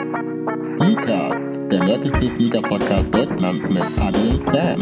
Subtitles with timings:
[0.00, 4.80] Sneakers, der nördlichste Sneaker-Podcast Deutschlands mit Adi und Sam.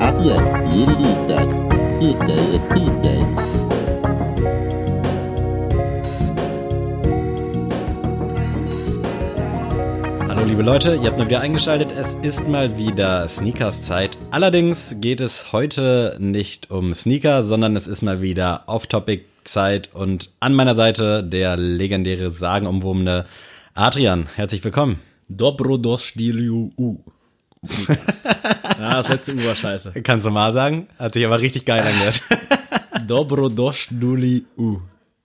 [0.00, 1.46] Ab jetzt, jede Dienstag.
[2.00, 3.49] Tuesday is Tuesday.
[10.60, 11.90] Liebe Leute, ihr habt mal wieder eingeschaltet.
[11.90, 14.18] Es ist mal wieder Sneakers Zeit.
[14.30, 20.28] Allerdings geht es heute nicht um Sneaker, sondern es ist mal wieder Off-Topic Zeit und
[20.38, 23.24] an meiner Seite der legendäre sagenumwobene
[23.72, 24.28] Adrian.
[24.36, 25.00] Herzlich willkommen.
[25.30, 26.98] Dobrodošliu U.
[27.64, 28.24] Sneakers.
[28.24, 28.40] ja,
[28.96, 30.02] das letzte U war scheiße.
[30.02, 30.88] Kannst du mal sagen?
[30.98, 32.20] Hat sich aber richtig geil angehört.
[33.06, 34.80] Dobrodošliu U.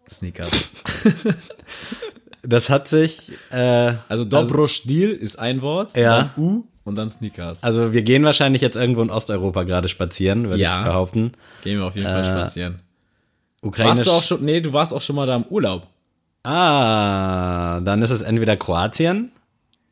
[0.07, 0.71] Sneakers.
[2.47, 6.17] Das hat sich, äh, Also Dobrostil ist ein Wort, Ja.
[6.35, 7.63] dann U und dann Sneakers.
[7.63, 10.79] also wir gehen wahrscheinlich jetzt irgendwo in Osteuropa gerade spazieren, würde Ja.
[10.81, 11.31] ich behaupten.
[11.63, 12.81] Gehen wir auf jeden Fall spazieren.
[13.61, 13.97] Ukrainisch.
[13.97, 15.87] Warst du auch schon, nee, du warst auch schon mal da im Urlaub.
[16.43, 19.31] Ah, dann ist es entweder Kroatien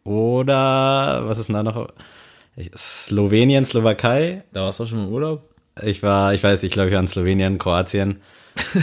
[0.04, 1.88] oder was ist denn da noch?
[2.78, 4.44] Slowenien, Slowakei.
[4.54, 5.50] Da warst du auch schon mal im Urlaub.
[5.82, 8.22] Ich war, ich weiß, ich glaube, ich war in Slowenien, Kroatien.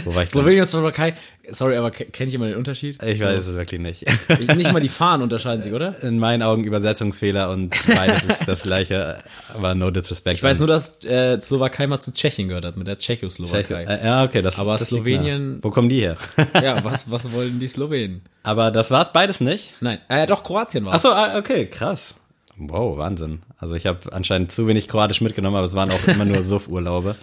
[0.05, 0.31] Wo war ich?
[0.31, 1.15] Slowenien und Slowakei,
[1.51, 3.03] sorry, aber ke- kennt jemand den Unterschied?
[3.03, 4.05] Ich weiß es wirklich nicht.
[4.41, 5.95] Ich, nicht mal die Fahnen unterscheiden sich, oder?
[6.03, 9.19] In meinen Augen Übersetzungsfehler und beides ist das gleiche,
[9.55, 10.39] aber no disrespect.
[10.39, 13.85] Ich weiß nur, dass äh, Slowakei mal zu Tschechien gehört hat, mit der Tschechoslowakei.
[13.85, 15.59] Äh, ja, okay, das Aber das Slowenien-.
[15.63, 16.17] Wo kommen die her?
[16.63, 18.23] Ja, was, was wollen die Slowenen?
[18.43, 19.75] aber das war's beides nicht.
[19.81, 22.15] Nein, äh, doch, Kroatien war Ach so, ah, okay, krass.
[22.57, 23.41] Wow, Wahnsinn.
[23.59, 27.15] Also ich habe anscheinend zu wenig Kroatisch mitgenommen, aber es waren auch immer nur Suff-Urlaube.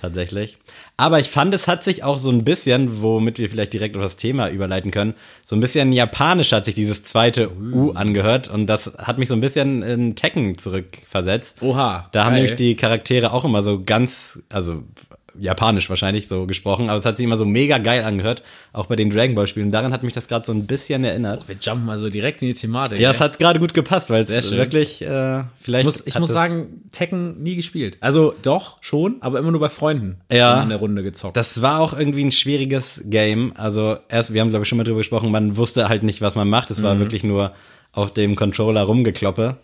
[0.00, 0.56] Tatsächlich.
[0.96, 4.02] Aber ich fand, es hat sich auch so ein bisschen, womit wir vielleicht direkt auf
[4.02, 8.66] das Thema überleiten können, so ein bisschen japanisch hat sich dieses zweite U angehört und
[8.66, 11.60] das hat mich so ein bisschen in Tekken zurückversetzt.
[11.62, 12.42] Oha, Da haben geil.
[12.42, 14.82] nämlich die Charaktere auch immer so ganz, also
[15.38, 18.42] japanisch wahrscheinlich so gesprochen, aber es hat sich immer so mega geil angehört,
[18.72, 19.70] auch bei den Dragon Ball Spielen.
[19.70, 21.48] Daran hat mich das gerade so ein bisschen erinnert.
[21.48, 22.98] Wir jumpen also direkt in die Thematik.
[23.00, 23.14] Ja, ey.
[23.14, 25.82] es hat gerade gut gepasst, weil es wirklich äh, vielleicht.
[25.82, 27.96] Ich muss, ich muss sagen, Tekken nie gespielt.
[28.00, 30.16] Also doch, schon, aber immer nur bei Freunden.
[30.32, 30.62] Ja.
[30.62, 31.36] In der Runde gezockt.
[31.36, 33.52] Das war auch irgendwie ein schwieriges Game.
[33.56, 36.34] Also erst, wir haben glaube ich schon mal drüber gesprochen, man wusste halt nicht, was
[36.34, 36.70] man macht.
[36.70, 37.00] Es war Mhm.
[37.00, 37.52] wirklich nur
[37.92, 39.56] auf dem Controller rumgekloppe.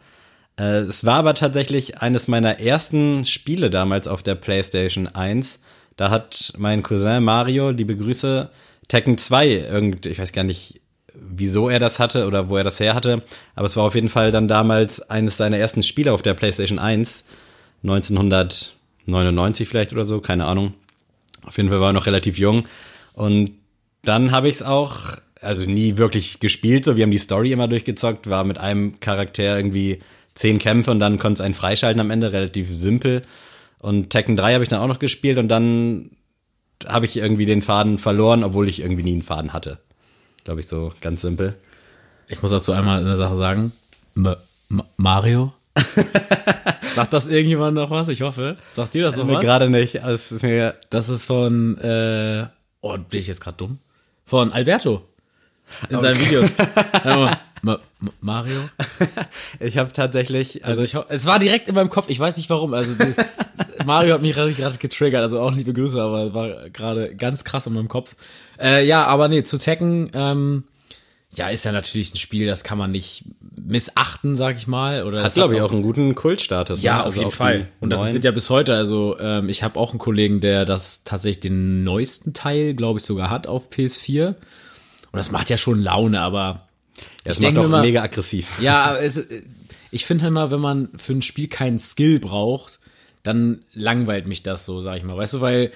[0.58, 5.60] Äh, es war aber tatsächlich eines meiner ersten Spiele damals auf der PlayStation 1.
[5.96, 8.50] Da hat mein Cousin Mario, liebe Grüße,
[8.88, 10.80] Tekken 2 irgend, ich weiß gar nicht,
[11.14, 13.22] wieso er das hatte oder wo er das her hatte,
[13.54, 16.78] aber es war auf jeden Fall dann damals eines seiner ersten Spiele auf der PlayStation
[16.78, 17.24] 1,
[17.82, 20.74] 1999 vielleicht oder so, keine Ahnung.
[21.44, 22.66] Auf jeden Fall war er noch relativ jung.
[23.14, 23.52] Und
[24.02, 27.68] dann habe ich es auch, also nie wirklich gespielt, so wir haben die Story immer
[27.68, 30.00] durchgezockt, war mit einem Charakter irgendwie
[30.36, 33.22] zehn Kämpfe und dann konnte es einen freischalten am Ende, relativ simpel.
[33.80, 36.10] Und Tekken 3 habe ich dann auch noch gespielt und dann
[36.86, 39.78] habe ich irgendwie den Faden verloren, obwohl ich irgendwie nie einen Faden hatte.
[40.44, 41.56] Glaube ich, so ganz simpel.
[42.28, 43.72] Ich muss dazu einmal eine Sache sagen.
[44.14, 44.36] M
[44.70, 45.52] M Mario?
[46.94, 48.08] Sagt das irgendjemand noch was?
[48.08, 48.56] Ich hoffe.
[48.70, 49.42] Sagt dir das noch Nee, was?
[49.42, 50.02] Gerade nicht.
[50.02, 52.46] Also mir, Das ist von, äh,
[52.80, 53.78] oh, bin ich jetzt gerade dumm?
[54.24, 55.02] Von Alberto.
[55.88, 56.50] In seinen Videos.
[57.66, 58.60] Ma Ma Mario?
[59.60, 62.48] ich habe tatsächlich, also Also ich, es war direkt in meinem Kopf, ich weiß nicht
[62.48, 62.74] warum.
[62.74, 63.16] Also dieses,
[63.84, 67.72] Mario hat mich gerade getriggert, also auch liebe Grüße, aber war gerade ganz krass in
[67.74, 68.14] meinem Kopf.
[68.60, 70.62] Äh, ja, aber nee, zu Tekken, ähm,
[71.34, 73.24] ja, ist ja natürlich ein Spiel, das kann man nicht
[73.56, 75.02] missachten, sag ich mal.
[75.02, 76.82] Oder hat glaube ich auch einen guten Kultstatus.
[76.82, 77.00] ja, ne?
[77.00, 77.68] auf Also jeden die Fall.
[77.80, 78.14] Und das neuen.
[78.14, 81.82] wird ja bis heute, also ähm, ich habe auch einen Kollegen, der das tatsächlich den
[81.82, 84.28] neuesten Teil, glaube ich, sogar hat auf PS4.
[84.28, 84.36] Und
[85.12, 86.65] das macht ja schon Laune, aber
[87.24, 88.46] ja, es ich macht auch mal- mega aggressiv.
[88.60, 89.26] ja, aber es,
[89.90, 92.80] ich finde halt mal, wenn man für ein Spiel keinen Skill braucht,
[93.22, 95.16] dann langweilt mich das so, sag ich mal.
[95.16, 95.72] Weißt du, weil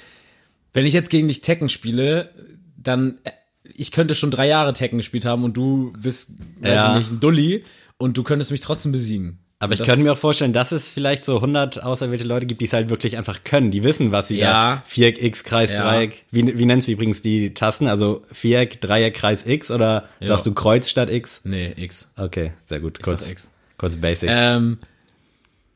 [0.73, 2.33] wenn ich jetzt gegen dich Tekken spiele,
[2.77, 3.31] dann äh,
[3.75, 6.93] ich könnte schon drei Jahre Tekken gespielt haben und du bist, weiß Ja.
[6.93, 7.65] ich nicht, ein Dulli
[7.99, 9.39] und du könntest mich trotzdem besiegen.
[9.63, 12.65] Aber ich könnte mir auch vorstellen, dass es vielleicht so 100 auserwählte Leute gibt, die
[12.65, 13.71] es halt wirklich einfach können.
[13.71, 14.77] Die wissen, was sie Ja.
[14.77, 14.83] da.
[14.87, 15.83] Viereck, X, Kreis, Ja.
[15.85, 16.25] Dreieck.
[16.31, 17.87] Wie, wie nennst du übrigens die Tasten?
[17.87, 21.43] Also Viereck, Dreieck, Kreis, X oder sagst du Kreuz statt X?
[21.45, 22.11] Nee, X.
[22.17, 23.03] Okay, sehr gut.
[23.03, 23.51] Kurz, X.
[23.77, 24.31] kurz basic.
[24.33, 24.79] Ähm,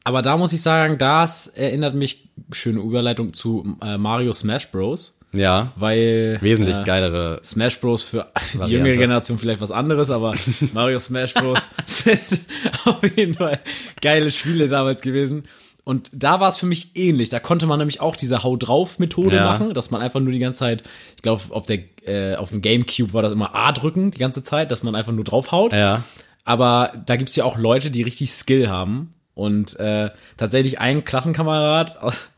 [0.02, 5.18] aber da muss ich sagen, das erinnert mich, schöne Überleitung zu äh, Mario Smash Bros.
[5.34, 5.72] Ja.
[5.76, 7.40] Weil Wesentlich äh, geilere.
[7.44, 8.02] Smash Bros.
[8.02, 8.74] für die Variante.
[8.86, 10.34] jüngere Generation vielleicht was anderes, aber
[10.72, 11.70] Mario Smash Bros.
[11.86, 12.40] sind
[12.84, 13.60] auf jeden Fall
[14.00, 15.42] geile Spiele damals gewesen.
[15.86, 17.28] Und da war es für mich ähnlich.
[17.28, 19.44] Da konnte man nämlich auch diese Hau drauf Methode Ja.
[19.44, 20.82] machen, dass man einfach nur die ganze Zeit,
[21.16, 24.42] ich glaube auf der äh, auf dem Gamecube war das immer A drücken die ganze
[24.42, 25.72] Zeit, dass man einfach nur draufhaut.
[25.74, 26.02] Ja.
[26.46, 29.12] Aber da gibt's ja auch Leute, die richtig Skill haben.
[29.34, 32.28] Und äh, tatsächlich ein Klassenkamerad aus,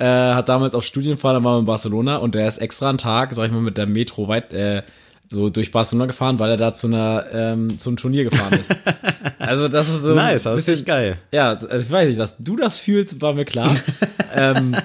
[0.00, 3.34] äh, hat damals auf Studienfahrt, dann war in Barcelona und der ist extra einen Tag,
[3.34, 4.82] sag ich mal, mit der Metro weit, äh,
[5.28, 8.74] so durch Barcelona gefahren, weil er da zu einer, ähm, zum Turnier gefahren ist.
[9.38, 11.16] Also das ist so Nice, ein das ist geil.
[11.32, 13.74] Ja, also ich weiß nicht, dass du das fühlst, war mir klar.
[14.34, 14.76] ähm,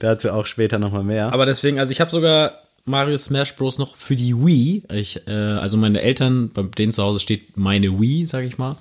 [0.00, 1.32] Dazu auch später nochmal mehr.
[1.32, 3.78] aber deswegen, also ich habe sogar Mario Smash Bros.
[3.78, 4.82] noch für die Wii.
[4.92, 8.76] Ich, äh, also meine Eltern, bei denen zu Hause steht meine Wii, sag ich mal.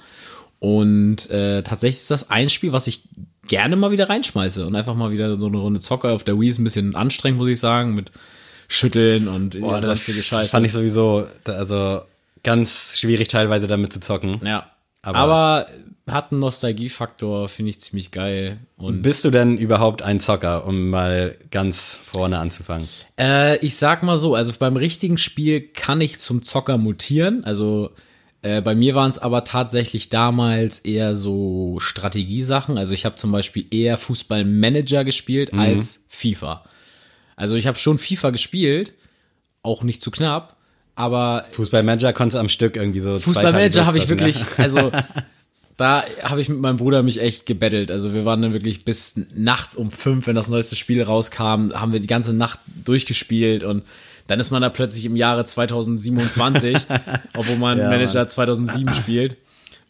[0.59, 3.03] Und äh, tatsächlich ist das ein Spiel, was ich
[3.47, 6.49] gerne mal wieder reinschmeiße und einfach mal wieder so eine Runde Zocker auf der Wii
[6.49, 8.11] ist ein bisschen anstrengend, muss ich sagen, mit
[8.67, 10.49] Schütteln und Boah, sonstige Scheiße.
[10.49, 12.01] fand ich sowieso, also
[12.43, 14.39] ganz schwierig teilweise damit zu zocken.
[14.43, 14.69] ja.
[15.03, 15.67] Aber- Aber,
[16.09, 18.57] hat einen Nostalgiefaktor, finde ich ziemlich geil.
[18.77, 22.87] Und Bist du denn überhaupt ein Zocker, um mal ganz vorne anzufangen?
[23.19, 27.43] Äh, ich sag mal so, also beim richtigen Spiel kann ich zum Zocker mutieren.
[27.45, 27.91] Also
[28.41, 32.77] äh, bei mir waren es aber tatsächlich damals eher so Strategiesachen.
[32.77, 36.63] Also ich habe zum Beispiel eher Fußballmanager gespielt als FIFA.
[37.35, 38.93] Also ich habe schon FIFA gespielt,
[39.63, 40.57] auch nicht zu knapp,
[40.95, 44.91] aber Fußballmanager konntest du am Stück irgendwie so Fußballmanager habe ich wirklich, also
[45.77, 47.91] da habe ich mit meinem Bruder mich echt gebettelt.
[47.91, 51.93] Also wir waren dann wirklich bis nachts um fünf, wenn das neueste Spiel rauskam, haben
[51.93, 53.83] wir die ganze Nacht durchgespielt und
[54.27, 56.85] dann ist man da plötzlich im Jahre 2027,
[57.35, 59.37] obwohl man Ja, Manager 2007 spielt.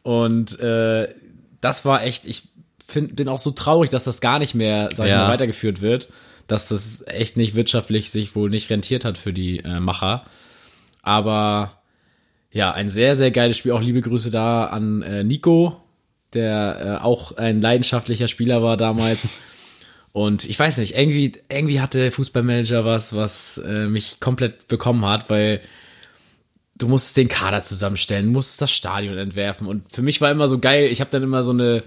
[0.04, 1.07] Und äh,
[1.60, 2.44] das war echt, ich
[2.88, 5.24] find, bin auch so traurig, dass das gar nicht mehr, sag ich Ja.
[5.25, 6.07] mal, weitergeführt wird.
[6.48, 10.24] Dass das echt nicht wirtschaftlich sich wohl nicht rentiert hat für die äh, Macher.
[11.01, 11.74] Aber
[12.51, 13.74] ja, ein sehr, sehr geiles Spiel.
[13.74, 15.75] Auch liebe Grüße da an äh, Nico,
[16.34, 19.28] der äh, auch ein leidenschaftlicher Spieler war damals.
[20.18, 25.30] Und ich weiß nicht, irgendwie, irgendwie hatte Fußballmanager was, was äh, mich komplett bekommen hat,
[25.30, 25.62] weil
[26.75, 29.68] du musstest den Kader zusammenstellen, musstest das Stadion entwerfen.
[29.68, 31.84] Und für mich war immer so geil, ich habe dann immer so eine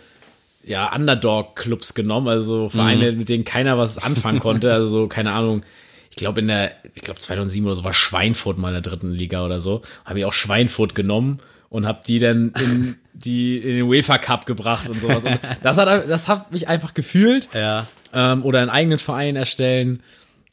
[0.63, 4.73] ja, Underdog-Clubs genommen, also Vereine, mit denen keiner was anfangen konnte.
[4.73, 5.65] Also so, keine Ahnung,
[6.11, 9.11] ich glaube in der, ich glaube 2007 oder so war Schweinfurt mal in der dritten
[9.11, 9.83] Liga oder so.
[10.05, 11.39] Habe ich auch Schweinfurt genommen
[11.69, 15.25] und habe die dann in die in den UEFA Cup gebracht und sowas.
[15.25, 17.49] Und das hat das hat mich einfach gefühlt.
[17.53, 17.89] Ja.
[18.13, 20.03] Ähm, oder einen eigenen Verein erstellen.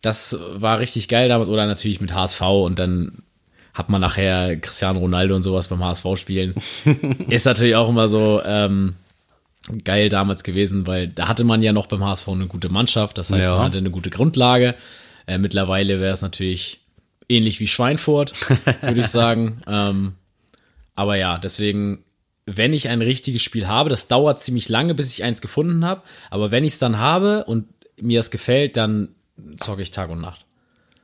[0.01, 1.49] Das war richtig geil damals.
[1.49, 3.23] Oder natürlich mit HSV und dann
[3.73, 6.55] hat man nachher Cristiano Ronaldo und sowas beim HSV spielen.
[7.29, 8.95] Ist natürlich auch immer so ähm,
[9.83, 13.17] geil damals gewesen, weil da hatte man ja noch beim HSV eine gute Mannschaft.
[13.17, 13.55] Das heißt, Ja.
[13.55, 14.75] man hatte eine gute Grundlage.
[15.27, 16.79] Äh, mittlerweile wäre es natürlich
[17.29, 18.33] ähnlich wie Schweinfurt,
[18.81, 19.61] würde ich sagen.
[19.67, 20.13] Ähm,
[20.95, 22.03] aber ja, deswegen,
[22.47, 26.01] wenn ich ein richtiges Spiel habe, das dauert ziemlich lange, bis ich eins gefunden habe.
[26.31, 27.67] Aber wenn ich es dann habe und
[28.01, 29.09] mir es gefällt, dann
[29.57, 30.45] zocke ich Tag und Nacht.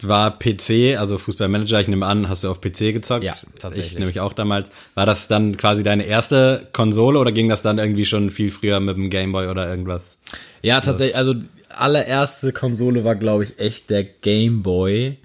[0.02, 3.24] War PC, also Fußballmanager, ich nehme an, hast du auf PC gezockt?
[3.24, 3.94] Ja, tatsächlich.
[3.94, 4.72] Ich nämlich auch damals.
[4.96, 8.80] War das dann quasi deine erste Konsole oder ging das dann irgendwie schon viel früher
[8.80, 10.18] mit dem Gameboy oder irgendwas?
[10.62, 11.36] Ja, tatsächlich, also
[11.70, 15.18] allererste Konsole war, glaube ich, echt der Game Boy.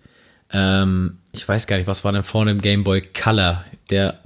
[0.52, 3.64] Ähm, ich weiß gar nicht, was war denn vorne im Game Boy Color?
[3.90, 4.20] Der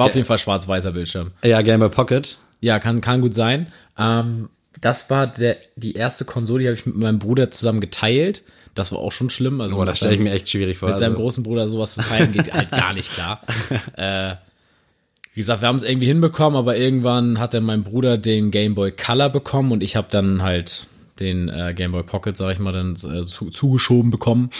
[0.00, 1.30] war auf jeden Fall schwarz-weißer Bildschirm.
[1.44, 2.36] Ja, Gameboy Pocket.
[2.60, 3.68] Ja, kann, kann gut sein.
[3.98, 4.48] Ähm,
[4.80, 8.42] das war der, die erste Konsole, die habe ich mit meinem Bruder zusammen geteilt.
[8.74, 9.60] Das war auch schon schlimm.
[9.60, 10.88] Also Boah, das stelle ich seinem- mir echt schwierig vor.
[10.88, 13.40] mit seinem Also, großen Bruder sowas zu teilen geht halt gar nicht klar.
[13.96, 14.36] äh,
[15.34, 18.74] wie gesagt, wir haben es irgendwie hinbekommen, aber irgendwann hat dann mein Bruder den Game
[18.74, 20.86] Boy Color bekommen und ich habe dann halt
[21.18, 24.50] den äh, Game Boy Pocket, sag ich mal, dann äh, zu, zugeschoben bekommen.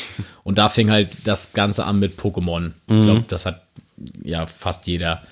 [0.44, 2.73] Und da fing halt das Ganze an mit Pokémon.
[2.88, 3.62] Ich glaube, das hat
[4.23, 5.23] ja fast jeder.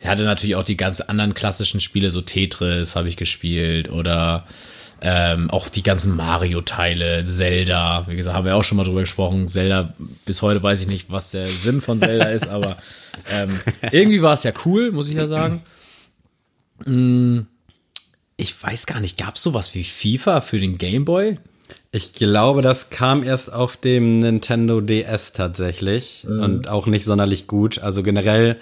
[0.00, 4.46] Er hatte natürlich auch die ganz anderen klassischen Spiele, so Tetris habe ich gespielt oder
[5.00, 9.48] ähm, auch die ganzen Mario-Teile, Zelda, wie gesagt, haben wir auch schon mal drüber gesprochen.
[9.48, 9.92] Zelda,
[10.26, 12.76] bis heute weiß ich nicht, was der Sinn von Zelda ist, aber
[13.32, 15.62] ähm, irgendwie war es ja cool, muss ich ja sagen.
[16.84, 17.40] Mm,
[18.36, 21.38] Ich weiß gar nicht, gab es sowas wie FIFA für den Game Boy?
[21.90, 26.40] Ich glaube, das kam erst auf dem Nintendo DS tatsächlich Mhm.
[26.42, 27.78] und auch nicht sonderlich gut.
[27.78, 28.58] Also generell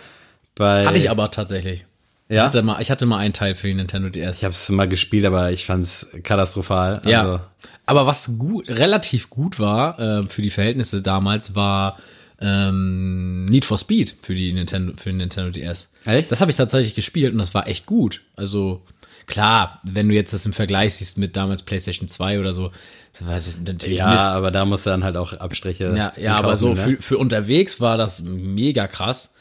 [0.55, 0.87] bei.
[0.87, 1.85] Hatte ich aber tatsächlich.
[2.29, 2.45] Ich Ja.
[2.45, 4.38] hatte mal, ich hatte mal einen Teil für den Nintendo DS.
[4.38, 6.97] Ich habe es mal gespielt, aber ich fand's katastrophal.
[6.99, 7.47] Also, Ja.
[7.87, 11.99] Aber was gut, relativ gut war äh, für die Verhältnisse damals, war
[12.40, 15.90] ähm, Need for Speed für die Nintendo, für den Nintendo DS.
[16.07, 16.31] Echt?
[16.33, 18.23] Das habe ich tatsächlich gespielt und das war echt gut.
[18.37, 18.83] Also
[19.26, 22.71] klar, wenn du jetzt das im Vergleich siehst mit damals PlayStation 2 oder so,
[23.12, 24.25] das war natürlich Ja, Mist.
[24.25, 25.93] aber da musst du dann halt auch Abstriche.
[25.97, 26.76] Ja, ja aber so ne?
[26.76, 29.35] für, für unterwegs war das mega krass.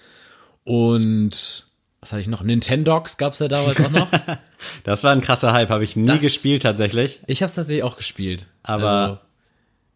[0.63, 1.65] Und
[1.99, 2.43] was hatte ich noch?
[2.43, 4.07] Nintendogs gab's ja damals auch noch.
[4.83, 7.21] Das war ein krasser Hype, habe ich nie Das- gespielt tatsächlich.
[7.27, 8.45] Ich habe es tatsächlich auch gespielt.
[8.61, 9.17] Aber- also,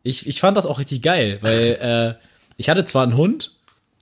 [0.03, 2.25] ich, ich fand das auch richtig geil, weil äh,
[2.57, 3.51] ich hatte zwar einen Hund,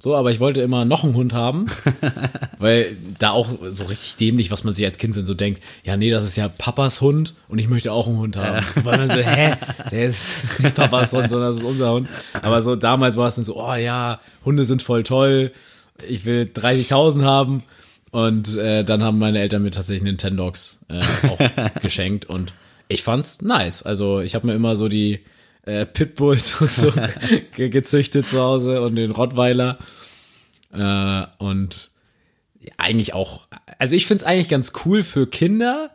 [0.04, 1.68] So, aber ich wollte immer noch einen Hund haben,
[2.58, 6.10] weil da auch so richtig dämlich, was man sich als Kind so denkt, ja, nee,
[6.10, 8.66] das ist ja Papas Hund und ich möchte auch einen Hund haben.
[8.74, 9.54] So, weil man so, hä,
[9.92, 12.10] der ist, das ist nicht Papas Hund, sondern das ist unser Hund.
[12.42, 15.52] Aber so damals war es dann so, oh ja, Hunde sind voll toll,
[16.10, 17.64] ich will 30.000 haben.
[18.10, 21.40] Und äh, dann haben meine Eltern mir tatsächlich Nintendogs äh, auch
[21.82, 22.54] geschenkt und
[22.88, 23.84] ich fand's nice.
[23.84, 25.20] Also ich habe mir immer so die
[25.66, 26.92] äh, Pitbulls und so
[27.56, 29.78] ge gezüchtet zu Hause und den Rottweiler.
[30.74, 31.92] Äh, und
[32.78, 33.48] eigentlich auch,
[33.80, 35.92] also ich find's eigentlich ganz cool für Kinder,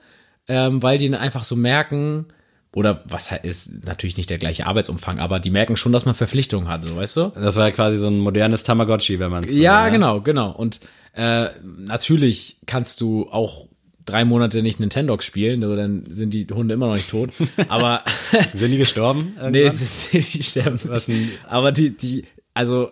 [0.49, 2.26] ähm, weil die dann einfach so merken,
[2.75, 6.14] oder was halt ist natürlich nicht der gleiche Arbeitsumfang, aber die merken schon, dass man
[6.14, 7.32] Verpflichtungen hat, so weißt du?
[7.35, 10.50] Das war ja quasi so ein modernes Tamagotchi, wenn man es Ja, genau, genau.
[10.50, 10.80] Und
[11.14, 13.68] äh, natürlich kannst du auch
[14.07, 17.31] drei Monate nicht Nintendo spielen, also dann sind die Hunde immer noch nicht tot.
[17.69, 18.03] Aber
[18.55, 19.37] Sind die gestorben?
[19.51, 19.77] nee, irgendwann?
[19.77, 21.39] sind, die sterben Was nicht.
[21.49, 22.91] Aber die, die, also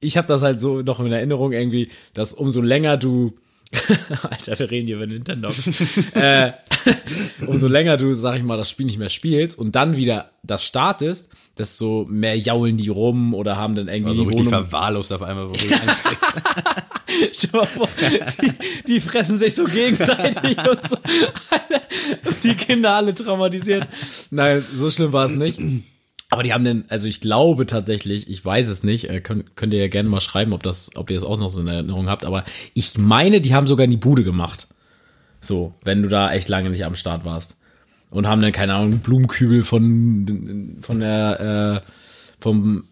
[0.00, 3.34] ich habe das halt so noch in Erinnerung irgendwie, dass umso länger du
[4.30, 5.68] Alter, wir reden hier über Nintendogs.
[6.14, 6.52] äh,
[7.46, 10.64] umso länger du, sag ich mal, das Spiel nicht mehr spielst und dann wieder das
[10.64, 15.12] startest, desto mehr jaulen die rum oder haben dann irgendwie Also die richtig Wohnung verwahrlost
[15.12, 15.58] auf einmal, wo du.
[17.32, 17.88] Stell dir mal vor,
[18.42, 18.52] die,
[18.86, 20.96] die fressen sich so gegenseitig und so.
[22.42, 23.86] Die Kinder alle traumatisiert.
[24.30, 25.58] Nein, so schlimm war es nicht.
[26.30, 29.72] Aber die haben denn, also ich glaube tatsächlich, ich weiß es nicht, äh, könnt, könnt
[29.72, 32.08] ihr ja gerne mal schreiben, ob das, ob ihr das auch noch so in Erinnerung
[32.08, 32.44] habt, aber
[32.74, 34.68] ich meine, die haben sogar in die Bude gemacht.
[35.40, 37.56] So, wenn du da echt lange nicht am Start warst.
[38.10, 41.90] Und haben dann, keine Ahnung, Blumenkübel von, von der, äh,
[42.40, 42.84] vom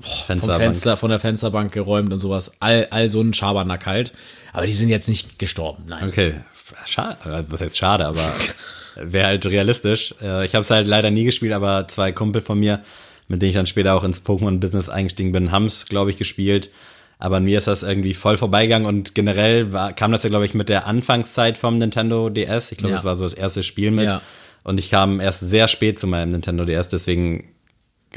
[0.00, 0.62] vom Fensterbank.
[0.62, 2.52] Fenster, von der Fensterbank geräumt und sowas.
[2.58, 4.12] All, all so ein Schabernack halt.
[4.52, 6.08] Aber die sind jetzt nicht gestorben, nein.
[6.08, 6.40] Okay,
[6.84, 7.16] schade,
[7.48, 8.18] was heißt schade, aber
[8.96, 10.14] wäre halt realistisch.
[10.22, 12.82] Äh, Ich habe es halt leider nie gespielt, aber zwei Kumpel von mir,
[13.28, 16.70] mit denen ich dann später auch ins Pokémon-Business eingestiegen bin, haben es, glaube ich, gespielt.
[17.18, 20.44] Aber an mir ist das irgendwie voll vorbeigegangen und generell war, kam das ja, glaube
[20.44, 22.72] ich, mit der Anfangszeit vom Nintendo DS.
[22.72, 22.96] Ich glaube, Ja.
[22.96, 24.06] das war so das erste Spiel mit.
[24.06, 24.22] Ja.
[24.64, 27.48] Und ich kam erst sehr spät zu meinem Nintendo DS, deswegen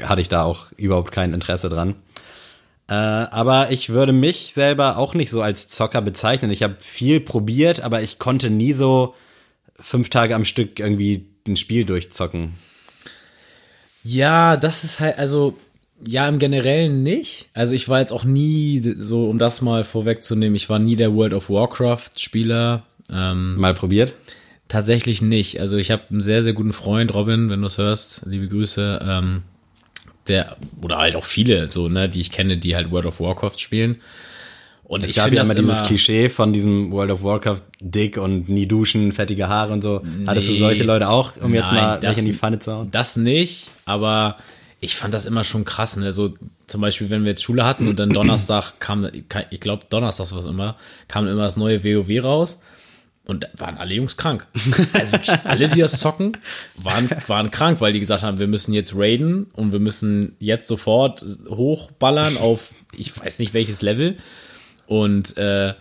[0.02, 1.94] hatte ich da auch überhaupt kein Interesse dran.
[2.88, 6.50] Äh, aber ich würde mich selber auch nicht so als Zocker bezeichnen.
[6.50, 9.14] Ich habe viel probiert, aber ich konnte nie so
[9.80, 12.54] fünf Tage am Stück irgendwie ein Spiel durchzocken.
[14.02, 15.56] Ja, das ist halt, also,
[16.06, 17.48] ja, im Generellen nicht.
[17.54, 21.14] Also ich war jetzt auch nie, so um das mal vorwegzunehmen, ich war nie der
[21.14, 22.84] World of Warcraft-Spieler.
[23.12, 24.14] Ähm, Mal probiert?
[24.68, 25.60] Tatsächlich nicht.
[25.60, 29.00] Also ich habe einen sehr, sehr guten Freund, Robin, wenn du es hörst, liebe Grüße,
[29.02, 29.42] ähm,
[30.28, 33.58] der, oder halt auch viele, so, ne, die ich kenne, die halt World of Warcraft
[33.58, 33.96] spielen.
[34.88, 38.18] Und Es ich gab ja immer dieses immer, Klischee von diesem World of Warcraft dick
[38.18, 40.00] und nie duschen, fettige Haare und so.
[40.26, 40.58] Hattest du Nee.
[40.60, 42.90] solche Leute auch, um jetzt Nein, mal das- in die Pfanne zu hauen?
[42.92, 44.36] Das nicht, aber
[44.78, 45.96] ich fand das immer schon krass.
[45.96, 46.12] Ne?
[46.12, 46.34] So
[46.68, 49.08] zum Beispiel, wenn wir jetzt Schule hatten und dann Donnerstag kam,
[49.50, 50.76] ich glaube Donnerstags was immer,
[51.08, 52.60] kam immer das neue WoW raus
[53.24, 54.46] und waren alle Jungs krank.
[54.92, 56.36] Also alle, die das zocken,
[56.76, 60.68] waren, waren krank, weil die gesagt haben, wir müssen jetzt raiden und wir müssen jetzt
[60.68, 64.16] sofort hochballern auf, ich weiß nicht welches Level
[64.86, 65.74] und äh,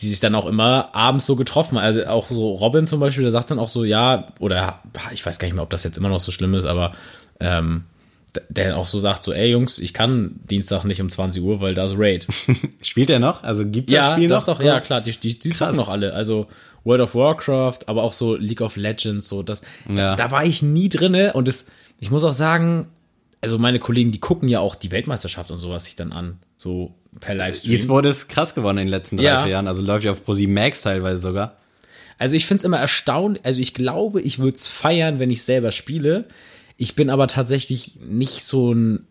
[0.00, 1.76] die sich dann auch immer abends so getroffen.
[1.76, 1.84] haben.
[1.84, 4.80] Also auch so Robin zum Beispiel, der sagt dann auch so, ja, oder
[5.12, 6.92] ich weiß gar nicht mehr, ob das jetzt immer noch so schlimm ist, aber
[7.38, 7.84] ähm,
[8.48, 11.74] der auch so sagt so, ey Jungs, ich kann Dienstag nicht um 20 Uhr, weil
[11.74, 12.26] da ist Raid.
[12.80, 13.42] Spielt er noch?
[13.42, 14.56] Also gibt es das ja, Spiel doch, noch?
[14.58, 16.14] doch, ja, klar, die, die, die zocken noch alle.
[16.14, 16.46] Also
[16.84, 19.60] World of Warcraft, aber auch so League of Legends, so das,
[19.94, 20.16] Ja.
[20.16, 21.66] da war ich nie drinne und das,
[21.98, 22.86] ich muss auch sagen,
[23.40, 26.94] also meine Kollegen, die gucken ja auch die Weltmeisterschaft und sowas sich dann an, so
[27.20, 27.74] per Livestream.
[27.74, 29.42] E-Sport ist krass geworden in den letzten drei, Ja.
[29.42, 29.66] vier Jahren.
[29.66, 31.56] Also läuft ja auf ProSieben Max teilweise sogar.
[32.18, 36.26] Also ich find's immer erstaunlich, also ich glaube, ich würd's feiern, wenn ich selber spiele.
[36.76, 39.06] Ich bin aber tatsächlich nicht so ein,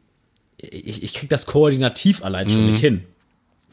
[0.58, 2.68] ich, ich krieg das koordinativ allein schon Mhm.
[2.70, 3.04] nicht hin.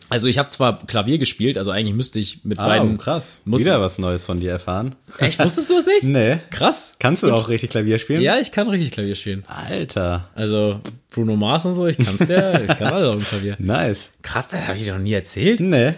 [0.09, 2.95] Also ich habe zwar Klavier gespielt, also eigentlich müsste ich mit beiden.
[2.95, 3.43] oh, krass.
[3.45, 4.95] Muss, Wieder was Neues von dir erfahren.
[5.19, 6.03] Echt, wusstest du das nicht?
[6.05, 6.39] Nee.
[6.51, 6.97] Krass.
[6.99, 8.21] Kannst du auch richtig Klavier spielen?
[8.23, 9.45] Ja, ich kann richtig Klavier spielen.
[9.49, 10.29] Alter.
[10.35, 13.57] Also Bruno Mars und so, ich kann's ja, ich kann alles auf dem Klavier.
[13.59, 14.11] Nice.
[14.23, 15.61] Krass, das habe ich dir noch nie erzählt.
[15.61, 15.95] Nee.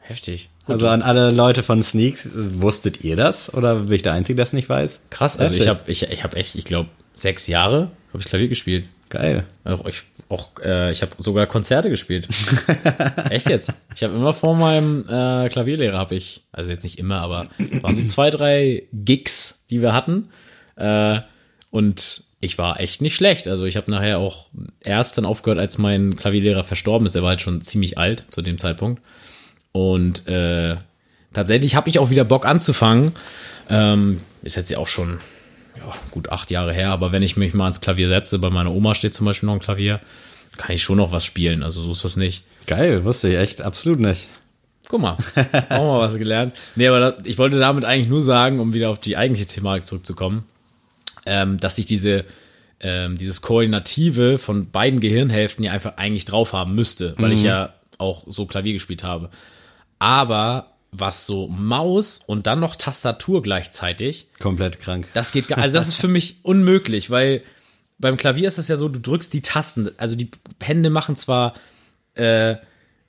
[0.00, 0.48] Heftig.
[0.64, 3.52] Gut, Also an alle Leute von Sneaks, wusstet ihr das?
[3.52, 5.00] Oder bin ich der Einzige, der es nicht weiß?
[5.10, 5.38] krass.
[5.38, 5.62] Also Heftig.
[5.62, 8.86] ich habe ich, ich hab echt, ich glaube, sechs Jahre habe ich Klavier gespielt.
[9.10, 9.44] Geil.
[9.64, 12.28] Auch ich, auch, äh, ich habe sogar Konzerte gespielt.
[13.30, 13.74] Echt jetzt?
[13.94, 17.48] Ich habe immer vor meinem äh, Klavierlehrer habe ich, also jetzt nicht immer, aber
[17.80, 20.28] waren so zwei, drei Gigs, die wir hatten.
[20.76, 21.20] Äh,
[21.70, 23.48] und ich war echt nicht schlecht.
[23.48, 24.50] Also ich habe nachher auch
[24.84, 27.14] erst dann aufgehört, als mein Klavierlehrer verstorben ist.
[27.14, 29.02] Er war halt schon ziemlich alt zu dem Zeitpunkt.
[29.72, 30.76] Und äh,
[31.32, 33.12] tatsächlich habe ich auch wieder Bock anzufangen.
[33.70, 35.18] Ähm, ist jetzt ja auch schon
[35.78, 38.72] ja, gut acht Jahre her, aber wenn ich mich mal ans Klavier setze, bei meiner
[38.72, 40.00] Oma steht zum Beispiel noch ein Klavier,
[40.56, 41.62] kann ich schon noch was spielen.
[41.62, 42.44] Also so ist das nicht.
[42.66, 44.28] Geil, wusste ich echt absolut nicht.
[44.88, 45.16] Guck mal,
[45.68, 46.54] auch mal was gelernt.
[46.76, 49.84] Nee, aber da, ich wollte damit eigentlich nur sagen, um wieder auf die eigentliche Thematik
[49.84, 50.44] zurückzukommen,
[51.26, 52.24] ähm, dass ich diese,
[52.80, 57.74] ähm, dieses Koordinative von beiden Gehirnhälften ja einfach eigentlich drauf haben müsste, weil ich ja
[57.98, 59.28] auch so Klavier gespielt habe.
[59.98, 65.08] Aber was so Maus und dann noch Tastatur gleichzeitig, Komplett krank.
[65.12, 67.42] das geht gar, also das ist für mich unmöglich, weil
[67.98, 70.30] beim Klavier ist es ja so, du drückst die Tasten, also die
[70.62, 71.54] Hände machen zwar
[72.14, 72.56] äh,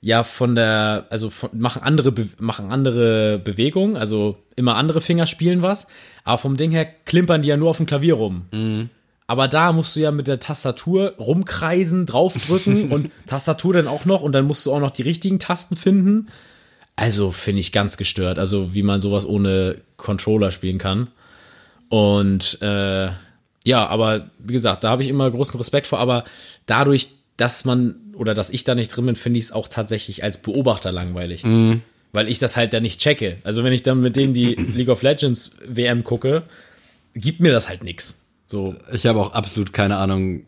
[0.00, 5.26] ja von der, also von, machen andere Be machen andere Bewegungen, also immer andere Finger
[5.26, 5.86] spielen was,
[6.24, 8.46] aber vom Ding her klimpern die ja nur auf dem Klavier rum.
[9.26, 14.22] Aber da musst du ja mit der Tastatur rumkreisen, draufdrücken und Tastatur dann auch noch
[14.22, 16.28] und dann musst du auch noch die richtigen Tasten finden.
[16.96, 21.08] Also finde ich ganz gestört, also wie man sowas ohne Controller spielen kann.
[21.88, 23.08] Und äh,
[23.64, 26.24] ja, aber wie gesagt, da habe ich immer großen Respekt vor, aber
[26.66, 30.22] dadurch, dass man oder dass ich da nicht drin bin, finde ich es auch tatsächlich
[30.22, 31.42] als Beobachter langweilig.
[32.12, 33.38] Weil ich das halt da nicht checke.
[33.44, 36.42] Also wenn ich dann mit denen die League of Legends WM gucke,
[37.14, 38.22] gibt mir das halt nix.
[38.48, 40.42] So, Ich habe auch absolut keine Ahnung.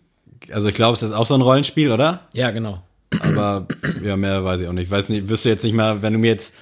[0.50, 2.28] Also ich glaube, es ist auch so ein Rollenspiel, oder?
[2.34, 2.82] ja, genau.
[3.20, 3.66] Aber
[4.02, 4.84] ja, mehr weiß ich auch nicht.
[4.84, 6.54] Ich weiß nicht, wirst du jetzt nicht mal, wenn du mir jetzt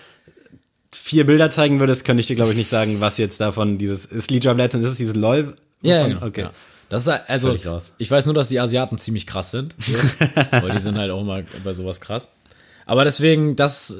[0.93, 4.07] vier Bilder zeigen würdest, könnte ich dir, glaube ich, nicht sagen, was jetzt davon dieses,
[4.07, 5.55] ist League of Legends, ist es dieses LOL?
[5.83, 6.27] Ja, genau.
[6.27, 6.43] Okay.
[6.43, 6.53] Ja.
[6.89, 7.57] Das ist halt- also,
[7.99, 9.77] ich weiß nur, dass die Asiaten ziemlich krass sind.
[9.79, 9.93] So.
[10.51, 12.31] weil die sind halt auch immer bei sowas krass.
[12.87, 13.97] Aber deswegen, das,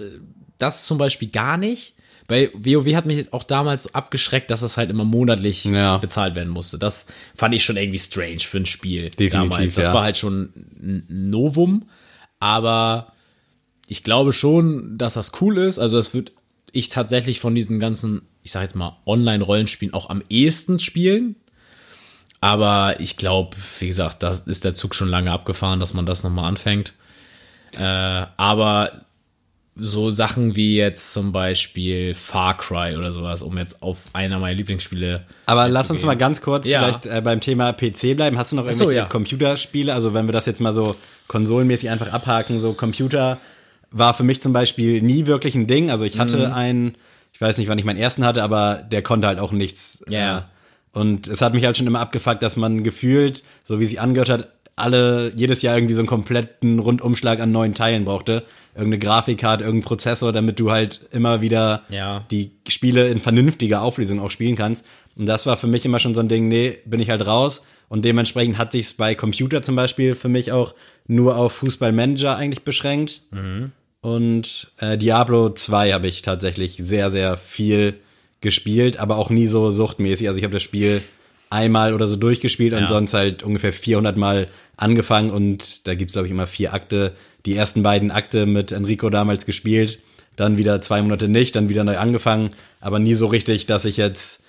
[0.59, 1.95] das zum Beispiel gar nicht.
[2.27, 5.99] Bei WoW hat mich auch damals abgeschreckt, dass das halt immer monatlich Ja.
[5.99, 6.79] bezahlt werden musste.
[6.79, 9.75] Das fand ich schon irgendwie strange für ein Spiel Definitiv, damals.
[9.75, 9.95] Das ja.
[9.95, 11.89] war halt schon ein Novum.
[12.41, 13.13] Aber
[13.87, 15.79] ich glaube schon, dass das cool ist.
[15.79, 16.33] Also das würde
[16.73, 21.37] ich tatsächlich von diesen ganzen, ich sag jetzt mal, Online-Rollenspielen auch am ehesten spielen.
[22.41, 26.23] Aber ich glaube, wie gesagt, da ist der Zug schon lange abgefahren, dass man das
[26.23, 26.95] nochmal anfängt.
[27.79, 27.83] Äh,
[28.37, 29.05] aber
[29.83, 34.55] so Sachen wie jetzt zum Beispiel Far Cry oder sowas, um jetzt auf einer meiner
[34.57, 35.25] Lieblingsspiele.
[35.47, 36.81] Aber lass uns mal ganz kurz Ja.
[36.81, 38.37] vielleicht äh, beim Thema PC bleiben.
[38.37, 39.09] Hast du noch Ach so, irgendwelche ja.
[39.09, 39.95] Computerspiele?
[39.95, 40.95] Also wenn wir das jetzt mal so
[41.29, 43.39] konsolenmäßig einfach abhaken, so Computer
[43.91, 45.91] war für mich zum Beispiel nie wirklich ein Ding.
[45.91, 46.53] Also ich hatte Mhm.
[46.53, 46.95] einen,
[47.33, 50.03] ich weiß nicht, wann ich meinen ersten hatte, aber der konnte halt auch nichts.
[50.09, 50.39] Ja.
[50.39, 50.43] Äh,
[50.93, 54.29] und es hat mich halt schon immer abgefuckt, dass man gefühlt, so wie sich angehört
[54.29, 54.49] hat,
[54.81, 58.45] alle jedes Jahr irgendwie so einen kompletten Rundumschlag an neuen Teilen brauchte.
[58.75, 62.25] Irgendeine Grafikkarte, irgendein Prozessor, damit du halt immer wieder Ja.
[62.31, 64.85] die Spiele in vernünftiger Auflösung auch spielen kannst.
[65.19, 67.63] Und das war für mich immer schon so ein Ding, nee, bin ich halt raus.
[67.89, 70.75] Und dementsprechend hat sich's bei Computer zum Beispiel für mich auch
[71.09, 73.23] nur auf Fußballmanager eigentlich beschränkt.
[74.01, 77.95] Und äh, Diablo 2 habe ich tatsächlich sehr, sehr viel
[78.41, 80.29] gespielt, aber auch nie so suchtmäßig.
[80.29, 81.03] Also ich habe das Spiel
[81.51, 82.89] einmal oder so durchgespielt und Ja.
[82.89, 84.47] sonst halt ungefähr 400 Mal
[84.81, 87.15] angefangen und da gibt's glaub glaube ich immer vier Akte.
[87.47, 90.01] Die ersten beiden Akte mit Enrico damals gespielt,
[90.37, 93.97] dann wieder zwei Monate nicht, dann wieder neu angefangen, aber nie so richtig, dass ich
[93.97, 94.41] jetzt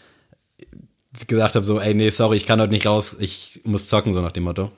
[1.27, 4.21] gesagt habe so, ey nee, sorry, ich kann heute nicht raus, ich muss zocken so
[4.21, 4.71] nach dem Motto.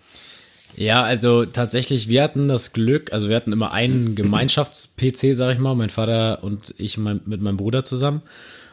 [0.76, 5.60] Ja, also tatsächlich, wir hatten das Glück, also wir hatten immer einen Gemeinschafts-PC, sag ich
[5.60, 8.24] mal, mein Vater und ich mein, mit meinem Bruder zusammen.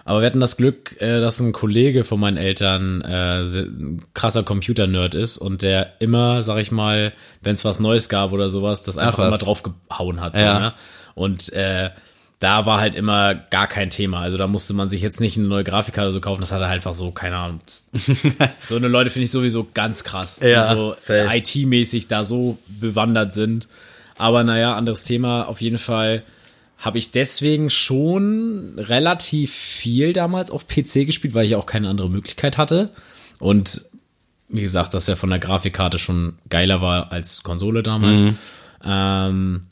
[0.05, 4.43] Aber wir hatten das Glück, äh, dass ein Kollege von meinen Eltern äh, ein krasser
[4.43, 8.83] Computer-Nerd ist und der immer, sag ich mal, wenn es was Neues gab oder sowas,
[8.83, 10.37] das einfach immer drauf gehauen hat.
[10.37, 10.59] So, Ja.
[10.59, 10.73] ne?
[11.15, 11.91] Und äh,
[12.39, 14.21] da war halt immer gar kein Thema.
[14.21, 16.69] Also da musste man sich jetzt nicht eine neue Grafikkarte so kaufen, das hat er
[16.69, 17.61] halt einfach so, keine Ahnung.
[18.67, 20.41] so eine Leute finde ich sowieso ganz krass.
[20.43, 20.95] Ja, die so.
[21.13, 23.69] IT-mäßig da so bewandert sind.
[24.17, 25.49] Aber naja, anderes Thema.
[25.49, 26.23] Auf jeden Fall
[26.81, 32.09] habe ich deswegen schon relativ viel damals auf PC gespielt, weil ich auch keine andere
[32.09, 32.91] Möglichkeit hatte.
[33.39, 33.85] Und
[34.49, 38.23] wie gesagt, dass er von der Grafikkarte schon geiler war als Konsole damals.
[38.83, 39.67] Ähm,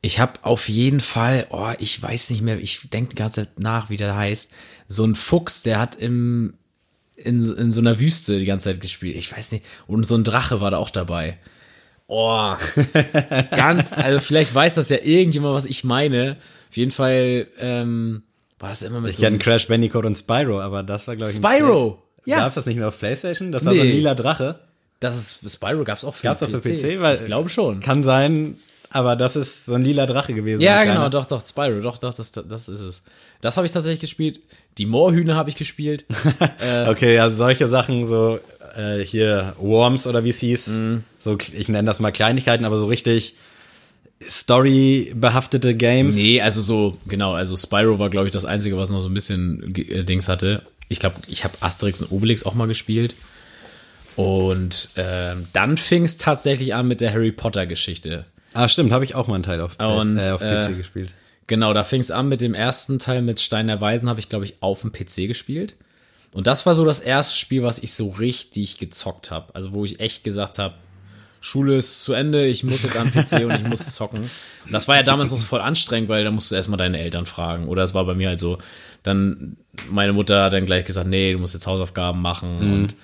[0.00, 3.60] ich habe auf jeden Fall, oh, ich weiß nicht mehr, ich denke die ganze Zeit
[3.60, 4.52] nach, wie der heißt.
[4.88, 6.54] So ein Fuchs, der hat im,
[7.16, 9.16] in, in so einer Wüste die ganze Zeit gespielt.
[9.16, 9.64] Ich weiß nicht.
[9.86, 11.36] Und so ein Drache war da auch dabei.
[12.12, 12.54] Oh,
[13.54, 16.36] ganz, also vielleicht weiß das ja irgendjemand, was ich meine.
[16.68, 18.22] Auf jeden Fall ähm,
[18.58, 21.14] war das immer mit Ich so kenne einem Crash Bandicoot und Spyro, aber das war
[21.14, 22.02] glaube ich Spyro.
[22.24, 22.38] Ja.
[22.38, 23.52] Gab's das nicht mehr auf PlayStation?
[23.52, 23.92] Das war so ein Nee.
[23.92, 24.58] lila Drache.
[24.98, 27.00] das ist Spyro gab's auch für Gab's auch für PC?
[27.00, 27.78] Weil ich glaube schon.
[27.78, 28.56] Kann sein,
[28.90, 30.60] aber das ist so ein lila Drache gewesen.
[30.62, 33.04] Ja, genau, doch, doch, Spyro, doch, doch, das, das ist es.
[33.40, 34.40] Das habe ich tatsächlich gespielt.
[34.78, 36.06] Die Moorhühner habe ich gespielt.
[36.88, 38.40] Okay, ja, solche Sachen, so
[38.74, 41.04] äh, hier Worms oder wie es hieß, Mhm.
[41.20, 43.36] So ich nenne das mal Kleinigkeiten, aber so richtig
[44.28, 46.14] Story-behaftete Games.
[46.14, 49.14] Nee, also so, genau, also Spyro war, glaube ich, das Einzige, was noch so ein
[49.14, 50.62] bisschen äh, Dings hatte.
[50.88, 53.14] Ich glaube, ich habe Asterix und Obelix auch mal gespielt.
[54.16, 58.26] Und ähm, dann fing es tatsächlich an mit der Harry Potter Geschichte.
[58.52, 61.14] Ah, stimmt, habe ich auch mal einen Teil auf, Und, äh, auf PC äh, gespielt.
[61.46, 64.28] Genau, da fing es an mit dem ersten Teil mit Stein der Weisen, habe ich,
[64.28, 65.74] glaube ich, auf dem PC gespielt.
[66.32, 69.54] Und das war so das erste Spiel, was ich so richtig gezockt habe.
[69.54, 70.74] Also wo ich echt gesagt habe,
[71.40, 74.20] Schule ist zu Ende, ich muss jetzt am PC und ich muss zocken.
[74.66, 76.98] Und das war ja damals noch so voll anstrengend, weil da musst du erstmal deine
[77.00, 77.66] Eltern fragen.
[77.68, 78.58] Oder es war bei mir halt so,
[79.02, 79.56] dann,
[79.90, 82.94] meine Mutter hat dann gleich gesagt, nee, du musst jetzt Hausaufgaben machen und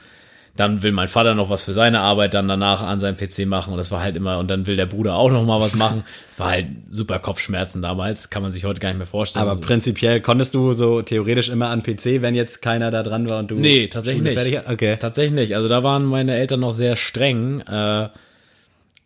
[0.55, 3.73] dann will mein Vater noch was für seine Arbeit dann danach an seinem PC machen
[3.73, 6.03] und das war halt immer, und dann will der Bruder auch noch mal was machen.
[6.31, 9.43] Das war halt super Kopfschmerzen damals, kann man sich heute gar nicht mehr vorstellen.
[9.43, 13.29] Aber Also- prinzipiell konntest du so theoretisch immer an PC, wenn jetzt keiner da dran
[13.29, 13.57] war und du.
[13.57, 14.63] Nee, tatsächlich nicht.
[14.67, 14.97] Okay.
[14.99, 15.57] Tatsächlich nicht.
[15.57, 17.61] Also da waren meine Eltern noch sehr streng.
[17.61, 18.09] Äh,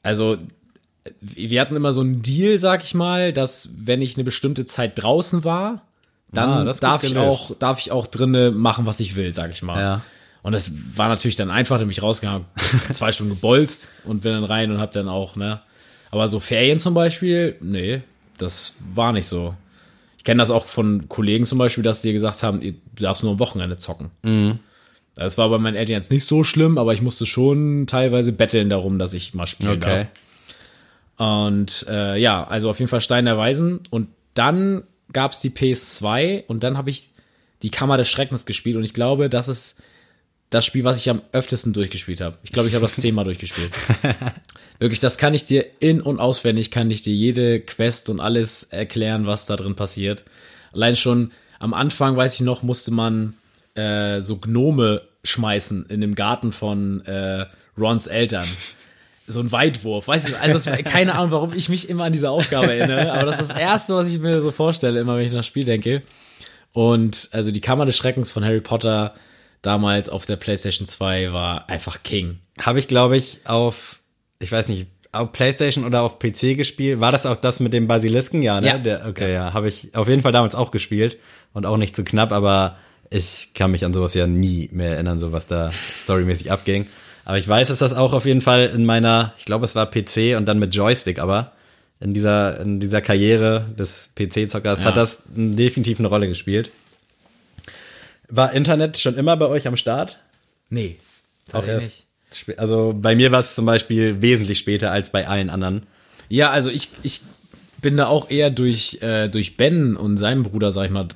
[0.03, 0.37] also
[1.21, 4.93] wir hatten immer so einen Deal, sag ich mal, dass wenn ich eine bestimmte Zeit
[5.03, 5.83] draußen war,
[6.33, 7.29] dann Ah, darf ich gelöst.
[7.53, 9.81] auch darf ich auch drinnen machen, was ich will, sag ich mal.
[9.81, 10.01] Ja.
[10.43, 12.45] Und das war natürlich dann einfach, da bin ich rausgegangen,
[12.93, 15.61] zwei Stunden gebolzt und bin dann rein und hab dann auch, ne.
[16.11, 18.03] Aber so Ferien zum Beispiel, nee,
[18.39, 19.55] das war nicht so.
[20.19, 23.33] Ich kenne das auch von Kollegen zum Beispiel, dass die gesagt haben, du darfst nur
[23.33, 24.11] am Wochenende zocken.
[25.25, 28.71] Das war bei meinen Eltern jetzt nicht so schlimm, aber ich musste schon teilweise betteln
[28.71, 30.07] darum, dass ich mal spielen Okay.
[31.19, 31.47] darf.
[31.51, 33.81] Und äh, ja, also auf jeden Fall Stein der Weisen.
[33.91, 37.11] Und dann gab es die PS2 und dann habe ich
[37.63, 38.77] die Kammer des Schreckens gespielt.
[38.77, 39.83] Und ich glaube, das ist
[40.49, 42.39] das Spiel, was ich am öftesten durchgespielt habe.
[42.43, 43.71] Ich glaube, ich habe das zehnmal durchgespielt.
[44.79, 48.65] Wirklich, das kann ich dir in- und auswendig, kann ich dir jede Quest und alles
[48.65, 50.25] erklären, was da drin passiert.
[50.73, 53.35] Allein schon am Anfang, weiß ich noch, musste man
[53.75, 57.47] äh, so Gnome schmeißen in dem Garten von äh,
[57.79, 58.47] Rons Eltern.
[59.27, 62.31] So ein Weitwurf, weiß ich, also es, keine Ahnung, warum ich mich immer an diese
[62.31, 65.31] Aufgabe erinnere, aber das ist das Erste, was ich mir so vorstelle, immer wenn ich
[65.31, 66.03] an das Spiel denke.
[66.73, 69.15] Und also die Kammer des Schreckens von Harry Potter
[69.63, 72.39] damals auf der PlayStation 2 war einfach King.
[72.61, 74.01] Habe ich, glaube ich, auf,
[74.39, 77.01] ich weiß nicht, auf PlayStation oder auf PC gespielt.
[77.01, 78.43] War das auch das mit dem Basilisken?
[78.43, 78.67] Ja, ne?
[78.67, 78.79] Ja.
[78.79, 79.53] Der, okay, ja.
[79.53, 81.19] Habe ich auf jeden Fall damals auch gespielt
[81.53, 82.77] und auch nicht zu knapp, aber
[83.11, 86.87] ich kann mich an sowas ja nie mehr erinnern, so was da storymäßig abging.
[87.25, 89.91] Aber ich weiß, dass das auch auf jeden Fall in meiner, ich glaube, es war
[89.91, 91.53] PC und dann mit Joystick, aber
[92.01, 94.87] in dieser, in dieser Karriere des PC-Zockers Ja.
[94.87, 96.71] hat das definitiv eine Rolle gespielt.
[98.29, 100.19] War Internet schon immer bei euch am Start?
[100.71, 100.97] Nee,
[101.53, 102.05] Auch erst.
[102.57, 105.83] Also bei mir war es zum Beispiel wesentlich später als bei allen anderen.
[106.29, 107.23] Ja, also ich, ich
[107.83, 111.09] bin da auch eher durch, äh, durch Ben und seinem Bruder, sag ich mal,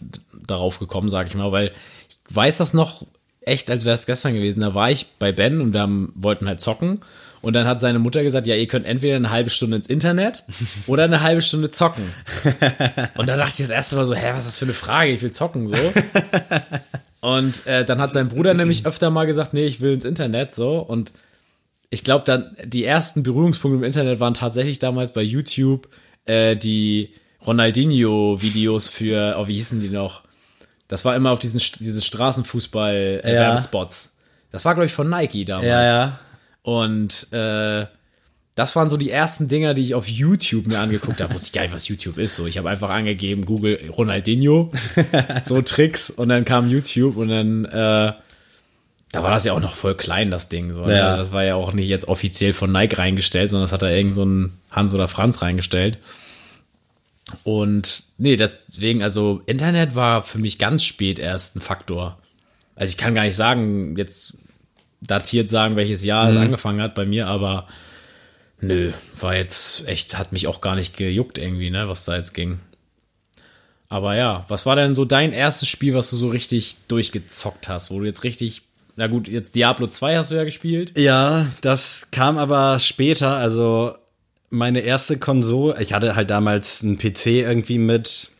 [0.46, 1.72] darauf gekommen, sag ich mal, weil
[2.08, 3.06] ich weiß das noch
[3.42, 4.60] echt, als wäre es gestern gewesen.
[4.60, 7.00] Da war ich bei Ben und wir haben, wollten halt zocken.
[7.42, 10.44] Und dann hat seine Mutter gesagt, ja, ihr könnt entweder eine halbe Stunde ins Internet
[10.86, 12.04] oder eine halbe Stunde zocken.
[13.16, 15.12] Und da dachte ich das erste Mal so, hä, was ist das für eine Frage?
[15.12, 15.76] Ich will zocken, so.
[17.20, 20.52] Und äh, dann hat sein Bruder nämlich öfter mal gesagt, nee, ich will ins Internet,
[20.52, 20.78] so.
[20.78, 21.12] Und
[21.90, 25.88] ich glaube, dann die ersten Berührungspunkte im Internet waren tatsächlich damals bei YouTube
[26.24, 27.14] äh, die
[27.46, 30.23] Ronaldinho-Videos für, oh, wie hießen die noch?
[30.88, 34.16] Das war immer auf diesen diese Straßenfußball-Werbespots.
[34.50, 35.68] Das war, glaube ich, von Nike damals.
[36.62, 37.86] Und äh,
[38.54, 41.34] das waren so die ersten Dinger, die ich auf YouTube mir angeguckt habe.
[41.34, 42.36] Wusste ich gar nicht, was YouTube ist.
[42.36, 44.70] So, ich habe einfach angegeben, Google Ronaldinho,
[45.42, 48.12] so Tricks und dann kam YouTube und dann äh,
[49.14, 50.74] da war das ja auch noch voll klein, das Ding.
[50.74, 50.96] So, ne?
[50.96, 51.16] Ja.
[51.16, 54.12] Das war ja auch nicht jetzt offiziell von Nike reingestellt, sondern das hat da irgend
[54.12, 55.98] so ein Hans oder Franz reingestellt.
[57.42, 62.18] Und nee, deswegen, also Internet war für mich ganz spät erst ein Faktor.
[62.76, 64.34] Also ich kann gar nicht sagen, jetzt
[65.00, 67.66] datiert sagen, welches Jahr es angefangen hat bei mir, aber
[68.60, 72.34] nö, war jetzt echt, hat mich auch gar nicht gejuckt irgendwie, ne, was da jetzt
[72.34, 72.58] ging.
[73.88, 77.90] Aber ja, was war denn so dein erstes Spiel, was du so richtig durchgezockt hast,
[77.90, 78.62] wo du jetzt richtig,
[78.96, 80.96] na gut, jetzt Diablo 2 hast du ja gespielt.
[80.96, 83.36] Ja, das kam aber später.
[83.36, 83.94] Also
[84.50, 88.30] meine erste Konsole, ich hatte halt damals einen PC irgendwie mit,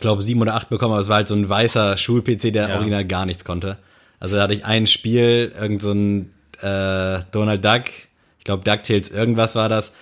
[0.00, 2.76] glaube sieben oder acht bekommen, aber es war halt so ein weißer Schul-PC, der Ja.
[2.76, 3.78] original gar nichts konnte.
[4.20, 7.84] Also da hatte ich ein Spiel, irgend so ein äh, Donald Duck,
[8.38, 9.92] ich glaube DuckTales irgendwas war das,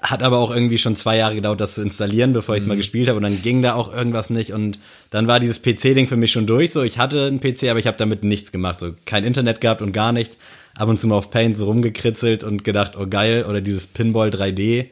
[0.00, 2.76] hat aber auch irgendwie schon zwei Jahre gedauert, das zu installieren, bevor ich es mal
[2.76, 4.78] gespielt habe und dann ging da auch irgendwas nicht und
[5.10, 6.72] dann war dieses PC-Ding für mich schon durch.
[6.72, 9.82] So, ich hatte einen PC, aber ich habe damit nichts gemacht, so kein Internet gehabt
[9.82, 10.36] und gar nichts.
[10.78, 14.30] Ab und zu mal auf Paint so rumgekritzelt und gedacht, oh geil, oder dieses Pinball
[14.30, 14.88] 3D äh,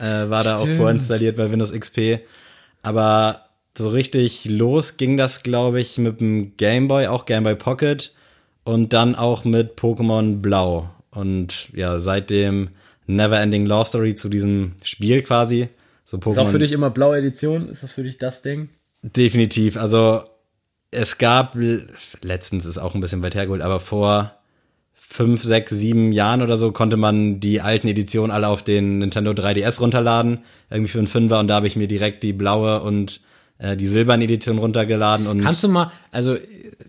[0.00, 0.76] war da auch Stimmt.
[0.78, 2.20] vorinstalliert bei Windows XP.
[2.82, 3.44] Aber
[3.76, 8.14] so richtig los ging das, glaube ich, mit dem Game Boy, auch Game Boy Pocket
[8.64, 10.90] und dann auch mit Pokémon Blau.
[11.10, 12.68] Und ja, seitdem
[13.06, 15.68] Neverending Love Story zu diesem Spiel quasi.
[16.04, 16.32] So Pokémon.
[16.32, 17.68] Ist auch für dich immer blaue Edition?
[17.68, 18.68] Ist das für dich das Ding?
[19.02, 19.76] Definitiv.
[19.76, 20.22] Also
[20.90, 21.56] es gab
[22.22, 24.32] letztens ist auch ein bisschen weit hergeholt, aber vor
[25.08, 29.30] fünf, sechs, sieben Jahren oder so konnte man die alten Editionen alle auf den Nintendo
[29.30, 33.20] 3DS runterladen, irgendwie für einen Fünfer und da habe ich mir direkt die blaue und
[33.58, 36.36] äh, die silberne Edition runtergeladen und Kannst du mal, also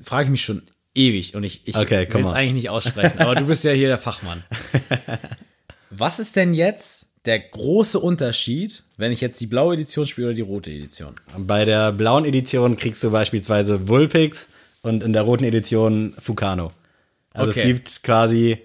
[0.01, 0.63] frage ich mich schon
[0.95, 3.89] ewig und ich, ich Okay, will es eigentlich nicht aussprechen, aber du bist ja hier
[3.89, 4.43] der Fachmann.
[5.89, 10.36] Was ist denn jetzt der große Unterschied, wenn ich jetzt die blaue Edition spiele oder
[10.36, 11.13] die rote Edition?
[11.38, 14.49] bei der blauen Edition kriegst du beispielsweise Vulpix
[14.82, 16.71] und in der roten Edition Fukano.
[17.38, 17.62] Also Okay.
[17.62, 18.58] es gibt quasi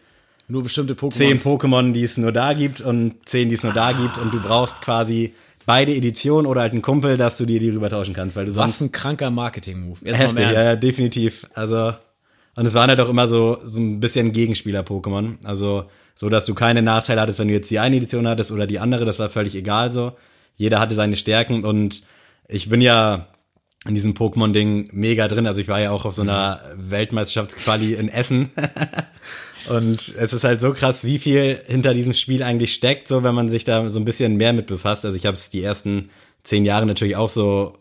[0.49, 1.13] Nur bestimmte Pokémon.
[1.13, 4.33] zehn Pokémon, die es nur da gibt und zehn, die es nur da gibt und
[4.33, 5.35] du brauchst quasi
[5.67, 8.53] beide Editionen oder halt einen Kumpel, dass du dir die rüber tauschen kannst, weil du
[8.53, 9.99] sonst Was ein kranker Marketing-Move.
[10.05, 11.47] Heftig, ja, ja, definitiv.
[11.55, 11.93] Also,
[12.57, 15.37] und es waren halt auch immer so, so ein bisschen Gegenspieler-Pokémon.
[15.45, 18.67] Also, so, dass du keine Nachteile hattest, wenn du jetzt die eine Edition hattest oder
[18.67, 20.13] die andere, das war völlig egal so.
[20.57, 22.03] Jeder hatte seine Stärken und
[22.49, 23.29] ich bin ja
[23.87, 25.47] in diesem Pokémon-Ding mega drin.
[25.47, 28.51] Also ich war ja auch auf so einer Weltmeisterschaftsquali in Essen.
[29.68, 33.35] Und es ist halt so krass, wie viel hinter diesem Spiel eigentlich steckt, so wenn
[33.35, 35.05] man sich da so ein bisschen mehr mit befasst.
[35.05, 36.11] Also ich habe es die ersten
[36.42, 37.79] zehn Jahre natürlich auch so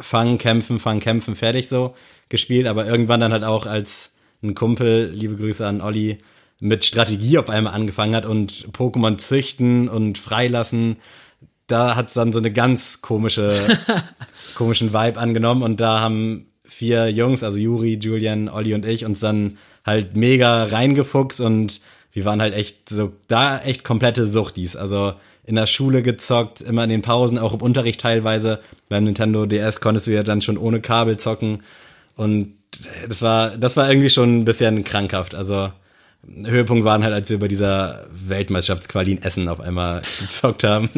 [0.00, 1.94] fangen, kämpfen, fangen, kämpfen, fertig so
[2.28, 6.18] gespielt, aber irgendwann dann halt auch als ein Kumpel, liebe Grüße an Olli,
[6.60, 10.96] mit Strategie auf einmal angefangen hat und Pokémon züchten und freilassen,
[11.66, 13.52] da hat's dann so eine ganz komische,
[14.54, 19.20] komischen Vibe angenommen und da haben vier Jungs, also Juri, Julian, Olli und ich, uns
[19.20, 21.80] dann halt mega reingefuchst und
[22.12, 24.76] wir waren halt echt so, da echt komplette Suchtis.
[24.76, 28.60] Also in der Schule gezockt, immer in den Pausen, auch im Unterricht teilweise.
[28.88, 31.62] Beim Nintendo DS konntest du ja dann schon ohne Kabel zocken.
[32.16, 32.54] Und
[33.08, 35.34] das war, das war irgendwie schon ein bisschen krankhaft.
[35.34, 35.72] Also
[36.44, 40.88] Höhepunkt waren halt, als wir bei dieser Weltmeisterschaftsquali in Essen auf einmal gezockt haben.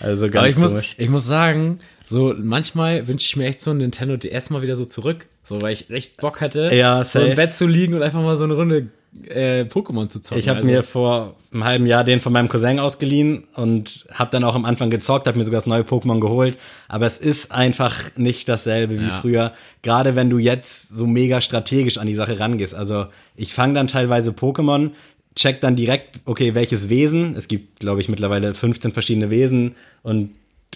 [0.00, 0.94] Also ganz Aber ich muss, komisch.
[0.98, 4.76] ich muss sagen, so manchmal wünsche ich mir echt so ein Nintendo DS mal wieder
[4.76, 5.28] so zurück.
[5.44, 8.36] So, weil ich echt Bock hatte, Ja, so im Bett zu liegen und einfach mal
[8.36, 8.88] so eine Runde
[9.28, 10.38] äh, Pokémon zu zocken.
[10.40, 14.30] Ich habe Also, mir vor einem halben Jahr den von meinem Cousin ausgeliehen und habe
[14.30, 16.58] dann auch am Anfang gezockt, habe mir sogar das neue Pokémon geholt.
[16.88, 19.10] Aber es ist einfach nicht dasselbe wie Ja.
[19.10, 19.52] früher.
[19.82, 22.74] Gerade wenn du jetzt so mega strategisch an die Sache rangehst.
[22.74, 24.90] Also ich fange dann teilweise Pokémon,
[25.34, 27.34] check dann direkt, okay, welches Wesen.
[27.36, 30.30] Es gibt, glaube ich, mittlerweile 15 verschiedene Wesen und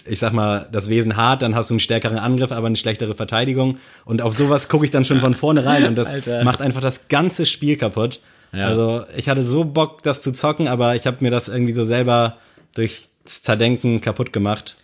[0.05, 3.15] ich sag mal, das Wesen hart, dann hast du einen stärkeren Angriff, aber eine schlechtere
[3.15, 3.77] Verteidigung.
[4.05, 6.43] Und auf sowas gucke ich dann schon von vornherein und das Alter.
[6.43, 8.19] macht einfach das ganze Spiel kaputt.
[8.51, 8.67] Ja.
[8.67, 11.83] Also ich hatte so Bock, das zu zocken, aber ich habe mir das irgendwie so
[11.83, 12.37] selber
[12.75, 14.75] durchs Zerdenken kaputt gemacht.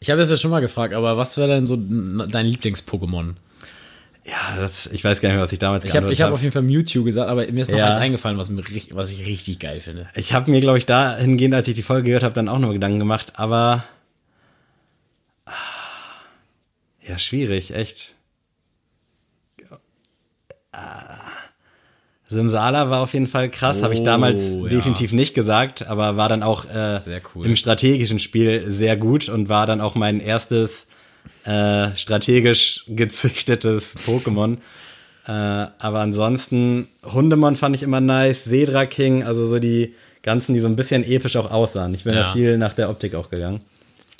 [0.00, 3.34] Ich habe das ja schon mal gefragt, aber was wäre denn so dein Lieblings-Pokémon?
[4.24, 6.34] Ja, das, ich weiß gar nicht mehr, was ich damals Ich habe ich hab hab.
[6.34, 7.88] auf jeden Fall Mewtwo gesagt, aber mir ist noch Ja.
[7.88, 8.62] eins eingefallen, was, mir,
[8.92, 10.06] was ich richtig geil finde.
[10.14, 12.72] Ich habe mir, glaube ich, dahingehend, als ich die Folge gehört habe, dann auch noch
[12.72, 13.84] Gedanken gemacht, aber
[15.46, 15.50] ah,
[17.08, 18.14] ja, schwierig, echt.
[20.72, 21.30] Ah,
[22.28, 24.68] Simsala war auf jeden Fall krass, habe ich Oh, damals ja.
[24.68, 26.98] definitiv nicht gesagt, aber war dann auch äh,
[27.34, 27.46] cool.
[27.46, 30.86] im strategischen Spiel sehr gut und war dann auch mein erstes
[31.44, 34.58] äh, strategisch gezüchtetes Pokémon.
[35.26, 40.60] Äh, aber ansonsten, Hundemon fand ich immer nice, Sedra King, also so die ganzen, die
[40.60, 41.94] so ein bisschen episch auch aussahen.
[41.94, 42.24] Ich bin Ja.
[42.24, 43.60] da viel nach der Optik auch gegangen.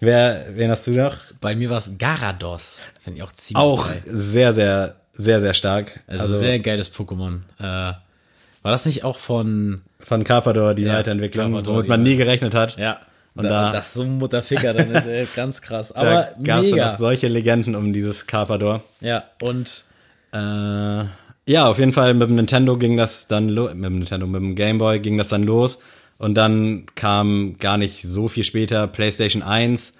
[0.01, 1.17] Wer, wen hast du noch?
[1.41, 2.81] Bei mir war es Garados.
[3.01, 4.03] Finde ich auch ziemlich Auch geil.
[4.07, 6.01] sehr, sehr, sehr, sehr stark.
[6.07, 7.41] Also, sehr geiles Pokémon.
[7.59, 12.11] Äh, war das nicht auch von, von Carpador, die Ja, Weiterentwicklung, Carpador, womit man ja.
[12.11, 12.77] nie gerechnet hat.
[12.77, 13.01] ja,
[13.35, 15.93] Und da, da- das so ein Mutterficker dann ist ey, ganz krass.
[15.95, 18.83] Da Aber gab es dann auch solche Legenden um dieses Carpador.
[19.01, 19.85] Ja, und
[20.33, 21.05] Äh,
[21.51, 24.41] ja, auf jeden Fall mit dem Nintendo ging das dann los, mit dem Nintendo, mit
[24.43, 25.79] dem Game Boy ging das dann los
[26.19, 29.93] und dann kam gar nicht so viel später PlayStation 1.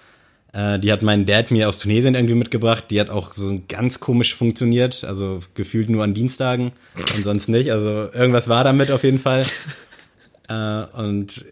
[0.51, 2.85] Äh, die hat mein Dad mir aus Tunesien irgendwie mitgebracht.
[2.89, 6.71] Die hat auch so ganz komisch funktioniert, also gefühlt nur an Dienstagen
[7.15, 7.71] und sonst nicht.
[7.71, 9.43] Also irgendwas war damit auf jeden Fall.
[10.49, 11.45] äh, und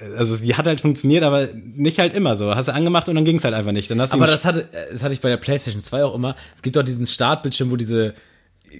[0.00, 2.54] äh, also sie hat halt funktioniert, aber nicht halt immer so.
[2.54, 3.90] Hast du angemacht und dann ging es halt einfach nicht.
[3.90, 6.36] Dann hast du aber das hatte, das hatte ich bei der PlayStation 2 auch immer.
[6.54, 8.14] Es gibt doch diesen Startbildschirm, wo diese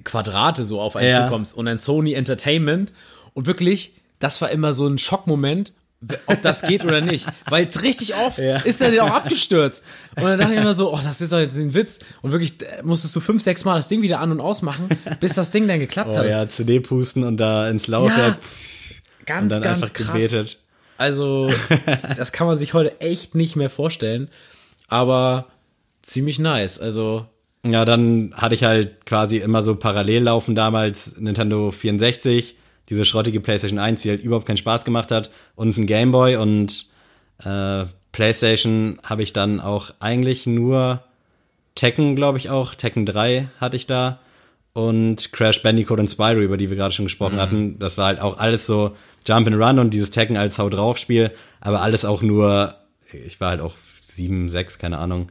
[0.04, 1.24] Quadrate so auf einen Ja.
[1.24, 2.92] zukommst und ein Sony Entertainment.
[3.32, 5.74] Und wirklich, das war immer so ein Schockmoment,
[6.26, 7.26] ob das geht oder nicht.
[7.50, 8.56] Weil es richtig oft Ja.
[8.58, 9.84] ist er dann auch abgestürzt.
[10.16, 11.98] Und dann dachte ich immer so, oh, das ist doch jetzt ein Witz.
[12.22, 14.88] Und wirklich äh, musstest du fünf, sechs Mal das Ding wieder an- und ausmachen,
[15.20, 16.26] bis das Ding dann geklappt oh hat.
[16.28, 18.38] ja, CD pusten und da ins Laufwerk
[19.20, 20.12] und ganz, dann ganz einfach krass.
[20.14, 20.60] gebetet.
[20.96, 21.50] Also,
[22.16, 24.28] das kann man sich heute echt nicht mehr vorstellen.
[24.88, 25.46] Aber
[26.02, 26.78] ziemlich nice.
[26.78, 27.26] Also,
[27.64, 32.56] Ja, dann hatte ich halt quasi immer so parallel laufen damals Nintendo 64,
[32.88, 36.36] diese schrottige PlayStation 1, die halt überhaupt keinen Spaß gemacht hat, und ein Game Boy.
[36.36, 36.86] Und
[37.44, 41.02] äh, PlayStation habe ich dann auch eigentlich nur
[41.74, 44.20] Tekken, glaube ich auch, Tekken 3 hatte ich da.
[44.72, 47.78] Und Crash Bandicoot und Spyro, über die wir gerade schon gesprochen hatten.
[47.78, 50.98] Das war halt auch alles so Jump and Run und dieses Tekken als Hau drauf
[50.98, 52.74] Spiel, aber alles auch nur,
[53.12, 55.28] ich war halt auch sieben, sechs, keine Ahnung,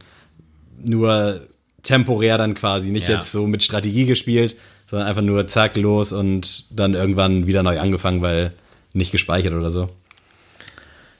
[0.82, 1.46] nur
[1.82, 3.16] temporär dann quasi, nicht Ja.
[3.16, 4.56] jetzt so mit Strategie gespielt,
[4.94, 8.52] sondern einfach nur zack, los und dann irgendwann wieder neu angefangen, weil
[8.92, 9.90] nicht gespeichert oder so.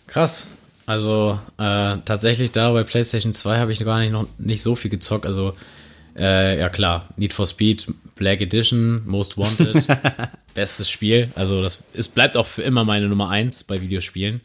[0.07, 0.51] Krass.
[0.87, 4.93] Also äh, tatsächlich da bei PlayStation 2 habe ich gar nicht noch nicht so viel
[4.93, 5.27] gezockt.
[5.27, 5.55] Also
[6.17, 9.85] äh, ja klar, Need for Speed, Black Edition, Most Wanted,
[10.55, 11.33] bestes Spiel.
[11.35, 14.41] Also das es bleibt auch für immer meine Nummer eins bei Videospielen.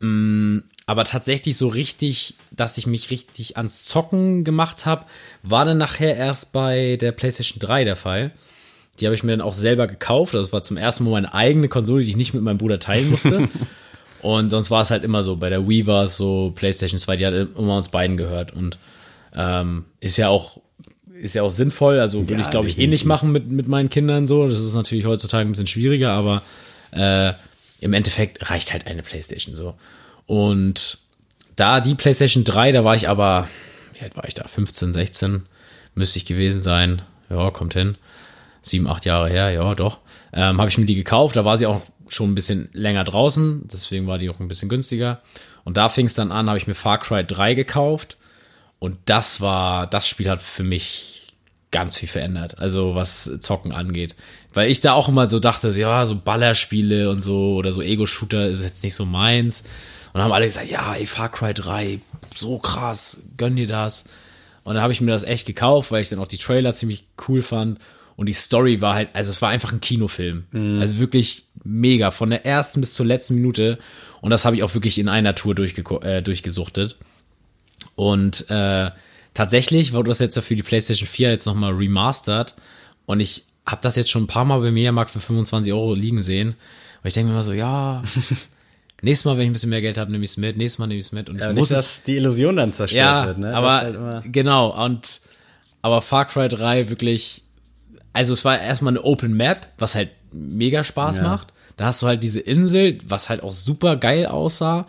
[0.00, 5.06] Mm, aber tatsächlich so richtig, dass ich mich richtig ans Zocken gemacht habe,
[5.44, 8.32] war dann nachher erst bei der PlayStation 3 der Fall.
[9.00, 10.34] Die habe ich mir dann auch selber gekauft.
[10.34, 13.10] Das war zum ersten Mal meine eigene Konsole, die ich nicht mit meinem Bruder teilen
[13.10, 13.48] musste.
[14.22, 15.36] Und sonst war es halt immer so.
[15.36, 18.52] Bei der Wii war es so, PlayStation 2, die hat immer uns beiden gehört.
[18.52, 18.78] Und
[19.34, 20.60] ähm, ist ja auch
[21.20, 21.98] ist ja auch sinnvoll.
[22.00, 24.48] Also würde Ja, ich, glaube ich, eh nicht machen mit, mit meinen Kindern so.
[24.48, 26.42] Das ist natürlich heutzutage ein bisschen schwieriger, aber
[26.92, 27.32] äh,
[27.80, 29.74] im Endeffekt reicht halt eine Playstation so.
[30.26, 30.98] Und
[31.56, 33.48] da die Playstation 3, da war ich aber,
[33.94, 34.46] wie alt war ich da?
[34.46, 35.42] 15, 16
[35.94, 37.02] müsste ich gewesen sein.
[37.30, 37.96] Ja, kommt hin.
[38.66, 39.98] Sieben, acht Jahre her, ja, doch.
[40.32, 43.68] Ähm, Habe ich mir die gekauft, da war sie auch schon ein bisschen länger draußen,
[43.72, 45.20] deswegen war die auch ein bisschen günstiger.
[45.64, 48.16] Und da fing es dann an, habe ich mir Far Cry 3 gekauft.
[48.78, 51.34] Und das war, das Spiel hat für mich
[51.70, 54.16] ganz viel verändert, also was Zocken angeht.
[54.52, 58.48] Weil ich da auch immer so dachte, ja, so Ballerspiele und so oder so Ego-Shooter
[58.48, 59.62] ist jetzt nicht so meins.
[60.12, 62.00] Und haben alle gesagt, ja, ey, Far Cry 3,
[62.34, 64.06] so krass, gönn dir das.
[64.64, 67.04] Und dann habe ich mir das echt gekauft, weil ich dann auch die Trailer ziemlich
[67.28, 67.78] cool fand.
[68.16, 70.46] Und die Story war halt, also es war einfach ein Kinofilm.
[70.80, 73.78] Also wirklich mega, von der ersten bis zur letzten Minute.
[74.22, 76.96] Und das habe ich auch wirklich in einer Tour äh, durchgesuchtet.
[77.94, 78.90] Und äh,
[79.34, 82.54] tatsächlich wurde das jetzt für die PlayStation 4 jetzt nochmal remastered.
[83.04, 86.22] Und ich habe das jetzt schon ein paar Mal beim Mediamarkt für 25 Euro liegen
[86.22, 86.50] sehen.
[86.50, 88.02] Und ich denke mir immer so, ja,
[89.02, 90.56] nächstes Mal, wenn ich ein bisschen mehr Geld habe, nehme ich es mit.
[90.56, 91.28] Nächstes Mal nehme ich es mit.
[91.28, 93.54] Und ich Ja, muss nicht, dass die Illusion dann zerstört ja, wird, ne?
[93.54, 95.20] Aber halt genau und
[95.82, 97.42] aber Far Cry 3 wirklich
[98.16, 101.22] also es war erstmal eine Open Map, was halt mega Spaß Ja.
[101.22, 101.52] macht.
[101.76, 104.86] Da hast du halt diese Insel, was halt auch super geil aussah.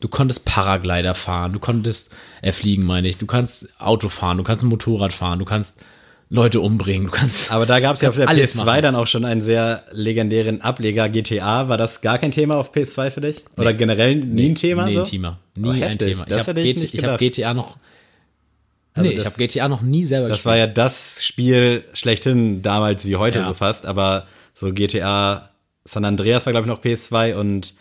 [0.00, 3.18] Du konntest Paraglider fahren, du konntest äh, fliegen, meine ich.
[3.18, 5.78] Du kannst Auto fahren, du kannst ein Motorrad fahren, du kannst
[6.32, 8.82] Leute umbringen, du kannst Aber da gab es ja auf der alles PS2 machen.
[8.82, 11.68] dann auch schon einen sehr legendären Ableger GTA.
[11.68, 13.44] War das gar kein Thema auf PS2 für dich?
[13.56, 14.86] Oder generell nie ein Thema?
[14.86, 15.00] Nee, so?
[15.00, 15.38] ein Thema.
[15.56, 15.98] Nie Oh, ein.
[15.98, 16.24] Thema.
[16.28, 17.18] Ich habe hätte ich GT, nicht ich hab.
[17.18, 17.76] GTA noch
[19.00, 22.62] Also Nee, ich das- habe GTA noch nie selber Das war ja das Spiel schlechthin
[22.62, 23.46] damals wie heute Ja.
[23.46, 25.50] so fast, aber so GTA
[25.84, 27.74] San Andreas war glaube ich noch PS2 und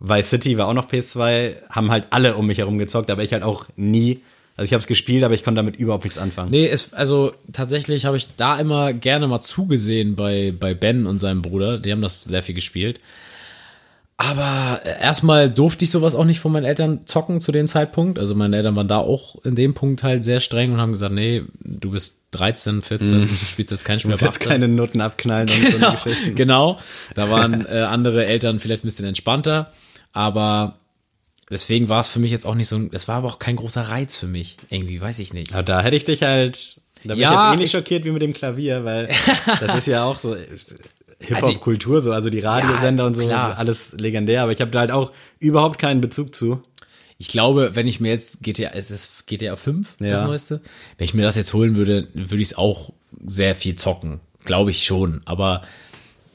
[0.00, 3.32] Vice City war auch noch PS2, haben halt alle um mich herum gezockt, aber ich
[3.32, 4.20] halt auch nie.
[4.56, 6.50] Also ich habe es gespielt, aber ich konnte damit überhaupt nichts anfangen.
[6.50, 11.18] Nee, es, also tatsächlich habe ich da immer gerne mal zugesehen bei, bei Ben und
[11.20, 11.78] seinem Bruder.
[11.78, 13.00] Die haben das sehr viel gespielt.
[14.16, 18.18] Aber äh, erstmal durfte ich sowas auch nicht von meinen Eltern zocken zu dem Zeitpunkt.
[18.18, 21.12] Also meine Eltern waren da auch in dem Punkt halt sehr streng und haben gesagt,
[21.14, 24.12] nee, du bist 13, 14, du spielst jetzt kein Spiel.
[24.12, 24.48] Du jetzt 18.
[24.48, 26.32] keine Noten abknallen und so eine Genau, Geschichte.
[26.34, 26.78] genau.
[27.14, 29.72] Da waren äh, andere Eltern vielleicht ein bisschen entspannter,
[30.12, 30.78] aber
[31.50, 33.56] deswegen war es für mich jetzt auch nicht so, ein- es war aber auch kein
[33.56, 34.56] großer Reiz für mich.
[34.70, 35.52] Irgendwie, weiß ich nicht.
[35.54, 38.04] Aber da hätte ich dich halt, da bin Ja, ich jetzt eh nicht ich- schockiert
[38.04, 39.08] wie mit dem Klavier, weil
[39.60, 40.46] das ist ja auch so äh,
[41.20, 43.56] Hip-Hop-Kultur, so, also die Radiosender Ja, und so, klar.
[43.58, 46.62] alles legendär, aber ich habe da halt auch überhaupt keinen Bezug zu.
[47.18, 50.26] Ich glaube, wenn ich mir jetzt GTA, es ist GTA 5, das Ja.
[50.26, 50.60] neueste,
[50.98, 52.92] wenn ich mir das jetzt holen würde, würde ich es auch
[53.24, 54.20] sehr viel zocken.
[54.44, 55.22] Glaube ich schon.
[55.24, 55.62] Aber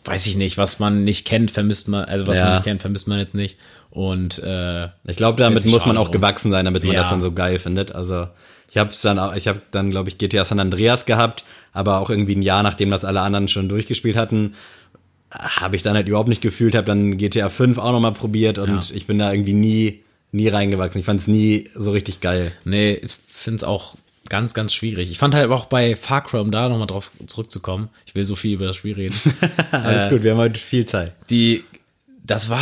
[0.05, 2.45] weiß ich nicht, was man nicht kennt, vermisst man, also was Ja.
[2.45, 3.57] man nicht kennt, vermisst man jetzt nicht.
[3.91, 6.13] Und äh, Ich glaube, damit muss man auch drum.
[6.13, 6.99] gewachsen sein, damit man Ja.
[7.01, 7.91] das dann so geil findet.
[7.93, 8.27] Also
[8.71, 12.09] ich habe dann auch, ich habe dann glaube ich GTA San Andreas gehabt, aber auch
[12.09, 14.53] irgendwie ein Jahr nachdem das alle anderen schon durchgespielt hatten,
[15.31, 18.57] habe ich dann halt überhaupt nicht gefühlt, habe dann GTA 5 auch noch mal probiert
[18.57, 18.95] und Ja.
[18.95, 20.99] ich bin da irgendwie nie nie reingewachsen.
[20.99, 22.51] Ich fand es nie so richtig geil.
[22.63, 23.95] nee, ich finde es auch
[24.29, 25.09] ganz, ganz schwierig.
[25.09, 28.35] Ich fand halt auch bei Far Cry, um da nochmal drauf zurückzukommen, ich will so
[28.35, 29.15] viel über das Spiel reden.
[29.71, 31.13] Alles gut, wir haben heute viel Zeit.
[31.31, 31.63] die,
[32.23, 32.59] das war,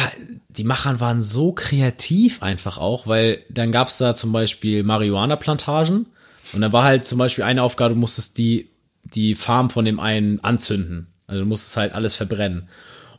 [0.47, 6.05] die Machern waren so kreativ einfach auch, weil dann gab's da zum Beispiel Marihuana-Plantagen
[6.53, 8.69] und dann war halt zum Beispiel eine Aufgabe, du musstest die,
[9.13, 11.07] die Farm von dem einen anzünden.
[11.27, 12.69] Also du musstest halt alles verbrennen.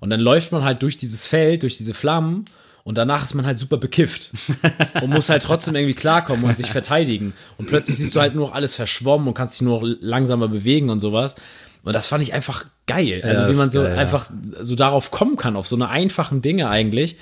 [0.01, 2.45] Und dann läuft man halt durch dieses Feld, durch diese Flammen
[2.89, 4.31] und danach ist man halt super bekifft
[5.03, 7.35] und muss halt trotzdem irgendwie klarkommen und sich verteidigen.
[7.59, 10.49] Und plötzlich siehst du halt nur noch alles verschwommen und kannst dich nur noch langsamer
[10.49, 11.35] bewegen und sowas.
[11.83, 13.21] Und das fand ich einfach geil.
[13.23, 14.01] Also Ja, wie man so geil, ja.
[14.01, 14.31] einfach
[14.61, 17.17] so darauf kommen kann, auf so eine einfachen Dinge eigentlich.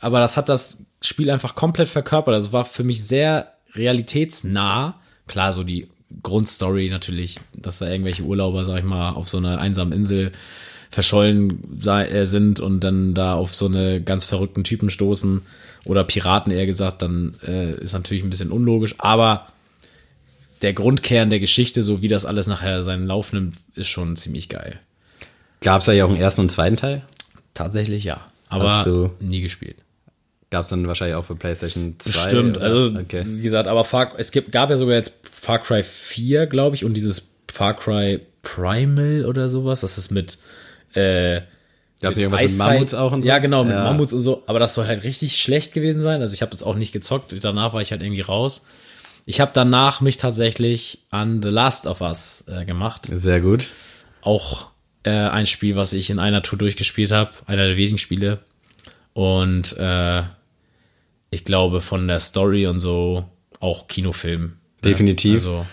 [0.00, 2.34] Aber das hat das Spiel einfach komplett verkörpert.
[2.34, 5.00] Also es war für mich sehr realitätsnah.
[5.26, 5.88] Klar, so die
[6.22, 10.32] Grundstory natürlich, dass da irgendwelche Urlauber, sag ich mal, auf so einer einsamen Insel
[10.90, 15.42] verschollen äh, sind und dann da auf so eine ganz verrückten Typen stoßen
[15.84, 19.46] oder Piraten eher gesagt, dann äh, ist natürlich ein bisschen unlogisch, aber
[20.62, 24.48] der Grundkern der Geschichte, so wie das alles nachher seinen Lauf nimmt, ist schon ziemlich
[24.48, 24.80] geil.
[25.60, 27.02] Gab es da ja auch einen ersten und zweiten Teil?
[27.54, 29.76] Tatsächlich ja, aber nie gespielt.
[30.50, 32.28] Gab es dann wahrscheinlich auch für PlayStation 2?
[32.28, 33.22] Stimmt, also okay.
[33.26, 36.84] wie gesagt, aber Far, es gibt, gab ja sogar jetzt Far Cry 4, glaube ich,
[36.84, 40.38] und dieses Far Cry Primal oder sowas, das ist mit
[40.94, 41.42] äh,
[42.00, 43.28] Gab es mit irgendwas mit Eiszeit- Mammuts auch und so?
[43.28, 43.82] Ja, genau, mit Ja.
[43.84, 44.42] Mammuts und so.
[44.46, 46.20] Aber das soll halt richtig schlecht gewesen sein.
[46.20, 47.34] Also ich habe das auch nicht gezockt.
[47.44, 48.64] Danach war ich halt irgendwie raus.
[49.26, 53.08] Ich habe danach mich tatsächlich an The Last of Us äh, gemacht.
[53.12, 53.70] Sehr gut.
[54.22, 54.70] Auch
[55.02, 57.32] äh, ein Spiel, was ich in einer Tour durchgespielt habe.
[57.46, 58.38] Einer der wenigen Spiele.
[59.12, 60.22] Und äh,
[61.30, 63.24] ich glaube von der Story und so
[63.60, 64.54] auch Kinofilm.
[64.84, 65.34] Definitiv.
[65.34, 65.66] Also,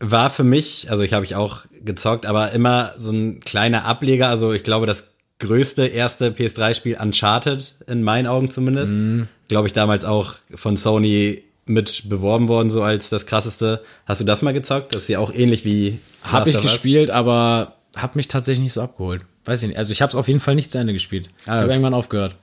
[0.00, 4.28] War für mich, also ich habe ich auch gezockt, aber immer so ein kleiner Ableger.
[4.28, 8.92] Also ich glaube, das größte erste PS3-Spiel Uncharted, in meinen Augen zumindest.
[8.92, 9.28] Mhm.
[9.48, 13.82] Glaube ich damals auch von Sony mit beworben worden, so als das krasseste.
[14.06, 14.94] Hast du das mal gezockt?
[14.94, 15.98] Das ist ja auch ähnlich wie.
[16.22, 19.24] habe ich gespielt, aber hat mich tatsächlich nicht so abgeholt.
[19.44, 19.78] Weiß ich nicht.
[19.78, 21.28] Also ich habe es auf jeden Fall nicht zu Ende gespielt.
[21.42, 21.72] ich Ah, habe okay.
[21.72, 22.36] irgendwann aufgehört.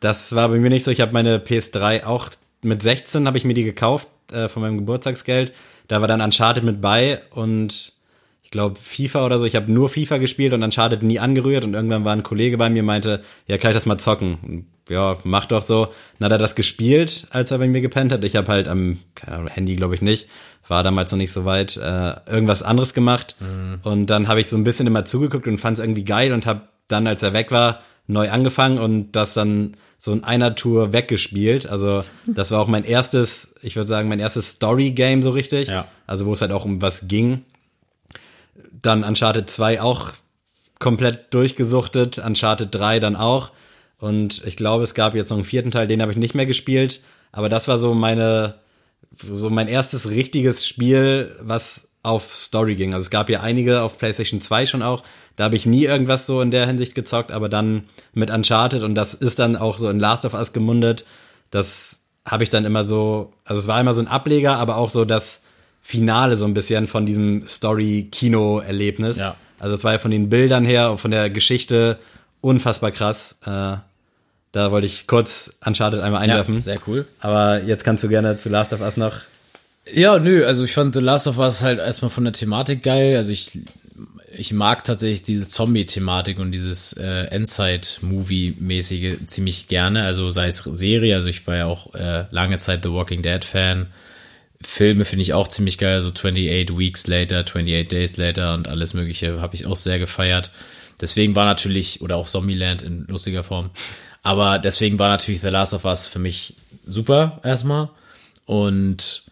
[0.00, 0.90] Das war bei mir nicht so.
[0.90, 2.30] Ich habe meine PS3 auch
[2.62, 5.52] mit 16 habe ich mir die gekauft äh, von meinem Geburtstagsgeld.
[5.86, 7.92] Da war dann Uncharted mit bei und
[8.42, 9.44] ich glaube FIFA oder so.
[9.44, 12.70] Ich habe nur FIFA gespielt und Uncharted nie angerührt und irgendwann war ein Kollege bei
[12.70, 14.38] mir meinte, ja kann ich das mal zocken?
[14.42, 15.88] Und, ja, mach doch so.
[16.18, 18.24] Dann hat er das gespielt, als er bei mir gepennt hat.
[18.24, 20.28] Ich habe halt am Ahnung, Handy glaube ich nicht.
[20.66, 21.76] War damals noch nicht so weit.
[21.76, 23.36] Äh, irgendwas anderes gemacht
[23.82, 26.46] und dann habe ich so ein bisschen immer zugeguckt und fand es irgendwie geil und
[26.46, 30.92] habe dann, als er weg war, neu angefangen und das dann so in einer Tour
[30.92, 31.66] weggespielt.
[31.66, 35.68] Also das war auch mein erstes, ich würde sagen, mein erstes Story-Game so richtig.
[35.68, 35.88] Ja.
[36.06, 37.44] Also wo es halt auch um was ging.
[38.80, 40.12] Dann Uncharted 2 auch
[40.78, 43.50] komplett durchgesuchtet, Uncharted 3 dann auch.
[43.98, 46.46] Und ich glaube, es gab jetzt noch einen vierten Teil, den habe ich nicht mehr
[46.46, 47.00] gespielt.
[47.32, 48.54] Aber das war so meine,
[49.16, 52.94] so mein erstes richtiges Spiel, was auf Story ging.
[52.94, 55.02] Also es gab ja einige auf PlayStation 2 schon auch.
[55.36, 58.94] Da habe ich nie irgendwas so in der Hinsicht gezockt, aber dann mit Uncharted und
[58.94, 61.04] das ist dann auch so in Last of Us gemundet.
[61.50, 64.90] Das habe ich dann immer so, also es war immer so ein Ableger, aber auch
[64.90, 65.42] so das
[65.80, 69.18] Finale so ein bisschen von diesem Story-Kino-Erlebnis.
[69.18, 69.36] Ja.
[69.58, 71.98] Also es war ja von den Bildern her und von der Geschichte
[72.40, 73.36] unfassbar krass.
[73.44, 73.76] Äh,
[74.52, 76.54] da wollte ich kurz Uncharted einmal einwerfen.
[76.54, 77.06] Ja, sehr cool.
[77.20, 79.14] Aber jetzt kannst du gerne zu Last of Us noch.
[79.94, 83.16] Ja, nö, also ich fand The Last of Us halt erstmal von der Thematik geil.
[83.16, 83.58] Also ich,
[84.36, 90.04] ich mag tatsächlich diese Zombie-Thematik und dieses äh, Endzeit-Movie-mäßige ziemlich gerne.
[90.04, 93.86] Also sei es Serie, also ich war ja auch äh, lange Zeit The Walking Dead-Fan.
[94.60, 98.92] Filme finde ich auch ziemlich geil, so 28 Weeks Later, 28 Days Later und alles
[98.92, 100.50] mögliche habe ich auch sehr gefeiert.
[101.00, 103.70] Deswegen war natürlich, oder auch Zombieland in lustiger Form,
[104.24, 107.90] aber deswegen war natürlich The Last of Us für mich super erstmal.
[108.46, 109.22] Und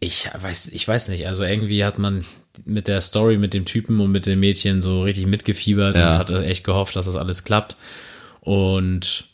[0.00, 2.24] ich weiß, ich weiß nicht, also irgendwie hat man
[2.64, 6.12] mit der Story, mit dem Typen und mit dem Mädchen so richtig mitgefiebert Ja.
[6.12, 7.76] und hatte echt gehofft, dass das alles klappt.
[8.40, 9.26] Und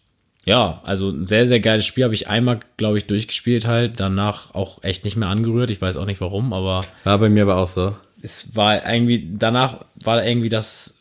[0.47, 4.55] ja, also ein sehr, sehr geiles Spiel habe ich einmal, glaube ich, durchgespielt halt, danach
[4.55, 5.71] auch echt nicht mehr angerührt.
[5.71, 7.95] Ich weiß auch nicht warum, aber War bei mir aber auch so.
[8.23, 11.01] es war irgendwie, danach war irgendwie das,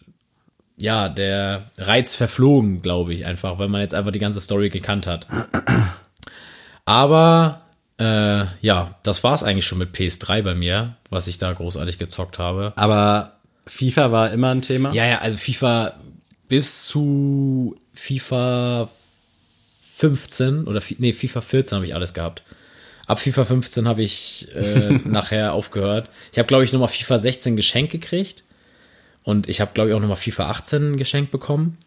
[0.77, 5.07] ja, der Reiz verflogen, glaube ich, einfach, weil man jetzt einfach die ganze Story gekannt
[5.07, 5.27] hat.
[6.85, 7.61] Aber
[7.99, 11.97] äh, ja, das war es eigentlich schon mit PS3 bei mir, was ich da großartig
[11.97, 12.73] gezockt habe.
[12.75, 13.33] Aber
[13.67, 14.93] FIFA war immer ein Thema.
[14.93, 15.93] Ja, ja, also FIFA
[16.47, 18.89] bis zu FIFA
[19.95, 22.43] 15 oder nee, FIFA 14 habe ich alles gehabt.
[23.05, 26.09] Ab FIFA 15 habe ich äh, nachher aufgehört.
[26.31, 28.43] Ich habe, glaube ich, nochmal FIFA 16 geschenkt gekriegt.
[29.23, 31.77] Und ich habe, glaube ich, auch nochmal FIFA 18 geschenkt bekommen.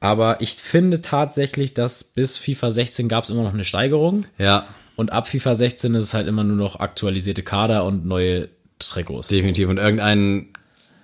[0.00, 4.24] Aber ich finde tatsächlich, dass bis FIFA 16 gab es immer noch eine Steigerung.
[4.38, 4.66] Ja,
[5.02, 8.48] Und ab FIFA 16 ist es halt immer nur noch aktualisierte Kader und neue
[8.78, 9.26] Trikots.
[9.28, 9.68] definitiv.
[9.68, 10.46] Und irgendein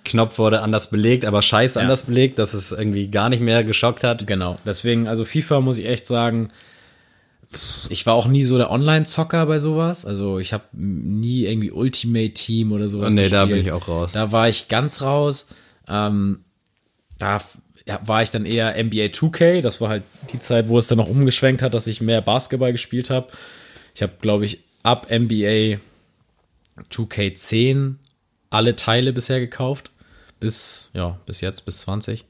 [0.05, 1.83] Knopf wurde anders belegt, aber scheiße Ja.
[1.83, 4.25] anders belegt, dass es irgendwie gar nicht mehr geschockt hat.
[4.25, 6.47] Genau, deswegen, also FIFA muss ich echt sagen,
[7.89, 10.05] ich war auch nie so der Online-Zocker bei sowas.
[10.05, 13.11] Also ich habe nie irgendwie Ultimate Team oder sowas.
[13.11, 13.65] Oh, nee, da gespielt.
[13.65, 14.11] bin ich auch raus.
[14.13, 15.47] Da war ich ganz raus.
[15.89, 16.39] Ähm,
[17.17, 17.41] da
[18.05, 19.61] war ich dann eher NBA 2K.
[19.61, 22.71] Das war halt die Zeit, wo es dann noch umgeschwenkt hat, dass ich mehr Basketball
[22.71, 23.27] gespielt habe.
[23.99, 25.77] Ich habe, glaube ich, ab NBA
[26.89, 27.95] 2K10
[28.49, 29.91] alle Teile bisher gekauft.
[30.39, 32.23] Bis, ja, bis jetzt, bis 20.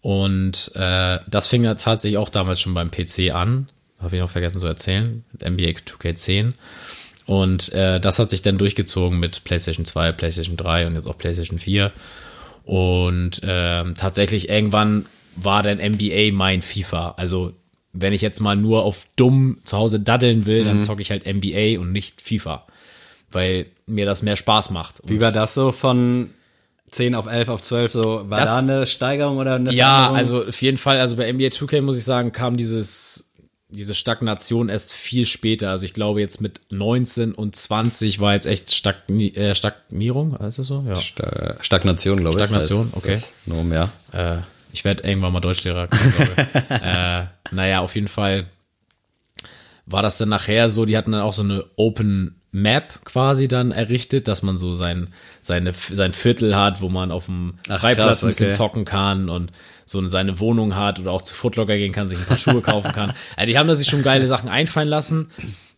[0.00, 3.68] Und äh, das fing ja tatsächlich auch damals schon beim PC an.
[4.00, 5.24] Habe ich noch vergessen zu erzählen.
[5.30, 6.54] Mit NBA 2K10.
[7.26, 11.16] Und äh, das hat sich dann durchgezogen mit PlayStation 2, PlayStation 3 und jetzt auch
[11.16, 11.92] PlayStation 4.
[12.64, 15.06] Und ähm, tatsächlich irgendwann
[15.36, 17.14] war dann NBA mein FIFA.
[17.18, 17.52] Also
[17.94, 20.66] wenn ich jetzt mal nur auf dumm zu Hause daddeln will, Mhm.
[20.66, 22.66] dann zocke ich halt NBA und nicht FIFA.
[23.30, 25.00] Weil mir das mehr Spaß macht.
[25.06, 26.30] Wie war das so von
[26.90, 27.92] 10 auf 11 auf 12?
[27.92, 30.16] So, war Das- da eine Steigerung oder eine Ja, Veränderung?
[30.16, 33.30] also auf jeden Fall, also bei NBA 2K muss ich sagen, kam dieses,
[33.68, 35.70] diese Stagnation erst viel später.
[35.70, 40.60] Also ich glaube jetzt mit 19 und 20 war jetzt echt Stagni äh, Stagnierung, heißt
[40.60, 40.84] das so?
[40.86, 40.94] Ja.
[40.94, 42.42] Sta- Stagnation, glaube ich.
[42.44, 43.18] Stagnation, okay.
[43.46, 43.90] Nom, ja.
[44.12, 44.36] Äh,
[44.74, 45.86] ich werde irgendwann mal Deutschlehrer.
[45.86, 48.46] keine äh, naja, auf jeden Fall
[49.86, 53.70] war das dann nachher so, die hatten dann auch so eine Open Map quasi dann
[53.70, 55.10] errichtet, dass man so sein,
[55.42, 58.56] seine, sein Viertel hat, wo man auf dem Ach, Freiplatz krass, ein bisschen okay.
[58.56, 59.52] zocken kann und
[59.86, 62.92] so seine Wohnung hat oder auch zu Footlocker gehen kann, sich ein paar Schuhe kaufen
[62.92, 63.12] kann.
[63.36, 65.28] Also die haben da sich schon geile Sachen einfallen lassen,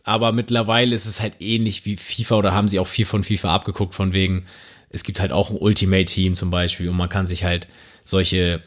[0.03, 3.53] aber mittlerweile ist es halt ähnlich wie FIFA oder haben sie auch viel von FIFA
[3.53, 4.45] abgeguckt, von wegen,
[4.89, 7.67] es gibt halt auch ein Ultimate-Team zum Beispiel und man kann sich halt
[8.07, 8.61] solche,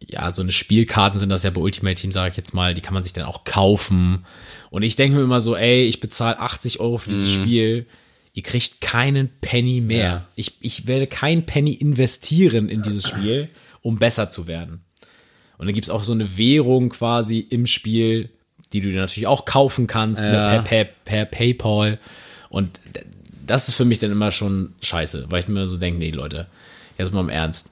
[0.00, 2.80] ja, so eine Spielkarten sind das ja bei Ultimate Team, sage ich jetzt mal, die
[2.80, 4.24] kann man sich dann auch kaufen.
[4.70, 7.86] Und ich denke mir immer so, ey, ich bezahle 80 Euro für dieses Spiel,
[8.34, 9.98] ihr kriegt keinen Penny mehr.
[10.04, 10.24] Ja.
[10.36, 13.48] Ich, ich werde kein Penny investieren in dieses Spiel,
[13.80, 14.82] um besser zu werden.
[15.56, 18.28] Und dann gibt's auch so eine Währung quasi im Spiel,
[18.74, 20.60] die du dir natürlich auch kaufen kannst Ja.
[20.60, 21.98] per, per, per PayPal.
[22.50, 22.78] Und
[23.46, 26.48] das ist für mich dann immer schon scheiße, weil ich mir so denke, nee, Leute,
[26.98, 27.70] jetzt mal im Ernst.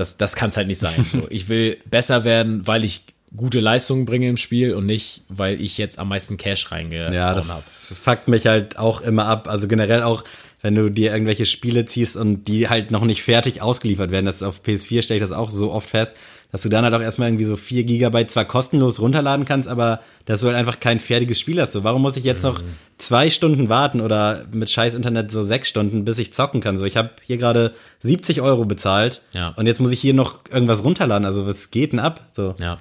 [0.00, 1.04] Das, das kann es halt nicht sein.
[1.04, 3.04] So, ich will besser werden, weil ich
[3.36, 7.26] gute Leistungen bringe im Spiel und nicht, weil ich jetzt am meisten Cash reingehauen Ja,
[7.26, 7.36] habe.
[7.36, 9.46] das fuckt mich halt auch immer ab.
[9.48, 10.24] Also generell auch,
[10.62, 14.26] wenn du dir irgendwelche Spiele ziehst und die halt noch nicht fertig ausgeliefert werden.
[14.26, 16.16] Das ist auf PS4 stelle ich das auch so oft fest,
[16.52, 20.00] dass du dann halt auch erstmal irgendwie so 4 Gigabyte zwar kostenlos runterladen kannst, aber
[20.24, 21.72] dass du halt einfach kein fertiges Spiel hast.
[21.72, 22.60] So, warum muss ich jetzt noch
[22.98, 26.76] zwei Stunden warten oder mit scheiß Internet so sechs Stunden, bis ich zocken kann?
[26.76, 29.48] So, ich habe hier gerade 70 Euro bezahlt Ja.
[29.56, 31.24] und jetzt muss ich hier noch irgendwas runterladen.
[31.24, 32.28] Also was geht denn ab?
[32.32, 32.78] So, Ja.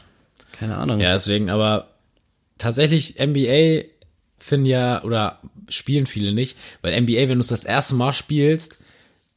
[0.51, 0.99] keine Ahnung.
[0.99, 1.87] Ja, deswegen, aber
[2.57, 3.83] tatsächlich NBA
[4.39, 5.39] finden ja oder
[5.69, 8.77] spielen viele nicht, weil NBA, wenn du es das erste Mal spielst,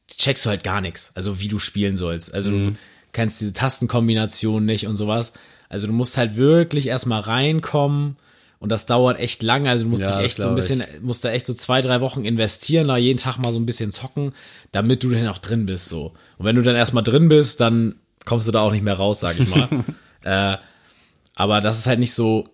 [0.09, 2.33] checkst du halt gar nichts, also wie du spielen sollst.
[2.35, 2.75] Also Mhm.
[2.75, 2.79] du
[3.13, 5.33] kennst diese Tastenkombination nicht und sowas.
[5.69, 8.17] Also du musst halt wirklich erstmal reinkommen
[8.59, 9.69] und das dauert echt lange.
[9.71, 12.01] Also du musst Ja, dich echt so ein bisschen, musst da echt so zwei, drei
[12.01, 14.33] Wochen investieren, da jeden Tag mal so ein bisschen zocken,
[14.71, 16.13] damit du dann auch drin bist so.
[16.39, 19.21] Und wenn du dann erstmal drin bist, dann kommst du da auch nicht mehr raus,
[19.21, 19.69] sag ich mal.
[20.25, 20.57] äh,
[21.35, 22.49] aber das ist halt nicht so,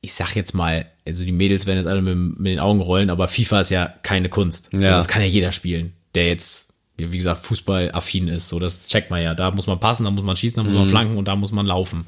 [0.00, 3.10] ich sag jetzt mal, also die Mädels werden jetzt alle mit, mit den Augen rollen,
[3.10, 4.70] aber FIFA ist ja keine Kunst.
[4.72, 4.96] So, Ja.
[4.96, 6.68] das kann ja jeder spielen, der jetzt,
[7.10, 8.48] wie gesagt, Fußball-affin ist.
[8.48, 9.34] So, das checkt man ja.
[9.34, 11.52] Da muss man passen, da muss man schießen, da muss man flanken und da muss
[11.52, 12.06] man laufen.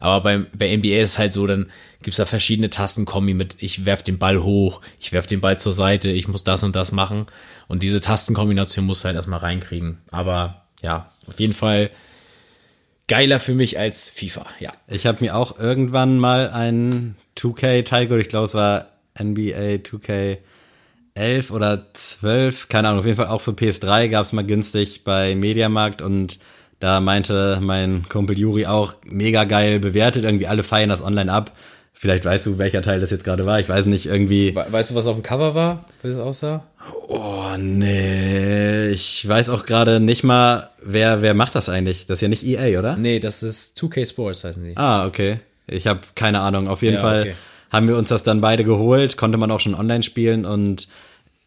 [0.00, 1.70] Aber beim, bei NBA ist es halt so, dann
[2.02, 5.72] gibt's da verschiedene Tastenkombi mit, ich werf den Ball hoch, ich werf den Ball zur
[5.72, 7.26] Seite, ich muss das und das machen.
[7.68, 9.98] Und diese Tastenkombination musst du halt erstmal reinkriegen.
[10.10, 11.90] Aber ja, auf jeden Fall
[13.06, 14.72] geiler für mich als FIFA, ja.
[14.88, 20.38] Ich habe mir auch irgendwann mal einen 2K-Tiger, ich glaube es war NBA 2K
[21.16, 25.04] 11 oder 12, keine Ahnung, auf jeden Fall auch für PS3 gab es mal günstig
[25.04, 26.40] bei Mediamarkt und
[26.80, 31.52] da meinte mein Kumpel Juri auch mega geil bewertet, irgendwie alle feiern das online ab.
[31.92, 33.60] Vielleicht weißt du, welcher Teil das jetzt gerade war.
[33.60, 34.54] Ich weiß nicht, irgendwie.
[34.54, 36.64] We- Weißt du, was auf dem Cover war, wie das aussah?
[37.08, 38.88] Oh, nee.
[38.88, 42.06] Ich weiß auch gerade nicht mal, wer, wer macht das eigentlich?
[42.06, 42.96] Das ist ja nicht EA, oder?
[42.96, 44.76] Nee, das ist 2K Sports heißen die.
[44.76, 45.38] Ah, okay.
[45.68, 46.66] Ich habe keine Ahnung.
[46.68, 47.34] Auf jeden Ja, Fall okay.
[47.70, 50.88] haben wir uns das dann beide geholt, konnte man auch schon online spielen und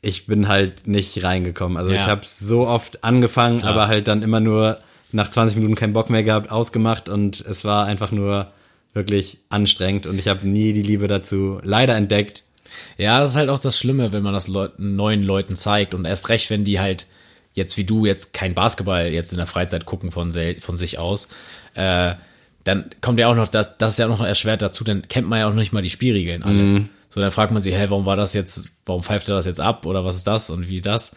[0.02, 1.78] ich bin halt nicht reingekommen.
[1.78, 1.98] Also Ja.
[2.02, 3.74] ich habe so oft angefangen, Klar.
[3.74, 4.80] aber halt dann immer nur
[5.12, 8.52] nach 20 Minuten keinen Bock mehr gehabt, ausgemacht und es war einfach nur
[8.94, 12.44] wirklich anstrengend und ich habe nie die Liebe dazu leider entdeckt.
[12.98, 16.06] Ja, das ist halt auch das Schlimme, wenn man das Leuten, neuen Leuten zeigt und
[16.06, 17.08] erst recht, wenn die halt
[17.54, 21.28] jetzt wie du jetzt kein Basketball jetzt in der Freizeit gucken von, von sich aus,
[21.74, 22.14] äh,
[22.68, 25.40] dann kommt ja auch noch, das, das ist ja noch erschwert dazu, dann kennt man
[25.40, 26.56] ja auch nicht mal die Spielregeln alle.
[27.10, 29.62] So, dann fragt man sich, hey, warum war das jetzt, warum pfeift er das jetzt
[29.62, 31.16] ab oder was ist das und wie das?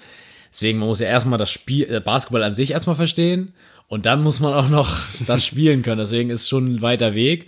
[0.52, 3.52] Deswegen, man muss ja erstmal das Spiel, äh, Basketball an sich erstmal verstehen
[3.88, 4.96] und dann muss man auch noch
[5.26, 5.98] das spielen können.
[5.98, 7.46] Deswegen ist schon ein weiter Weg.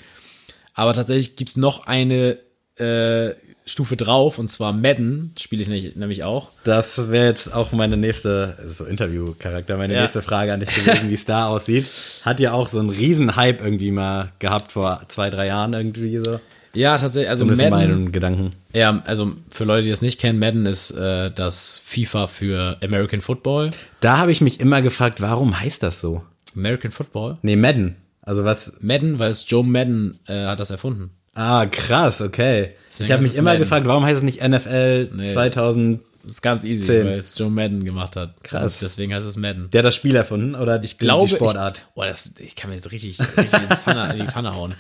[0.75, 2.39] Aber tatsächlich gibt's noch eine
[2.77, 3.31] äh,
[3.65, 6.51] Stufe drauf, und zwar Madden, spiele ich nämlich- nämlich auch.
[6.65, 10.03] Das wäre jetzt auch meine nächste, so Interview-Charakter, meine Ja.
[10.03, 11.91] nächste Frage an dich gewesen, wie es da aussieht.
[12.23, 16.19] Hat ja auch so einen riesen Hype irgendwie mal gehabt vor zwei, drei Jahren irgendwie
[16.25, 16.41] so.
[16.75, 18.53] Ja, tatsächlich, also Madden, meinen Gedanken.
[18.73, 23.21] ja, also für Leute, die das nicht kennen, Madden ist äh, das FIFA für American
[23.21, 23.71] Football.
[24.01, 26.23] Da habe ich mich immer gefragt, warum heißt das so?
[26.57, 27.37] American Football?
[27.43, 27.97] Nee, Madden.
[28.23, 31.11] Also was, Madden, weil es Joe Madden äh, hat das erfunden.
[31.35, 32.73] Ah, krass, okay.
[32.91, 33.61] Deswegen ich habe mich immer Madden.
[33.63, 35.33] gefragt, warum heißt es nicht NFL Nee.
[35.33, 36.01] 2000?
[36.25, 38.45] Das ist ganz easy, weil es Joe Madden gemacht hat.
[38.45, 38.75] Krass.
[38.75, 39.71] Und deswegen heißt es Madden.
[39.71, 41.79] Der hat das Spiel erfunden oder Ich glaube, die Sportart?
[41.79, 44.75] Ich, boah, das, ich kann mir jetzt richtig, richtig ins Pfanne, in die Pfanne hauen.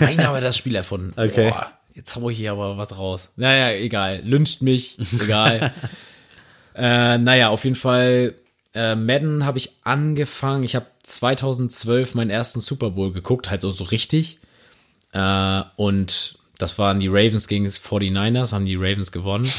[0.00, 1.12] Einer hat das Spiel erfunden.
[1.20, 1.50] Okay.
[1.50, 3.30] Boah, jetzt hau ich hier aber was raus.
[3.36, 4.22] Naja, egal.
[4.24, 5.72] Lyncht mich, egal.
[6.74, 8.34] äh, naja, auf jeden Fall,
[8.72, 10.62] äh, Madden habe ich angefangen.
[10.64, 14.38] Ich habe 2012 meinen ersten Super Bowl geguckt, halt so, so richtig.
[15.12, 19.50] Äh, und das waren die Ravens gegen die 49ers, haben die Ravens gewonnen.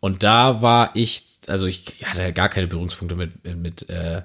[0.00, 4.22] Und da war ich, also ich hatte gar keine Berührungspunkte mit, mit, äh,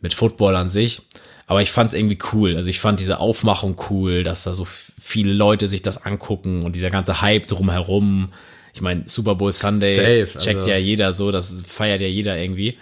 [0.00, 1.02] mit Football an sich.
[1.46, 2.56] Aber ich fand es irgendwie cool.
[2.56, 6.74] Also ich fand diese Aufmachung cool, dass da so viele Leute sich das angucken und
[6.74, 8.32] dieser ganze Hype drumherum.
[8.74, 12.36] Ich meine, Super Bowl Sunday Safe, checkt also- ja jeder so, das feiert ja jeder
[12.36, 12.78] irgendwie.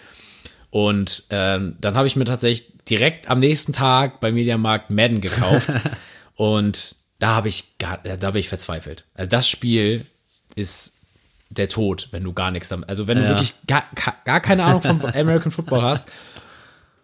[0.70, 5.68] Und ähm, dann habe ich mir tatsächlich direkt am nächsten Tag bei Mediamarkt Madden gekauft.
[6.36, 9.04] und da habe ich gar, da bin ich verzweifelt.
[9.14, 10.04] Also das Spiel
[10.56, 10.98] ist
[11.50, 13.30] der Tod, wenn du gar nichts damit, also wenn du Ja.
[13.30, 13.84] wirklich gar,
[14.24, 16.08] gar keine Ahnung vom American Football hast,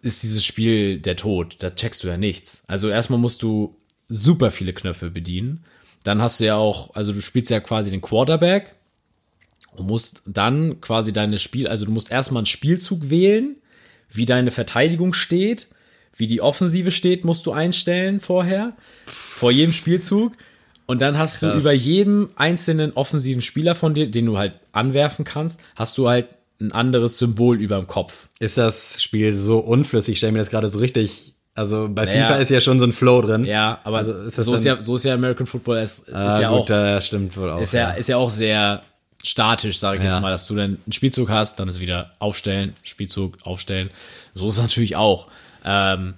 [0.01, 1.57] ist dieses Spiel der Tod.
[1.59, 2.63] Da checkst du ja nichts.
[2.67, 3.77] Also erstmal musst du
[4.09, 5.63] super viele Knöpfe bedienen.
[6.03, 8.73] Dann hast du ja auch, also du spielst ja quasi den Quarterback
[9.73, 13.55] und musst dann quasi deine Spiel, also du musst erstmal einen Spielzug wählen,
[14.09, 15.67] wie deine Verteidigung steht,
[16.15, 18.75] wie die Offensive steht, musst du einstellen vorher,
[19.41, 20.33] vor jedem Spielzug.
[20.85, 21.59] Und dann hast du Krass.
[21.61, 26.27] über jedem einzelnen offensiven Spieler von dir, den du halt anwerfen kannst, hast du halt
[26.59, 28.27] ein anderes Symbol über dem Kopf.
[28.39, 30.13] Ist das Spiel so unflüssig?
[30.13, 31.33] Ich stelle mir das gerade so richtig.
[31.55, 32.27] Also bei Naja.
[32.27, 33.45] FIFA ist ja schon so ein Flow drin.
[33.45, 36.39] Ja, aber Also ist so, ist ja, so ist ja American Football, ist, ist ah,
[36.39, 37.61] ja gut, auch das stimmt wohl auch.
[37.61, 38.83] ist ja, ist ja auch sehr
[39.23, 40.11] statisch, sage ich Ja.
[40.13, 43.89] jetzt mal, dass du dann einen Spielzug hast, dann ist wieder aufstellen, Spielzug, aufstellen.
[44.35, 45.27] So ist es natürlich auch.
[45.65, 46.13] Ähm,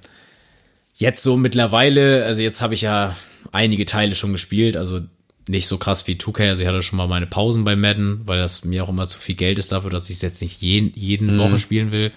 [1.04, 3.16] jetzt so mittlerweile, also jetzt habe ich ja
[3.52, 5.02] einige Teile schon gespielt, also
[5.50, 8.40] nicht so krass wie 2K, also ich hatte schon mal meine Pausen bei Madden, weil
[8.40, 10.94] das mir auch immer zu viel Geld ist dafür, dass ich es jetzt nicht jeden,
[10.96, 12.12] jeden Woche spielen will.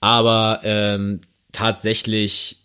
[0.00, 1.22] Aber ähm,
[1.52, 2.58] tatsächlich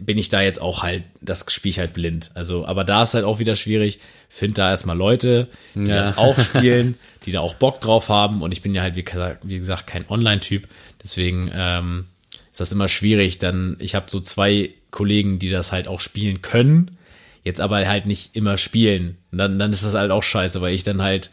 [0.00, 2.30] bin ich da jetzt auch halt, das spiele ich halt blind.
[2.34, 3.98] Also, aber da ist halt auch wieder schwierig.
[4.28, 5.96] Find da erstmal Leute, die Ja.
[6.02, 6.96] das auch spielen,
[7.26, 8.42] die da auch Bock drauf haben.
[8.42, 10.68] Und ich bin ja halt, wie gesagt, wie gesagt kein Online-Typ.
[11.02, 12.06] Deswegen ähm,
[12.54, 13.38] ist das immer schwierig.
[13.38, 16.96] Dann, ich habe so zwei Kollegen, die das halt auch spielen können,
[17.42, 19.16] jetzt aber halt nicht immer spielen.
[19.32, 21.32] Und dann, dann ist das halt auch scheiße, weil ich dann halt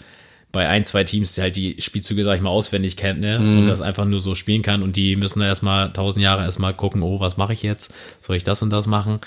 [0.52, 4.06] bei ein, zwei Teams halt die Spielzüge, sag ich mal, auswendig kenne und das einfach
[4.06, 7.38] nur so spielen kann und die müssen da erstmal tausend Jahre erstmal gucken, oh, was
[7.38, 7.94] mache ich jetzt?
[8.20, 9.22] Soll ich das und das machen?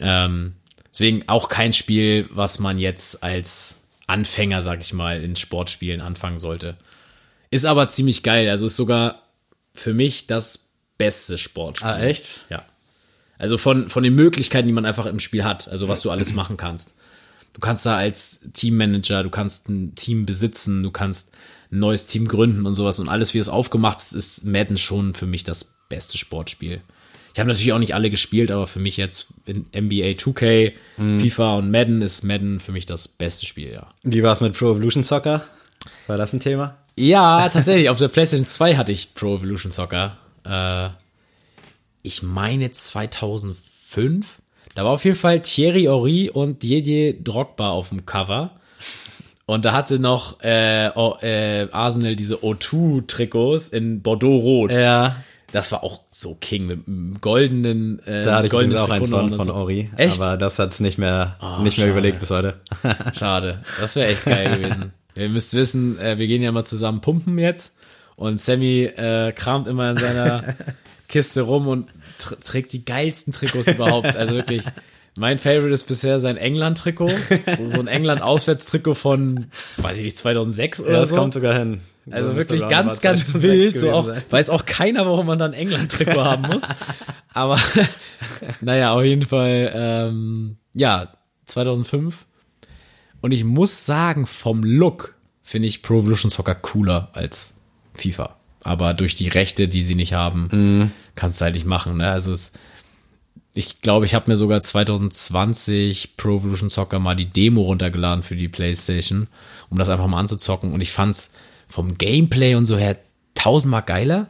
[0.00, 0.54] Ähm,
[0.90, 6.38] deswegen auch kein Spiel, was man jetzt als Anfänger, sag ich mal, in Sportspielen anfangen
[6.38, 6.76] sollte.
[7.50, 8.48] Ist aber ziemlich geil.
[8.48, 9.24] Also ist sogar
[9.74, 10.65] für mich das
[10.98, 11.90] beste Sportspiel.
[11.90, 12.44] Ah, echt?
[12.48, 12.64] Ja.
[13.38, 16.32] Also von, von den Möglichkeiten, die man einfach im Spiel hat, also was du alles
[16.34, 16.94] machen kannst.
[17.52, 21.34] Du kannst da als Teammanager, du kannst ein Team besitzen, du kannst
[21.72, 25.14] ein neues Team gründen und sowas und alles, wie es aufgemacht ist, ist Madden schon
[25.14, 26.82] für mich das beste Sportspiel.
[27.32, 31.56] Ich habe natürlich auch nicht alle gespielt, aber für mich jetzt in NBA 2K, FIFA
[31.56, 33.88] und Madden ist Madden für mich das beste Spiel, ja.
[34.02, 35.44] Wie war es mit Pro Evolution Soccer?
[36.06, 36.78] War das ein Thema?
[36.96, 37.90] Ja, tatsächlich.
[37.90, 40.16] Auf der PlayStation 2 hatte ich Pro Evolution Soccer.
[40.46, 40.90] Äh,
[42.02, 44.38] ich meine 2005.
[44.74, 48.52] Da war auf jeden Fall Thierry Henry und Didier Drogba auf dem Cover.
[49.46, 54.72] Und da hatte noch äh, O- äh, Arsenal diese O2-Trikots in Bordeaux-Rot.
[54.72, 55.16] Ja,
[55.52, 59.08] Das war auch so King mit einem goldenen äh, da hatte ich übrigens auch eins
[59.08, 59.54] von, von so.
[59.54, 59.90] Ori.
[59.96, 60.20] Echt?
[60.20, 61.90] Aber das hat's nicht mehr, Oh, nicht mehr schade.
[61.92, 62.60] überlegt bis heute.
[63.14, 63.62] Schade.
[63.80, 64.92] Das wäre echt geil gewesen.
[65.16, 67.74] Ihr müsst wissen, äh, wir gehen ja mal zusammen pumpen jetzt.
[68.16, 70.54] Und Sammy äh, kramt immer in seiner
[71.08, 71.88] Kiste rum und
[72.18, 74.16] tr trägt die geilsten Trikots überhaupt.
[74.16, 74.64] Also wirklich,
[75.18, 77.10] mein Favorite ist bisher sein England-Trikot.
[77.66, 79.46] So, ein England-Auswärtstrikot von,
[79.76, 81.16] weiß ich nicht, 2006 Ja, oder das so.
[81.16, 81.80] kommt sogar hin.
[82.10, 83.78] Also So müsste wirklich ganz, ganz 2006 wild.
[83.78, 84.22] So auch, sein.
[84.30, 86.62] weiß auch keiner, warum man dann England-Trikot haben muss.
[87.34, 87.58] Aber
[88.60, 91.12] naja, auf jeden Fall, ähm, ja,
[91.46, 92.24] 2005.
[93.20, 97.54] Und ich muss sagen, vom Look finde ich Pro Evolution Soccer cooler als
[97.96, 98.36] FIFA.
[98.62, 101.98] Aber durch die Rechte, die sie nicht haben, kannst du halt nicht machen.
[101.98, 102.10] Ne?
[102.10, 102.52] Also es,
[103.54, 108.34] ich glaube, ich habe mir sogar 2020 Pro Evolution Soccer mal die Demo runtergeladen für
[108.34, 109.28] die PlayStation,
[109.70, 110.72] um das einfach mal anzuzocken.
[110.72, 111.30] Und ich fand's
[111.68, 112.98] vom Gameplay und so her
[113.34, 114.28] tausendmal geiler.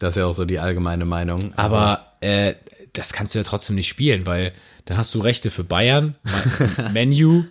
[0.00, 1.54] Das ist ja auch so die allgemeine Meinung.
[1.54, 2.54] Aber äh,
[2.92, 4.52] das kannst du ja trotzdem nicht spielen, weil
[4.86, 6.16] dann hast du Rechte für Bayern,
[6.92, 7.44] Menu,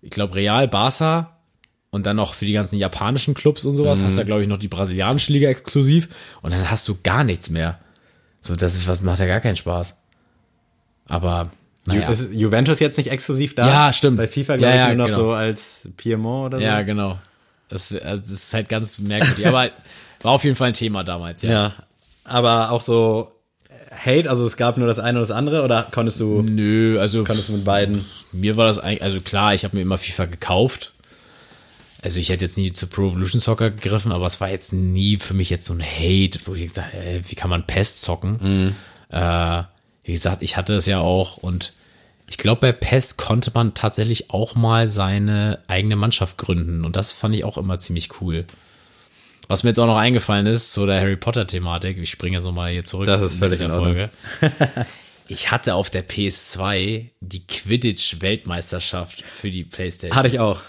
[0.00, 1.36] ich glaube Real, Barca
[1.90, 4.02] und dann noch für die ganzen japanischen Clubs und sowas.
[4.04, 6.08] Hast da, glaube ich, noch die brasilianische Liga exklusiv
[6.42, 7.78] und dann hast du gar nichts mehr.
[8.40, 9.96] So, das ist, was macht ja gar keinen Spaß.
[11.06, 11.50] Aber
[11.86, 12.08] naja.
[12.08, 13.66] Ist Juventus jetzt nicht exklusiv da?
[13.68, 14.16] Ja, stimmt.
[14.18, 15.28] Bei FIFA, Ja, glaube ja, ich, nur noch genau.
[15.28, 16.64] so als Piemont oder so.
[16.64, 17.18] Ja, genau.
[17.68, 19.46] Das, äh, das ist halt ganz merkwürdig.
[19.46, 19.70] Aber
[20.22, 21.50] war auf jeden Fall ein Thema damals, ja.
[21.50, 21.72] Ja.
[22.24, 23.32] Aber auch so
[23.90, 27.24] Hate, also es gab nur das eine oder das andere oder konntest du, Nö, also
[27.24, 28.04] konntest du mit beiden?
[28.32, 30.92] mir war das eigentlich, also klar, ich habe mir immer FIFA gekauft.
[32.02, 35.18] Also ich hätte jetzt nie zu Pro Evolution Soccer gegriffen, aber es war jetzt nie
[35.18, 38.00] für mich jetzt so ein Hate, wo ich gesagt habe, ey, wie kann man PES
[38.00, 38.74] zocken?
[39.10, 39.62] Äh,
[40.04, 41.74] wie gesagt, ich hatte es ja auch und
[42.26, 47.12] ich glaube, bei PES konnte man tatsächlich auch mal seine eigene Mannschaft gründen und das
[47.12, 48.46] fand ich auch immer ziemlich cool.
[49.48, 52.44] Was mir jetzt auch noch eingefallen ist, zu der Harry Potter Thematik, ich springe jetzt
[52.44, 53.06] nochmal hier zurück.
[53.06, 54.08] Das ist völlig der in Ordnung.
[55.30, 60.16] Ich hatte auf der PS2 die Quidditch-Weltmeisterschaft für die Playstation.
[60.16, 60.60] Hatte ich auch.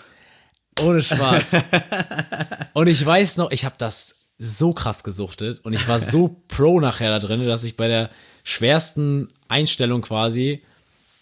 [0.83, 1.51] Ohne Spaß.
[2.73, 6.79] und ich weiß noch, ich habe das so krass gesuchtet und ich war so pro
[6.79, 8.09] nachher da drin, dass ich bei der
[8.43, 10.63] schwersten Einstellung quasi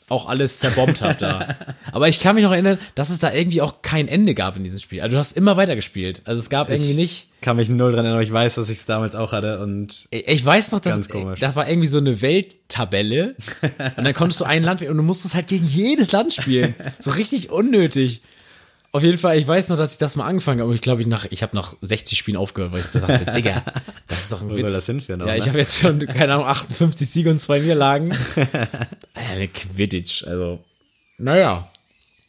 [0.10, 1.56] auch alles zerbombt habe da.
[1.92, 4.64] Aber ich kann mich noch erinnern, dass es da irgendwie auch kein Ende gab in
[4.64, 5.02] diesem Spiel.
[5.02, 6.22] Also du hast immer weitergespielt.
[6.26, 7.28] Also es gab irgendwie nicht.
[7.42, 10.08] Kann mich null dran erinnern, aber ich weiß, dass ich es damals auch hatte und
[10.10, 11.00] Ich ich weiß noch, dass
[11.40, 13.36] das war irgendwie so eine Welttabelle
[13.98, 16.74] und dann konntest du ein Land und du musstest halt gegen jedes Land spielen.
[17.00, 18.22] So richtig unnötig.
[18.92, 21.02] Auf jeden Fall, ich weiß noch, dass ich das mal angefangen habe, aber ich glaube,
[21.02, 23.64] ich nach ich habe nach 60 Spielen aufgehört, weil ich dachte, Digga,
[24.08, 24.62] das ist doch ein Wo Witz.
[24.62, 25.50] soll das hinführen auch, ja, ich ne?
[25.50, 28.18] habe jetzt schon keine Ahnung 58 Siege und zwei Niederlagen.
[29.14, 30.64] Eine Quidditch, also
[31.20, 31.70] naja.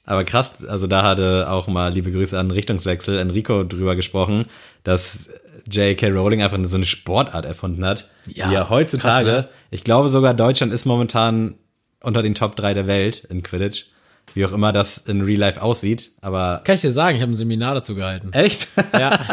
[0.05, 4.45] Aber krass, also da hatte auch mal liebe Grüße an Richtungswechsel Enrico drüber gesprochen,
[4.83, 5.29] dass
[5.71, 6.09] J.K.
[6.09, 9.49] Rowling einfach so eine Sportart erfunden hat, Ja, die ja heutzutage, krass, ne?
[9.71, 11.55] ich glaube sogar Deutschland ist momentan
[12.03, 13.87] unter den Top 3 der Welt in Quidditch,
[14.35, 17.33] wie auch immer das in Real Life aussieht, aber Kann ich dir sagen, ich habe
[17.33, 18.33] ein Seminar dazu gehalten.
[18.33, 18.68] echt?
[18.99, 19.18] Ja.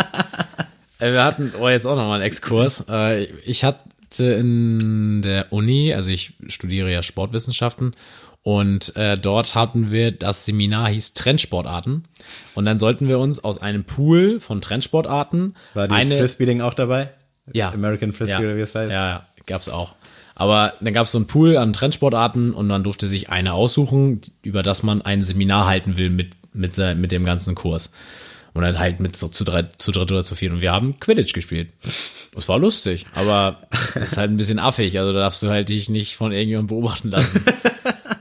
[1.00, 2.84] Äh, Wir hatten, oh, jetzt auch nochmal einen Exkurs.
[2.90, 7.94] Äh, Ich hatte in der Uni, also ich studiere ja Sportwissenschaften
[8.42, 12.06] und äh, dort hatten wir, das Seminar hieß Trendsportarten
[12.56, 16.74] und dann sollten wir uns aus einem Pool von Trendsportarten War dieses eine, Frisbee-Ding auch
[16.74, 17.12] dabei?
[17.54, 18.92] ja, American Frisbee ja, oder wie es heißt?
[18.92, 19.94] Ja, ja, gab's auch.
[20.40, 24.62] Aber dann gab's so einen Pool an Trendsportarten und man durfte sich eine aussuchen, über
[24.62, 27.92] das man ein Seminar halten will mit, mit, mit dem ganzen Kurs.
[28.54, 30.54] Und dann halt mit so zu, drei, zu dritt oder zu viert.
[30.54, 31.70] Und wir haben Quidditch gespielt.
[32.36, 33.58] Das war lustig, aber
[33.96, 35.00] das ist halt ein bisschen affig.
[35.00, 37.44] Also da darfst du halt dich nicht von irgendjemandem beobachten lassen.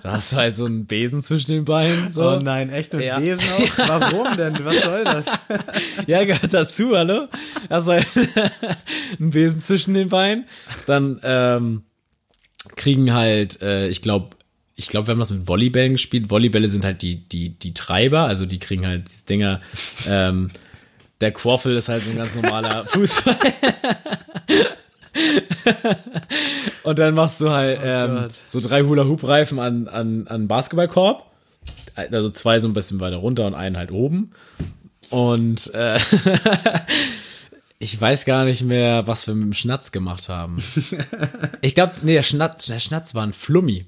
[0.03, 2.13] Da hast du halt so einen Besen zwischen den Beinen.
[2.13, 2.31] So.
[2.31, 3.19] Oh nein, echt mit Ja.
[3.19, 3.79] Besen auch?
[3.89, 4.57] Warum denn?
[4.65, 5.27] Was soll das?
[6.07, 7.29] Ja, gehört dazu, hallo?
[7.69, 7.93] Also
[9.21, 10.47] ein Besen zwischen den Beinen.
[10.87, 11.83] Dann ähm,
[12.77, 14.37] kriegen halt, äh, ich glaube,
[14.77, 16.31] ich glaube, wir haben das mit Volleybällen gespielt.
[16.31, 19.61] Volleybälle sind halt die, die, die Treiber, also die kriegen halt diese Dinger.
[20.07, 20.51] Ähm,
[21.21, 23.37] der Quaffel ist halt so ein ganz normaler Fußball.
[26.83, 28.31] Und dann machst du halt ähm, Gott.
[28.49, 31.25] so drei Hula-Hoop-Reifen an, an, an Basketballkorb.
[31.95, 34.33] Also zwei so ein bisschen weiter runter und einen halt oben.
[35.09, 35.99] Und äh,
[37.79, 40.63] ich weiß gar nicht mehr, was wir mit dem Schnatz gemacht haben.
[41.61, 43.87] Ich glaube, nee, der Schnatz, der Schnatz war ein Flummi.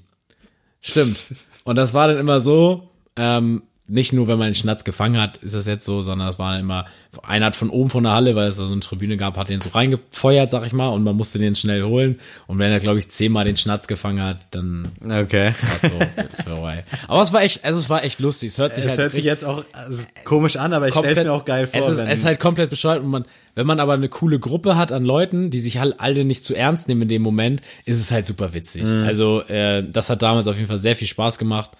[0.81, 1.25] Stimmt.
[1.63, 5.37] Und das war dann immer so, ähm, nicht nur, wenn man den Schnatz gefangen hat,
[5.37, 6.85] ist das jetzt so, sondern es war immer,
[7.23, 9.49] einer hat von oben von der Halle, weil es da so eine Tribüne gab, hat
[9.49, 12.19] den so reingefeuert, sag ich mal, und man musste den schnell holen.
[12.47, 15.53] Und wenn er, glaube ich, zehnmal den Schnatz gefangen hat, dann Okay.
[15.81, 16.83] war so, jetzt vorbei.
[17.07, 18.49] Aber es war echt, also es war echt lustig.
[18.49, 21.23] Es hört sich Es halt hört sich jetzt auch also, komisch an, aber ich stelle
[21.23, 21.79] mir auch geil vor.
[21.81, 23.25] es ist, es ist halt komplett bescheuert und man,
[23.55, 26.53] wenn man aber eine coole Gruppe hat an Leuten, die sich halt alle nicht zu
[26.55, 28.83] ernst nehmen in dem Moment, ist es halt super witzig.
[28.83, 29.03] Mhm.
[29.03, 31.71] Also äh, das hat damals auf jeden Fall sehr viel Spaß gemacht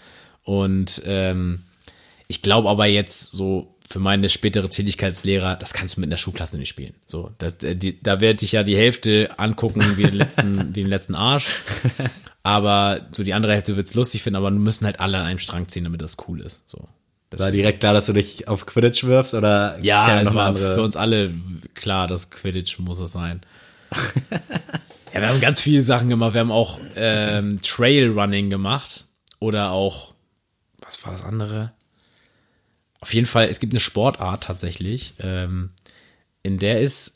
[0.44, 1.62] und ähm,
[2.30, 6.60] ich glaube aber jetzt so für meine spätere Tätigkeitslehrer, das kannst du mit einer Schulklasse
[6.60, 6.94] nicht spielen.
[7.08, 10.82] So, das, äh, die, da werde ich ja die Hälfte angucken wie den letzten, wie
[10.84, 11.64] den letzten Arsch.
[12.44, 15.40] Aber so die andere Hälfte wird's lustig finden, aber wir müssen halt alle an einem
[15.40, 16.62] Strang ziehen, damit das cool ist.
[16.68, 16.88] So.
[17.32, 20.76] war direkt klar, dass du dich auf Quidditch wirfst oder Ja, es noch war andere?
[20.76, 21.34] für uns alle
[21.74, 23.42] klar, das Quidditch muss es sein.
[25.14, 26.36] ja, wir haben ganz viele Sachen gemacht.
[26.36, 29.08] Wir haben auch ähm, Trailrunning gemacht
[29.40, 30.14] oder auch,
[30.86, 31.74] was war das andere?
[33.02, 35.72] Auf jeden Fall, es gibt eine Sportart tatsächlich, ähm,
[36.44, 37.14] in der es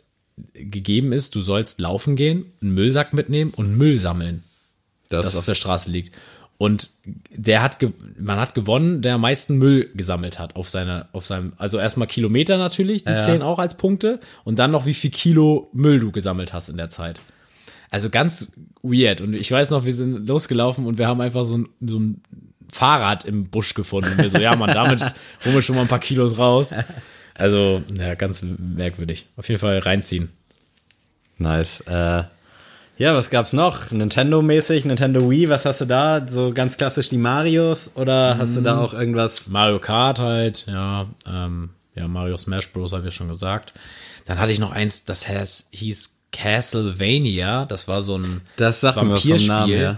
[0.53, 4.43] gegeben ist, du sollst laufen gehen, einen Müllsack mitnehmen und Müll sammeln
[5.09, 6.17] das, das auf der Straße liegt.
[6.57, 6.91] Und
[7.29, 7.79] der hat,
[8.17, 12.07] man hat gewonnen, der am meisten Müll gesammelt hat auf seiner, auf seinem, also erstmal
[12.07, 16.11] Kilometer natürlich, die zählen auch als Punkte und dann noch wie viel Kilo Müll du
[16.11, 17.19] gesammelt hast in der Zeit.
[17.89, 19.21] Also ganz weird.
[19.21, 22.21] Und ich weiß noch, wir sind losgelaufen und wir haben einfach so ein, so ein
[22.71, 24.11] Fahrrad im Busch gefunden.
[24.11, 25.01] Und wir so, ja, man, damit
[25.45, 26.73] holen wir schon mal ein paar Kilos raus.
[27.35, 29.27] Also, ja, ganz merkwürdig.
[29.37, 30.29] Auf jeden Fall reinziehen.
[31.37, 31.81] Nice.
[31.81, 32.23] Äh,
[32.97, 33.91] Ja, was gab's noch?
[33.91, 36.25] Nintendo-mäßig, Nintendo Wii, was hast du da?
[36.27, 39.47] So ganz klassisch die Marios oder hast du da auch irgendwas?
[39.47, 42.93] Mario Kart halt, ja, ähm, ja, Mario Smash Bros.
[42.93, 43.73] habe ich schon gesagt.
[44.25, 49.01] Dann hatte ich noch eins, das heißt, hieß Castlevania, das war so ein Das sagt
[49.01, 49.97] mir was vom Namen Vampirspiel.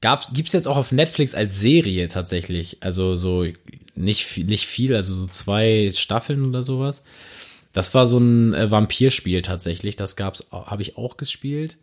[0.00, 2.78] Gab's, gibt's jetzt auch auf Netflix als Serie tatsächlich.
[2.80, 3.46] Also so
[3.94, 7.02] nicht viel, nicht viel, also so zwei Staffeln oder sowas.
[7.72, 9.96] Das war so ein äh, Vampirspiel tatsächlich.
[9.96, 11.76] Das gab's, habe ich auch gespielt.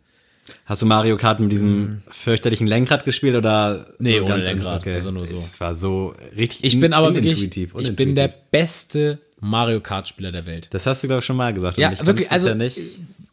[0.66, 3.78] Hast du Mario Kart mit diesem fürchterlichen Lenkrad gespielt oder?
[3.78, 3.94] Mhm.
[3.98, 5.34] Nee, so ohne Lenkrad, also nur so.
[5.34, 10.32] Es war so richtig Ich bin aber wirklich, ich bin der beste Mario Kart Spieler
[10.32, 10.68] der Welt.
[10.70, 11.78] Das hast du, glaube ich, schon mal gesagt.
[11.78, 12.78] Ja, wirklich, also- bisher nicht.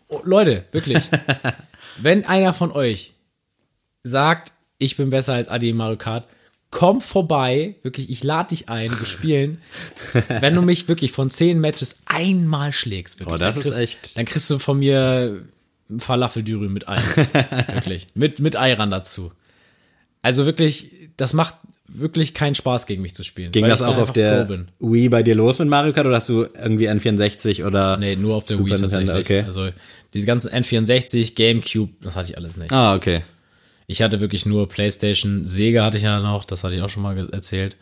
[0.08, 1.04] Oh, Leute, wirklich.
[1.98, 3.14] Wenn einer von euch
[4.04, 4.52] sagt,
[4.82, 6.28] ich bin besser als Adi in Mario Kart,
[6.72, 9.58] komm vorbei, wirklich, ich lade dich ein, wir spielen.
[10.40, 13.78] Wenn du mich wirklich von zehn Matches einmal schlägst, wirklich, Oh, das dann ist kriegst,
[13.80, 14.12] echt- Mhm.
[14.16, 15.42] dann kriegst du von mir
[15.90, 16.98] ein Falafeldürü mit Ei.
[17.74, 18.08] wirklich.
[18.16, 19.32] Mit, mit Eiran dazu.
[20.22, 21.56] Also wirklich, das macht
[21.94, 23.52] wirklich keinen Spaß, gegen mich zu spielen.
[23.52, 24.48] Ging das auch auf der.
[24.80, 27.98] Wii bei dir los mit Mario Kart oder hast du irgendwie N64 oder?
[27.98, 29.08] Nee, nur auf der Super Wii tatsächlich.
[29.08, 29.44] Nintendo, okay.
[29.46, 29.70] Also
[30.14, 32.72] diese ganzen N64, Gamecube, das hatte ich alles nicht.
[32.72, 33.24] Ah, okay.
[33.92, 37.04] Ich hatte wirklich nur PlayStation, Sega hatte ich ja noch, das hatte ich auch schon
[37.04, 37.76] mal erzählt.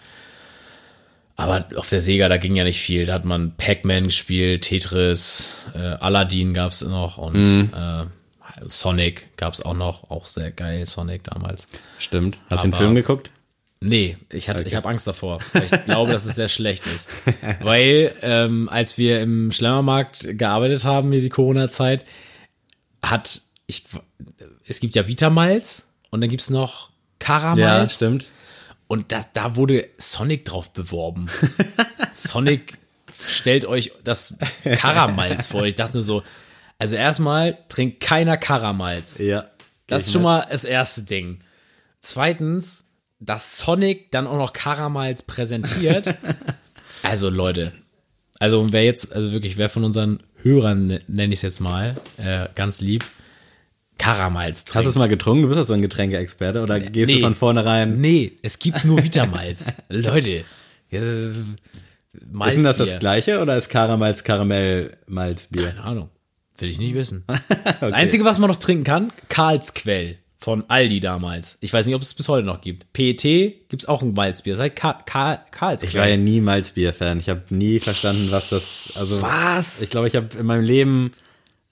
[1.35, 3.05] Aber auf der Sega, da ging ja nicht viel.
[3.05, 7.69] Da hat man Pac-Man gespielt, Tetris, äh, Aladdin gab's noch und Mhm.
[7.75, 8.05] äh,
[8.65, 11.67] Sonic gab's auch noch, auch sehr geil, Sonic damals.
[11.99, 12.39] Stimmt.
[12.49, 13.29] Hast du den Film geguckt?
[13.79, 17.07] Nee, ich hatte, ich habe Angst davor, weil ich glaube, dass es sehr schlecht ist.
[17.61, 22.03] Weil ähm, als wir im Schlemmermarkt gearbeitet haben, hier die Corona-Zeit,
[23.01, 23.85] hat ich,
[24.67, 26.89] es gibt ja Vitamalz und dann gibt's noch
[27.19, 27.59] Karamalz.
[27.99, 28.29] Ja, stimmt.
[28.87, 31.27] Und das, da wurde Sonic drauf beworben.
[32.13, 32.77] Sonic
[33.27, 35.63] stellt euch das Karamalz vor.
[35.63, 36.23] Ich dachte so,
[36.79, 39.19] also erstmal trinkt keiner Karamalz.
[39.19, 39.45] Ja.
[39.85, 41.39] Das ist schon mal das erste Ding.
[41.99, 42.85] Zweitens,
[43.19, 46.15] dass Sonic dann auch noch Karamalz präsentiert.
[47.03, 47.73] also Leute,
[48.39, 51.95] also wer jetzt, also wirklich, wer von unseren Hörern, ne- nenne ich es jetzt mal,
[52.17, 53.05] äh, ganz lieb,
[53.99, 54.75] Karamalz trinkt.
[54.77, 55.43] Hast du es mal getrunken?
[55.43, 57.21] Du bist doch so ein Getränkeexperte oder gehst du Nee.
[57.21, 57.99] von vornherein?
[58.01, 59.67] Nee, es gibt nur Vitamalz.
[59.89, 60.43] Leute,
[60.89, 61.03] ist
[61.37, 62.99] Ist denn das das Malzbier.
[62.99, 65.67] gleiche oder ist Karamalz Karamell-Malzbier?
[65.67, 66.09] Keine Ahnung.
[66.57, 67.23] Will ich nicht wissen.
[67.81, 71.57] Das Einzige, was man noch trinken kann, Karlsquell von Aldi damals.
[71.61, 72.91] Ich weiß nicht, ob es bis heute noch gibt.
[72.93, 73.21] PET
[73.69, 74.53] gibt's auch ein Malzbier.
[74.53, 75.89] Das heißt Ka Ka Karlsquell.
[75.89, 77.19] Ich war ja nie Malzbier-Fan.
[77.19, 78.91] Ich habe nie verstanden, was das.
[78.95, 79.81] Also Was?
[79.81, 81.11] Ich glaube, ich habe in meinem Leben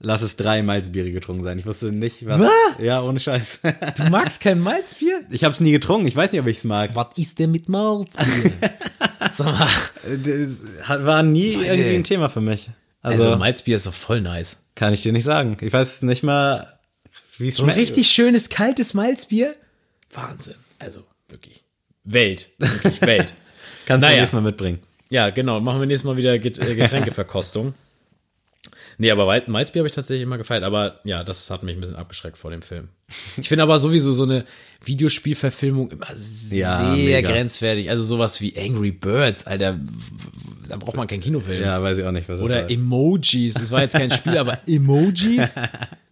[0.00, 1.58] lass es drei Malzbiere getrunken sein.
[1.58, 2.40] Ich wusste nicht, was.
[2.40, 2.50] Was?
[2.78, 3.60] Ja, ohne Scheiß.
[3.96, 5.20] Du magst kein Malzbier?
[5.30, 6.06] Ich habe es nie getrunken.
[6.06, 6.94] Ich weiß nicht, ob ich es mag.
[6.94, 8.52] Was ist denn mit Malzbier?
[9.30, 11.04] Sag mal.
[11.04, 11.66] War nie Leute.
[11.66, 12.70] irgendwie ein Thema für mich.
[13.02, 14.58] Also, Also, Malzbier ist doch voll nice.
[14.74, 15.56] kann ich dir nicht sagen.
[15.60, 16.78] Ich weiß nicht mal,
[17.38, 17.80] wie es So ein schmeckt.
[17.80, 19.54] richtig schönes, kaltes Malzbier?
[20.12, 20.54] Wahnsinn.
[20.78, 21.62] Also, wirklich.
[22.04, 22.48] Welt.
[22.58, 23.34] Wirklich Welt.
[23.86, 24.20] Kannst du Naja.
[24.20, 24.80] nächstes Mal mitbringen.
[25.10, 25.60] Ja, genau.
[25.60, 27.74] Machen wir nächstes Mal wieder Get äh, Getränkeverkostung.
[29.00, 30.64] Nee, aber Malzbier habe ich tatsächlich immer gefeiert.
[30.64, 32.88] Aber ja, das hat mich ein bisschen abgeschreckt vor dem Film.
[33.36, 34.44] Ich finde aber sowieso so eine
[34.84, 37.30] Videospielverfilmung immer sehr mega.
[37.30, 37.88] grenzwertig.
[37.90, 39.78] Also sowas wie Angry Birds, Alter.
[40.68, 41.62] Da braucht man keinen Kinofilm.
[41.62, 42.70] Ja, weiß ich auch nicht, was das Oder heißt.
[42.70, 43.54] Emojis.
[43.54, 45.54] Das war jetzt kein Spiel, aber Emojis?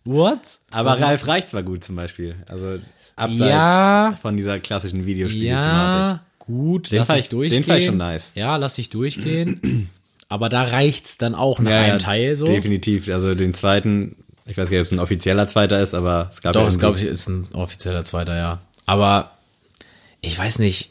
[0.04, 0.40] What?
[0.70, 2.36] Aber Das- Ralf Reichts war gut zum Beispiel.
[2.46, 2.78] Also
[3.16, 4.14] abseits Ja.
[4.22, 5.68] von dieser klassischen Videospiel-Thematik.
[5.68, 7.62] Ja, gut, Den lass ich ich- durchgehen.
[7.62, 8.30] den fand ich schon nice.
[8.36, 9.90] Ja, lass ich durchgehen.
[10.28, 12.46] Aber da reicht's dann auch nach Ja, einem Teil so.
[12.46, 13.08] Definitiv.
[13.08, 16.40] Also den zweiten, ich weiß gar nicht, ob es ein offizieller zweiter ist, aber es
[16.40, 18.60] gab Doch, ja irgendwie- glaube ich ist ein offizieller zweiter, ja.
[18.86, 19.32] Aber
[20.20, 20.90] ich weiß nicht,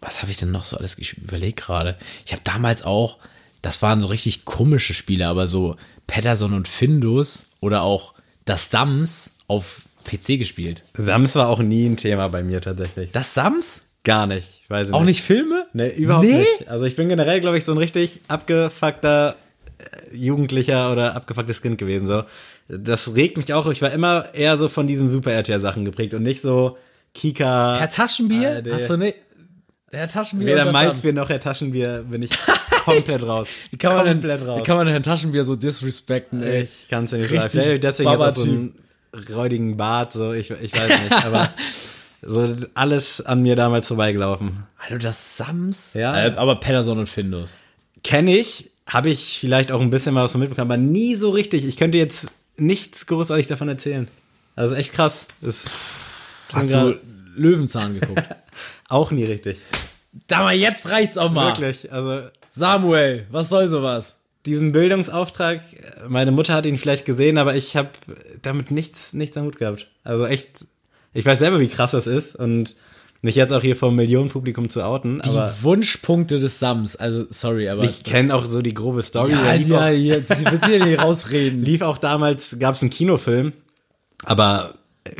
[0.00, 1.96] was habe ich denn noch so alles überlegt gerade?
[2.26, 3.18] Ich habe damals auch,
[3.62, 9.32] das waren so richtig komische Spiele, aber so Patterson und Findus oder auch das Sams
[9.48, 10.82] auf PC gespielt.
[10.94, 13.10] Sams war auch nie ein Thema bei mir tatsächlich.
[13.12, 13.82] Das Sams?
[14.04, 14.62] Gar nicht.
[14.68, 15.66] Weiß ich Auch nicht Filme?
[15.72, 16.38] Nee, überhaupt Nee?
[16.38, 16.68] nicht.
[16.68, 19.36] Also ich bin generell, glaube ich, so ein richtig abgefuckter
[19.78, 22.06] äh, Jugendlicher oder abgefucktes Kind gewesen.
[22.06, 22.24] So,
[22.68, 23.68] das regt mich auch.
[23.68, 26.76] Ich war immer eher so von diesen Super RTL Sachen geprägt und nicht so
[27.14, 27.78] Kika.
[27.78, 28.50] Herr Taschenbier?
[28.50, 28.72] Alter.
[28.74, 29.16] Hast du nicht?
[29.92, 32.30] Herr Taschenbier Weder Malzbier noch Herr Taschenbier bin ich
[32.84, 33.48] komplett raus.
[33.70, 34.58] Wie kann man komplett denn, raus.
[34.58, 36.62] wie kann man denn Herrn Taschenbier so disrespekten, ey?
[36.62, 37.80] ich kann es ja nicht Richtig sagen.
[37.80, 38.74] Deswegen jetzt auch so einen
[39.34, 40.12] räudigen Bart.
[40.14, 41.12] So, ich, ich weiß nicht.
[41.12, 41.50] aber
[42.22, 44.64] so alles an mir damals vorbeigelaufen.
[44.78, 45.94] Alter, das Sams?
[45.94, 46.26] Ja.
[46.26, 47.56] Äh, aber Patterson und Findus.
[48.02, 51.30] Kenne ich, habe ich vielleicht auch ein bisschen mal was von mitbekommen, aber nie so
[51.30, 51.64] richtig.
[51.64, 54.08] Ich könnte jetzt nichts großartig davon erzählen.
[54.56, 55.26] Also echt krass.
[55.40, 55.70] Ist
[56.52, 56.98] Hast du
[57.34, 58.24] Löwenzahn geguckt?
[58.88, 59.58] auch nie richtig.
[60.26, 61.48] Da mal, jetzt reicht's auch mal.
[61.48, 61.90] Wirklich.
[61.92, 64.16] Also Samuel, was soll sowas?
[64.46, 65.62] diesen Bildungsauftrag.
[66.08, 67.90] Meine Mutter hat ihn vielleicht gesehen, aber ich habe
[68.42, 69.88] damit nichts, nichts am Hut gehabt.
[70.04, 70.64] Also echt,
[71.14, 72.74] ich weiß selber, wie krass das ist und
[73.24, 77.24] mich jetzt auch hier vor einem Millionenpublikum zu outen, Die aber Wunschpunkte des Sams, also
[77.28, 77.84] sorry, aber.
[77.84, 79.32] ich kenne auch so die grobe Story.
[79.32, 81.62] ja, ja, jetzt willst du ja nicht rausreden.
[81.64, 83.52] lief auch damals, gab es einen Kinofilm,
[84.24, 85.10] aber äh,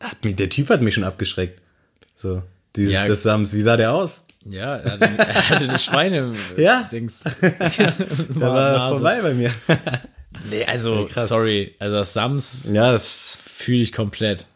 [0.00, 1.60] hat mich, der Typ hat mich schon abgeschreckt.
[2.22, 2.42] So,
[2.76, 3.06] dieses, Ja.
[3.06, 4.20] des Sams, wie sah der aus?
[4.44, 6.88] Ja, er hatte, er hatte eine Schweine Ja.
[6.90, 7.22] Dings.
[7.40, 7.92] Der
[8.40, 9.50] war vorbei bei mir.
[10.50, 11.28] Nee, also krass.
[11.28, 14.46] sorry, also das Sams ja, das fühle ich komplett.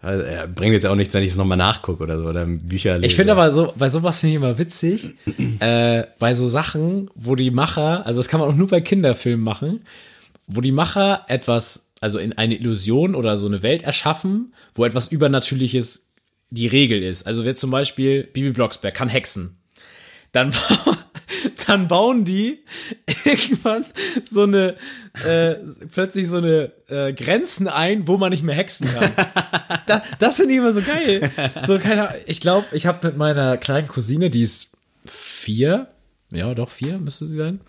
[0.00, 2.96] Also, er bringt jetzt auch nichts, wenn ich es nochmal nachgucke oder so oder Bücher
[2.98, 3.06] lese.
[3.06, 5.16] Ich finde aber so, bei sowas finde ich immer witzig,
[5.58, 9.42] äh, bei so Sachen, wo die Macher, also das kann man auch nur bei Kinderfilmen
[9.42, 9.84] machen,
[10.46, 15.08] wo die Macher etwas, also in eine Illusion oder so eine Welt erschaffen, wo etwas
[15.08, 16.06] Übernatürliches
[16.50, 17.26] die Regel ist.
[17.26, 19.56] Also wer zum Beispiel Bibi Blocksberg kann hexen.
[20.30, 20.54] Dann,
[21.66, 22.64] dann bauen die
[23.24, 23.84] irgendwann
[24.22, 24.76] so eine,
[25.26, 25.56] äh,
[25.92, 29.12] plötzlich so eine äh, Grenzen ein, wo man nicht mehr hexen kann.
[29.86, 31.30] das, das finde immer so geil.
[31.66, 32.22] So, keine Ahnung.
[32.26, 35.88] Ich glaube, ich habe mit meiner kleinen Cousine, die ist vier,
[36.30, 37.60] ja doch vier müsste sie sein,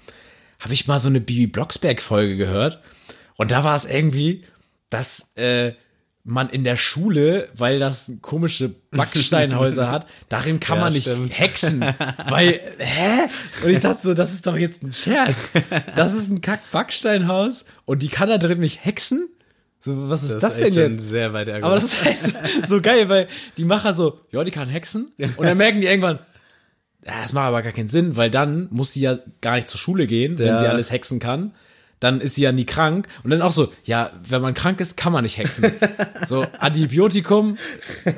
[0.60, 2.82] habe ich mal so eine Bibi Blocksberg-Folge gehört.
[3.38, 4.44] Und da war es irgendwie,
[4.90, 5.74] dass äh,
[6.30, 11.38] man in der Schule, weil das komische Backsteinhäuser hat, darin kann Ja, man nicht stimmt.
[11.40, 11.82] hexen.
[12.30, 13.28] Weil, hä?
[13.64, 15.52] Und ich dachte so, das ist doch jetzt ein Scherz.
[15.96, 19.30] Das ist ein Kack-Backsteinhaus und die kann da drin nicht hexen?
[19.82, 21.10] So, was ist das, ist echt denn jetzt?
[21.10, 23.28] Sehr weit Aber das ist halt so, geil, weil
[23.58, 25.12] die Macher so, ja, die kann hexen.
[25.38, 26.20] Und dann merken die irgendwann,
[27.06, 29.80] ja, das macht aber gar keinen Sinn, weil dann muss sie ja gar nicht zur
[29.80, 30.58] Schule gehen, wenn Ja.
[30.58, 31.54] sie alles hexen kann.
[32.00, 33.08] Dann ist sie ja nie krank.
[33.24, 35.72] Und dann auch so, ja, wenn man krank ist, kann man nicht hexen.
[36.28, 37.58] So, Antibiotikum,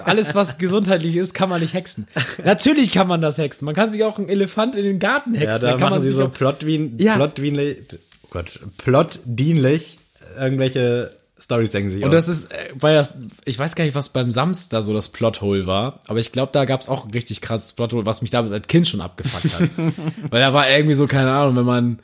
[0.04, 2.08] alles was gesundheitlich ist, kann man nicht hexen.
[2.44, 3.66] Natürlich kann man das hexen.
[3.66, 5.62] Man kann sich auch einen Elefant in den Garten ja, hexen.
[5.62, 7.16] da dann kann machen man sie so plotwien, Ja.
[7.16, 7.78] plotwienlich,
[8.24, 9.98] oh Gott, plotdienlich
[10.38, 11.10] irgendwelche
[11.40, 14.32] Stories denken sich Und das ist, äh, weil das, ich weiß gar nicht, was beim
[14.32, 17.74] Sams da so das Plothole war, aber ich glaube, da gab's auch ein richtig krasses
[17.74, 19.70] Plothole, was mich damals als Kind schon abgefuckt hat.
[20.30, 22.00] weil da war irgendwie so, keine Ahnung, wenn man,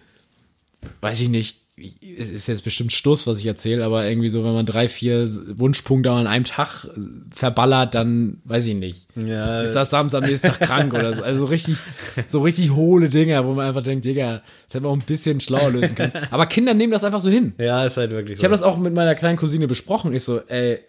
[1.01, 4.53] weiß ich nicht, es ist jetzt bestimmt Stoß, was ich erzähle, aber irgendwie so, wenn
[4.53, 6.89] man drei, vier Wunschpunkte an einem Tag
[7.29, 9.07] verballert, dann weiß ich nicht.
[9.15, 9.61] Ja.
[9.61, 11.21] Ist das Sams am nächsten Tag krank oder so.
[11.21, 11.77] Also so richtig,
[12.25, 15.39] so richtig hohle Dinger, wo man einfach denkt, Digga, das hätte man auch ein bisschen
[15.39, 16.13] schlauer lösen können.
[16.31, 17.53] Aber Kinder nehmen das einfach so hin.
[17.59, 18.41] ja, ist halt wirklich so.
[18.41, 20.13] Ich habe das auch mit meiner kleinen Cousine besprochen.
[20.13, 20.79] Ich so, ey,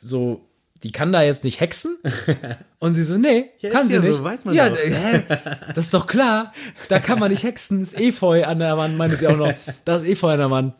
[0.00, 0.40] so,
[0.82, 1.96] die kann da jetzt nicht hexen.
[2.78, 4.22] Und sie so, nee, kann ist sie ja so, nicht.
[4.24, 4.76] weiß man ja, doch.
[4.76, 5.22] äh, hä?
[5.74, 6.52] das ist doch klar.
[6.88, 7.80] Da kann man nicht hexen.
[7.80, 9.52] Das ist Efeu an der Wand, meinte sie auch noch.
[9.84, 10.74] Das ist Efeu an der Wand.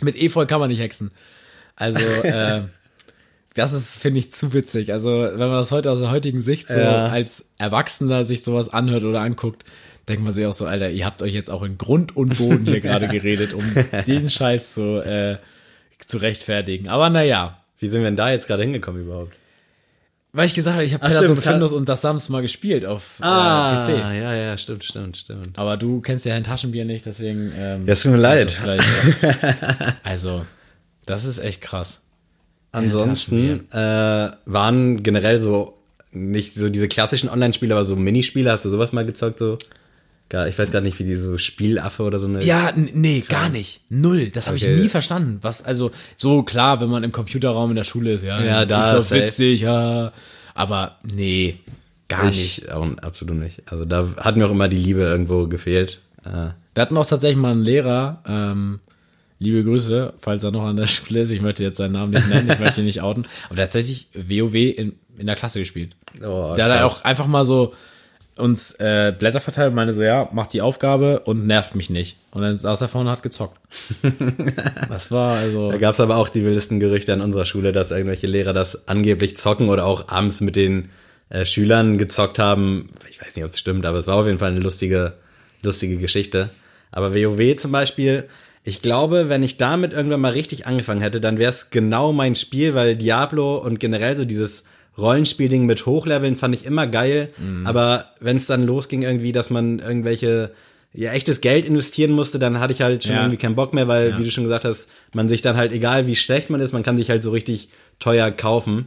[0.00, 1.10] Mit Efeu kann man nicht hexen.
[1.76, 2.62] Also, äh,
[3.54, 4.92] das ist, finde ich, zu witzig.
[4.92, 7.06] Also, wenn man das heute aus der heutigen Sicht so Ja.
[7.08, 9.64] als Erwachsener sich sowas anhört oder anguckt,
[10.08, 12.64] denkt man sich auch so, Alter, ihr habt euch jetzt auch in Grund und Boden
[12.66, 13.62] hier gerade geredet, um
[14.06, 15.38] den Scheiß zu, äh,
[15.98, 16.88] zu rechtfertigen.
[16.88, 19.34] Aber naja, Wie sind wir denn da jetzt gerade hingekommen überhaupt?
[20.32, 23.22] weil ich gesagt habe, ich habe Peterson Findus und das Sams mal gespielt auf äh,
[23.22, 23.26] PC.
[23.26, 25.58] Ah, ja, ja, stimmt, stimmt, stimmt.
[25.58, 27.52] Aber du kennst ja ein Taschenbier nicht, deswegen.
[27.56, 28.44] Ähm, Ja, es tut mir leid.
[28.44, 28.60] das
[30.04, 30.44] also,
[31.06, 32.04] das ist echt krass.
[32.72, 35.78] Ansonsten äh, waren generell so
[36.12, 38.52] nicht so diese klassischen Online-Spiele, aber so Minispiele.
[38.52, 39.38] Hast du sowas mal gezockt?
[39.38, 39.56] So?
[40.30, 42.44] Gar, ich weiß gar nicht, wie die so Spielaffe oder so eine.
[42.44, 43.80] Ja, nee, gar nicht.
[43.88, 44.28] Null.
[44.28, 44.74] Das habe Okay.
[44.76, 45.38] ich nie verstanden.
[45.40, 48.82] Was, also, so klar, wenn man im Computerraum in der Schule ist, ja, Ja, da
[48.82, 49.22] ist doch safe.
[49.22, 50.12] witzig, ja.
[50.54, 51.58] Aber nee,
[52.08, 52.58] gar nicht.
[52.64, 53.62] ich auch absolut nicht.
[53.70, 56.02] Also da hat mir auch immer die Liebe irgendwo gefehlt.
[56.24, 58.80] Äh, Wir hatten auch tatsächlich mal einen Lehrer, ähm,
[59.38, 61.30] liebe Grüße, falls er noch an der Schule ist.
[61.30, 63.24] Ich möchte jetzt seinen Namen nicht nennen, ich möchte ihn nicht outen.
[63.48, 65.96] Aber tatsächlich WoW in, in der Klasse gespielt.
[66.22, 66.82] Oh, der hat krass.
[66.82, 67.72] auch einfach mal so
[68.38, 72.16] uns äh, Blätter verteilt und meinte so, ja, mach die Aufgabe und nervt mich nicht.
[72.30, 73.58] Und dann saß er vorne und hat gezockt.
[74.88, 75.70] das war also.
[75.70, 78.88] Da gab es aber auch die wildesten Gerüchte an unserer Schule, dass irgendwelche Lehrer das
[78.88, 80.90] angeblich zocken oder auch abends mit den
[81.30, 82.90] äh, Schülern gezockt haben.
[83.10, 85.14] Ich weiß nicht, ob es stimmt, aber es war auf jeden Fall eine lustige,
[85.62, 86.50] lustige Geschichte.
[86.90, 88.28] Aber WoW zum Beispiel,
[88.64, 92.34] ich glaube, wenn ich damit irgendwann mal richtig angefangen hätte, dann wäre es genau mein
[92.34, 94.64] Spiel, weil Diablo und generell so dieses
[94.98, 97.30] Rollenspielding mit Hochleveln fand ich immer geil.
[97.64, 100.52] Aber wenn es dann losging irgendwie, dass man irgendwelche
[100.94, 103.20] ja, echtes Geld investieren musste, dann hatte ich halt schon Ja.
[103.22, 104.18] irgendwie keinen Bock mehr, weil, Ja.
[104.18, 106.82] wie du schon gesagt hast, man sich dann halt, egal wie schlecht man ist, man
[106.82, 107.68] kann sich halt so richtig
[107.98, 108.86] teuer kaufen.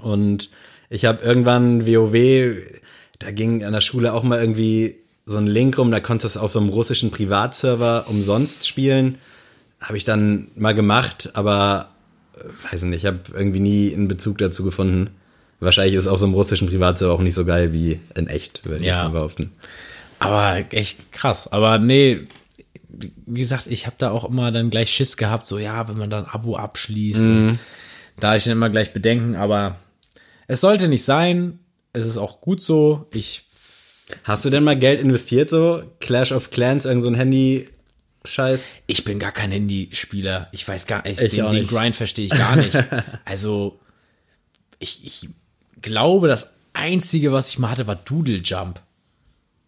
[0.00, 0.50] Und
[0.90, 2.56] ich habe irgendwann WoW,
[3.20, 6.38] da ging an der Schule auch mal irgendwie so ein Link rum, da konntest du
[6.38, 9.16] es auf so einem russischen Privatserver umsonst spielen.
[9.80, 11.88] Habe ich dann mal gemacht, aber
[12.36, 15.08] äh, weiß nicht, ich habe irgendwie nie einen Bezug dazu gefunden.
[15.60, 18.80] Wahrscheinlich ist auf so einem russischen Privatserver auch nicht so geil wie in echt, würde
[18.80, 19.04] ich Ja.
[19.04, 19.52] mal behaupten.
[20.18, 21.50] Aber echt krass.
[21.52, 22.26] Aber nee,
[22.88, 26.10] wie gesagt, ich habe da auch immer dann gleich Schiss gehabt, so ja, wenn man
[26.10, 27.20] dann ein Abo abschließt.
[27.24, 27.58] Mhm.
[28.20, 29.76] Da ich dann immer gleich Bedenken, aber
[30.46, 31.58] es sollte nicht sein.
[31.92, 33.08] Es ist auch gut so.
[33.12, 33.44] Ich
[34.24, 37.66] Hast du denn mal Geld investiert, so Clash of Clans, irgend so ein Handy?
[38.26, 38.60] Scheiß.
[38.86, 40.48] Ich bin gar kein Handyspieler.
[40.52, 42.76] Ich weiß gar nicht, den, den Grind verstehe ich gar nicht.
[43.24, 43.78] also,
[44.78, 45.28] ich, ich
[45.84, 48.80] glaube, das Einzige, was ich mal hatte, war Doodle Jump.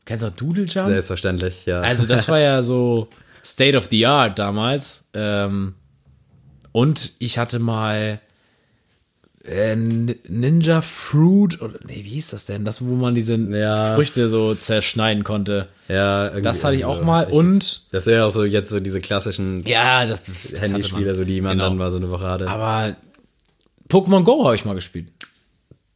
[0.05, 0.89] Kennst du Doodle Jump?
[0.89, 1.81] Selbstverständlich, ja.
[1.81, 3.09] Also, das war ja so
[3.45, 5.05] State of the Art damals.
[5.15, 5.75] Ähm,
[6.73, 8.21] und ich hatte mal
[9.45, 12.65] äh, Ninja Fruit oder nee, wie hieß das denn?
[12.65, 13.95] Das, wo man diese ja.
[13.95, 15.69] Früchte so zerschneiden konnte.
[15.89, 17.27] Ja, das hatte ich auch mal.
[17.27, 21.25] und das wäre ja auch so jetzt so diese klassischen ja, das, das Handyspiele, so
[21.25, 21.69] die man genau.
[21.69, 22.49] dann mal so eine Woche hatte.
[22.49, 22.97] Aber
[23.89, 25.09] Pokémon Go habe ich mal gespielt.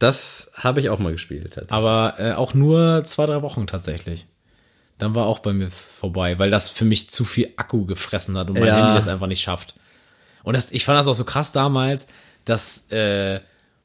[0.01, 1.71] Das habe ich auch mal gespielt.
[1.71, 4.25] Aber äh, auch nur zwei, drei Wochen tatsächlich.
[4.97, 8.49] Dann war auch bei mir vorbei, weil das für mich zu viel Akku gefressen hat
[8.49, 8.77] und mein ja.
[8.77, 9.75] Handy das einfach nicht schafft.
[10.43, 12.07] Und das, ich fand das auch so krass damals
[12.45, 13.39] dass äh,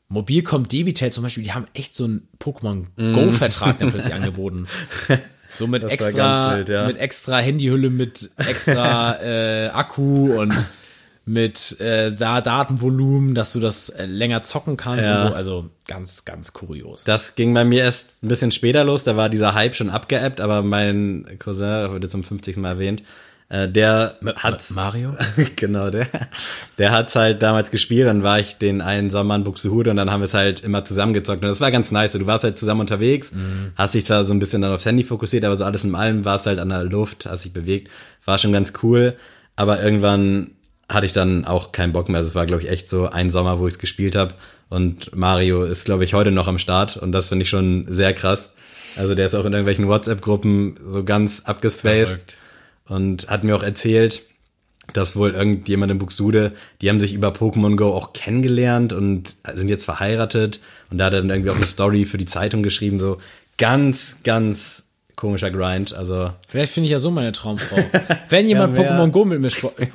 [0.09, 3.12] Mobilcom Debitel zum Beispiel, die haben echt so einen Pokémon mm.
[3.12, 4.67] Go-Vertrag dann plötzlich angeboten.
[5.53, 6.87] So mit das extra, wild, ja.
[6.87, 10.53] mit extra Handyhülle, mit extra äh, Akku und
[11.29, 15.12] mit äh, Datenvolumen, dass du das äh, länger zocken kannst ja.
[15.12, 15.35] und so.
[15.35, 17.03] Also ganz, ganz kurios.
[17.03, 19.03] Das ging bei mir erst ein bisschen später los.
[19.03, 22.59] Da war dieser Hype schon abgeappt, aber mein Cousin wurde zum 50.
[22.59, 23.03] Mal erwähnt.
[23.49, 25.16] Äh, der M hat Mario
[25.57, 26.09] genau der
[26.79, 30.11] der hat halt damals gespielt dann war ich den einen Sommer in Buxtehude und dann
[30.11, 32.81] haben wir es halt immer zusammengezockt und das war ganz nice du warst halt zusammen
[32.81, 33.70] unterwegs mhm.
[33.77, 36.24] hast dich zwar so ein bisschen dann aufs Handy fokussiert aber so alles in allem
[36.24, 37.89] warst halt an der Luft hast dich bewegt
[38.24, 39.14] war schon ganz cool
[39.55, 40.56] aber irgendwann
[40.89, 42.18] hatte ich dann auch keinen Bock mehr.
[42.18, 44.34] Also es war glaube ich echt so ein Sommer wo ich es gespielt habe
[44.68, 46.97] und Mario ist glaube ich heute noch am Start.
[46.97, 48.51] Und das finde ich schon sehr krass.
[48.97, 52.39] Also der ist auch in irgendwelchen WhatsApp Gruppen so ganz abgespaced
[52.89, 54.22] und hat mir auch erzählt,
[54.93, 59.68] dass wohl irgendjemand in Buxtehude, die haben sich über Pokémon Go auch kennengelernt und sind
[59.68, 60.61] jetzt verheiratet.
[60.91, 63.18] Und da hat er dann irgendwie auch eine Story für die Zeitung geschrieben, so
[63.59, 64.84] ganz, ganz
[65.17, 66.33] komischer Grind, also.
[66.49, 67.79] Vielleicht finde ich ja so meine Traumfrau.
[68.29, 69.51] Wenn jemand ja, Pokémon Go mit mir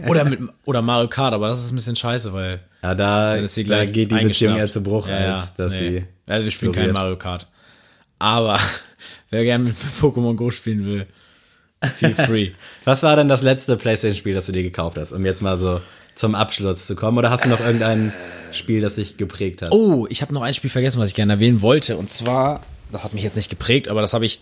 [0.07, 2.59] oder mit, oder Mario Kart, aber das ist ein bisschen scheiße, weil.
[2.83, 5.89] Ja, da, da geht die Beziehung eher zu Bruch, ja, als dass nee.
[5.89, 6.05] sie.
[6.25, 7.47] Also wir spielen kein Mario Kart.
[8.19, 8.59] Aber
[9.29, 11.07] wer gerne mit Pokémon Go spielen will,
[11.89, 12.51] Feel free.
[12.85, 15.81] Was war denn das letzte PlayStation-Spiel, das du dir gekauft hast, um jetzt mal so
[16.13, 17.17] zum Abschluss zu kommen?
[17.17, 18.13] Oder hast du noch irgendein
[18.53, 19.71] Spiel, das dich geprägt hat?
[19.71, 21.97] Oh, ich habe noch ein Spiel vergessen, was ich gerne erwähnen wollte.
[21.97, 22.61] Und zwar,
[22.91, 24.41] das hat mich jetzt nicht geprägt, aber das habe ich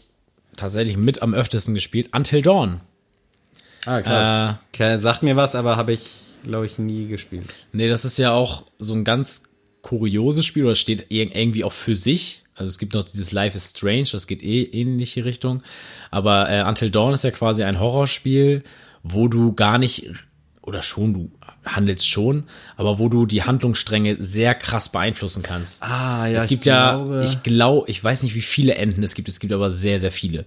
[0.56, 2.10] tatsächlich mit am öftesten gespielt.
[2.14, 2.82] Until Dawn.
[3.86, 4.54] Ah, krass.
[4.54, 6.02] Äh, Klar, sagt mir was, aber habe ich,
[6.44, 7.48] glaube ich, nie gespielt.
[7.72, 9.44] Nee, das ist ja auch so ein ganz
[9.82, 12.44] kurioses Spiel oder steht irgendwie auch für sich.
[12.54, 15.64] Also es gibt noch dieses Life is Strange, das geht eh ähnliche Richtung.
[16.12, 18.64] Aber äh, Until Dawn ist ja quasi ein Horrorspiel,
[19.04, 20.10] wo du gar nicht,
[20.62, 21.32] oder schon, du
[21.66, 22.44] handelst schon,
[22.76, 25.84] aber wo du die Handlungsstränge sehr krass beeinflussen kannst.
[25.84, 26.38] Ah, ja.
[26.38, 27.24] Es gibt ja, glaube.
[27.24, 30.12] ich glaube, ich weiß nicht, wie viele Enden es gibt, es gibt aber sehr, sehr
[30.12, 30.46] viele.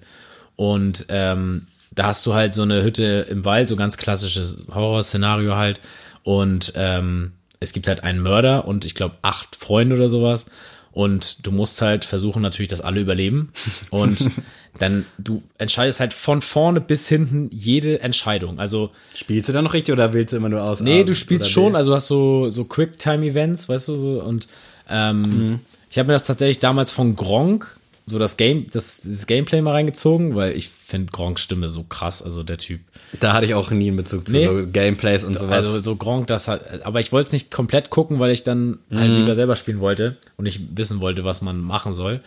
[0.57, 5.57] Und ähm, da hast du halt so eine Hütte im Wald, so ganz klassisches Horrorszenario
[5.57, 5.81] halt.
[6.23, 10.47] Und ähm, es gibt halt einen Mörder und ich glaube acht Freunde oder sowas.
[10.93, 13.53] Und du musst halt versuchen natürlich, dass alle überleben.
[13.91, 14.31] Und
[14.79, 18.59] dann, du entscheidest halt von vorne bis hinten jede Entscheidung.
[18.61, 18.91] Also.
[19.15, 20.81] Spielst du da noch richtig oder willst du immer nur aus?
[20.81, 24.23] Nee, du spielst schon, also hast so, so Quick-Time-Events, weißt du, so.
[24.23, 24.49] Und
[24.89, 25.61] ähm, mhm.
[25.91, 29.73] ich habe mir das tatsächlich damals von Gronk so das Game, das, das Gameplay mal
[29.73, 32.81] reingezogen, weil ich finde Gronks Stimme so krass, also der Typ.
[33.21, 34.45] Da hatte ich auch nie einen Bezug zu nee.
[34.45, 35.67] so Gameplays und sowas.
[35.67, 38.79] Also so Gronk, das hat, aber ich wollte es nicht komplett gucken, weil ich dann
[38.91, 38.99] halt mhm.
[38.99, 42.21] halt lieber selber spielen wollte und nicht wissen wollte, was man machen soll.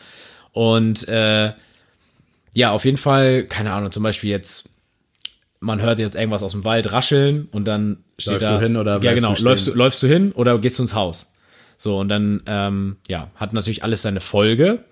[0.53, 1.51] Und äh,
[2.53, 4.69] ja, auf jeden Fall, keine Ahnung, zum Beispiel jetzt,
[5.59, 8.57] man hört jetzt irgendwas aus dem Wald rascheln und dann steht läufst da.
[8.57, 10.93] du hin oder Ja, genau, du läufst, du, läufst du hin oder gehst du ins
[10.93, 11.33] Haus?
[11.77, 14.85] So, und dann, ähm, ja, hat natürlich alles seine Folge.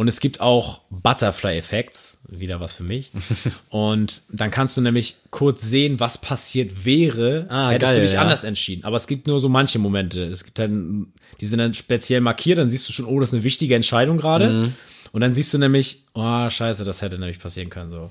[0.00, 3.10] Und es gibt auch Butterfly-Effekts, wieder was für mich.
[3.68, 8.14] und dann kannst du nämlich kurz sehen, was passiert wäre, ah, hättest geil, du dich
[8.14, 8.22] ja.
[8.22, 8.84] anders entschieden.
[8.84, 10.22] Aber es gibt nur so manche Momente.
[10.22, 11.12] Es gibt dann,
[11.42, 14.16] die sind dann speziell markiert, dann siehst du schon, oh, das ist eine wichtige Entscheidung
[14.16, 14.48] gerade.
[14.48, 14.74] Mhm.
[15.12, 18.10] Und dann siehst du nämlich, oh, scheiße, das hätte nämlich passieren können, so.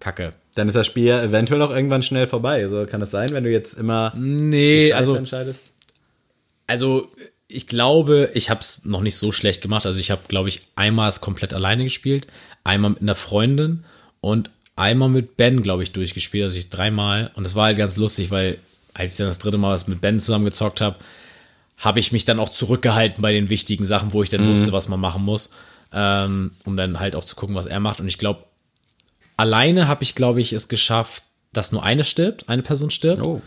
[0.00, 0.32] Kacke.
[0.54, 2.66] Dann ist das Spiel ja eventuell auch irgendwann schnell vorbei.
[2.68, 5.72] So kann das sein, wenn du jetzt immer nee, also entscheidest?
[6.66, 7.10] Also
[7.52, 9.86] ich glaube, ich habe es noch nicht so schlecht gemacht.
[9.86, 12.26] Also ich habe, glaube ich, einmal es komplett alleine gespielt,
[12.64, 13.84] einmal mit einer Freundin
[14.20, 16.44] und einmal mit Ben, glaube ich, durchgespielt.
[16.44, 17.30] Also ich dreimal.
[17.34, 18.58] Und es war halt ganz lustig, weil
[18.94, 20.96] als ich dann das dritte Mal was mit Ben zusammen gezockt habe,
[21.78, 24.50] habe ich mich dann auch zurückgehalten bei den wichtigen Sachen, wo ich dann mhm.
[24.50, 25.50] wusste, was man machen muss,
[25.92, 28.00] ähm, um dann halt auch zu gucken, was er macht.
[28.00, 28.44] Und ich glaube,
[29.36, 33.22] alleine habe ich, glaube ich, es geschafft, dass nur eine stirbt, eine Person stirbt.
[33.22, 33.42] Oh.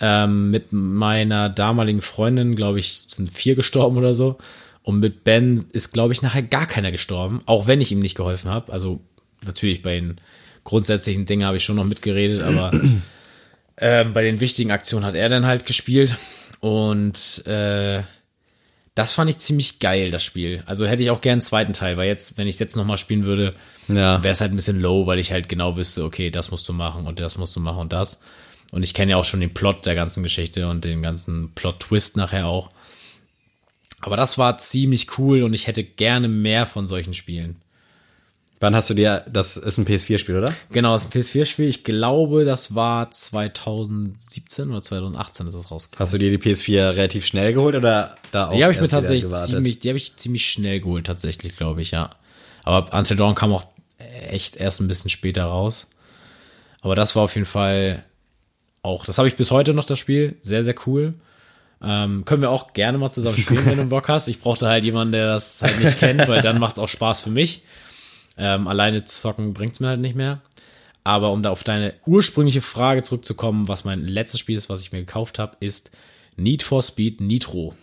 [0.00, 4.38] Ähm, mit meiner damaligen Freundin, glaube ich, sind vier gestorben oder so.
[4.82, 8.16] Und mit Ben ist, glaube ich, nachher gar keiner gestorben, auch wenn ich ihm nicht
[8.16, 8.72] geholfen habe.
[8.72, 9.00] Also
[9.46, 10.16] natürlich bei den
[10.64, 12.72] grundsätzlichen Dingen habe ich schon noch mitgeredet, aber
[13.78, 16.16] ähm, bei den wichtigen Aktionen hat er dann halt gespielt.
[16.60, 18.02] Und äh,
[18.94, 20.62] das fand ich ziemlich geil, das Spiel.
[20.66, 22.98] Also hätte ich auch gern einen zweiten Teil, weil jetzt, wenn ich es jetzt nochmal
[22.98, 23.54] spielen würde,
[23.88, 24.22] Ja.
[24.22, 26.72] wäre es halt ein bisschen low, weil ich halt genau wüsste, okay, das musst du
[26.72, 28.20] machen und das musst du machen und das.
[28.74, 32.16] Und ich kenne ja auch schon den Plot der ganzen Geschichte und den ganzen Plot-Twist
[32.16, 32.70] nachher auch.
[34.00, 37.62] Aber das war ziemlich cool und ich hätte gerne mehr von solchen Spielen.
[38.58, 40.52] Wann hast du dir, das ist ein PS4-Spiel, oder?
[40.72, 41.68] Genau, das ist ein PS4-Spiel.
[41.68, 46.04] Ich glaube, das war 2017 oder 2018 ist das rausgekommen.
[46.04, 48.56] Hast du dir die PS4 relativ schnell geholt oder da auch?
[48.56, 51.92] Die habe ich mir tatsächlich ziemlich, die habe ich ziemlich schnell geholt, tatsächlich, glaube ich,
[51.92, 52.10] ja.
[52.64, 53.68] Aber Until Dawn kam auch
[54.28, 55.90] echt erst ein bisschen später raus.
[56.80, 58.04] Aber das war auf jeden Fall
[58.84, 60.36] auch, das habe ich bis heute noch, das Spiel.
[60.40, 61.14] Sehr, sehr cool.
[61.82, 64.28] Ähm, können wir auch gerne mal zusammen spielen, wenn du Bock hast.
[64.28, 67.20] Ich brauchte halt jemanden, der das halt nicht kennt, weil dann macht es auch Spaß
[67.22, 67.62] für mich.
[68.36, 70.40] Ähm, alleine zu zocken bringt's mir halt nicht mehr.
[71.02, 74.92] Aber um da auf deine ursprüngliche Frage zurückzukommen, was mein letztes Spiel ist, was ich
[74.92, 75.90] mir gekauft habe, ist
[76.36, 77.74] Need for Speed Nitro.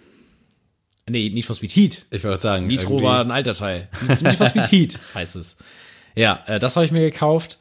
[1.07, 2.06] Nee, Need for Speed Heat.
[2.10, 3.88] Ich wollte sagen, Nitro irgendwie- war ein alter Teil.
[4.22, 5.57] Need for Speed Heat heißt es.
[6.15, 7.60] Ja, äh, das habe ich mir gekauft.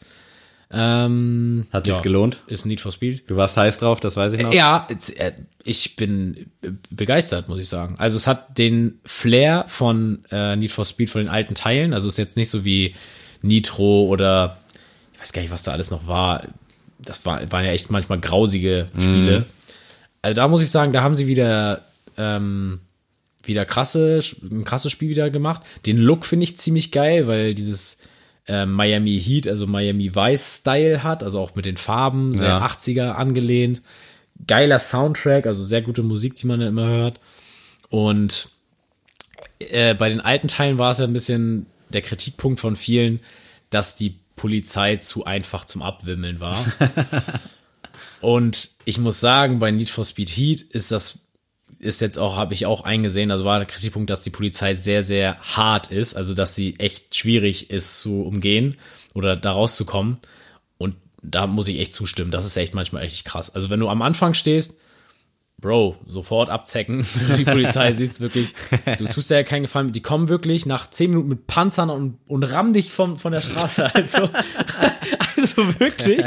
[0.73, 2.43] Ähm, Hat sich's ja, gelohnt?
[2.47, 3.29] Ist Need for Speed.
[3.29, 4.53] Du warst heiß drauf, das weiß ich noch.
[4.53, 4.87] Ja,
[5.17, 5.33] äh,
[5.65, 7.97] ich bin äh, begeistert, muss ich sagen.
[7.99, 11.93] Also es hat den Flair von äh, Need for Speed von den alten Teilen.
[11.93, 12.95] Also es ist jetzt nicht so wie
[13.43, 14.59] Nitro oder
[15.15, 16.45] ich weiß gar nicht, was da alles noch war.
[16.99, 19.47] Das war, waren ja echt manchmal grausige Spiele.
[20.23, 21.83] Also da muss ich sagen, da haben sie wieder
[22.17, 22.81] ähm,
[23.43, 25.63] wieder krasse, ein krasses Spiel wieder gemacht.
[25.87, 27.99] Den Look finde ich ziemlich geil, weil dieses
[28.47, 32.67] äh, Miami Heat, also Miami Vice Style hat, also auch mit den Farben, sehr Ja.
[32.67, 33.83] 80er angelehnt.
[34.47, 37.21] Geiler Soundtrack, also sehr gute Musik, die man dann immer hört.
[37.91, 38.49] Und
[39.59, 43.21] äh, bei den alten Teilen war es ja ein bisschen der Kritikpunkt von vielen,
[43.69, 46.65] dass die Polizei zu einfach zum Abwimmeln war.
[48.21, 51.21] Und ich muss sagen, bei Need for Speed Heat ist das
[51.81, 55.03] ist jetzt auch, habe ich auch eingesehen, also war der Kritikpunkt, dass die Polizei sehr,
[55.03, 58.77] sehr hart ist, also dass sie echt schwierig ist zu umgehen
[59.15, 60.19] oder da rauszukommen.
[60.77, 62.31] Und da muss ich echt zustimmen.
[62.31, 63.55] Das ist echt manchmal echt krass.
[63.55, 64.75] Also wenn du am Anfang stehst,
[65.59, 68.55] Bro, sofort abzecken, wenn du die Polizei siehst, wirklich.
[68.99, 69.93] Du tust dir ja keinen Gefallen.
[69.93, 73.41] Die kommen wirklich nach zehn Minuten mit Panzern und, und rammen dich von, von der
[73.41, 73.95] Straße.
[73.95, 74.29] Also,
[75.37, 76.25] also wirklich.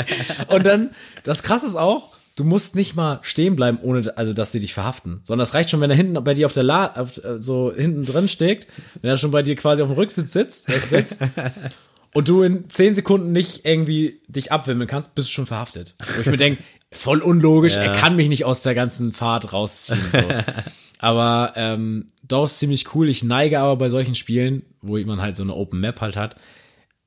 [0.48, 0.92] Und dann,
[1.24, 4.74] das krasse ist auch, du musst nicht mal stehen bleiben, ohne, also, dass sie dich
[4.74, 5.22] verhaften.
[5.24, 7.72] Sondern es reicht schon, wenn er hinten bei dir auf der La, auf, äh, so
[7.74, 8.68] hinten drin steckt,
[9.02, 11.22] wenn er schon bei dir quasi auf dem Rücksitz sitzt, äh, sitzt
[12.14, 15.96] und du in zehn Sekunden nicht irgendwie dich abwimmeln kannst, bist du schon verhaftet.
[16.16, 20.02] Wo ich mir denke, voll unlogisch, er kann mich nicht aus der ganzen Fahrt rausziehen.
[20.12, 20.20] So.
[21.00, 23.10] aber ähm, doch ist ziemlich cool.
[23.10, 26.36] Ich neige aber bei solchen Spielen, wo man halt so eine Open Map halt hat,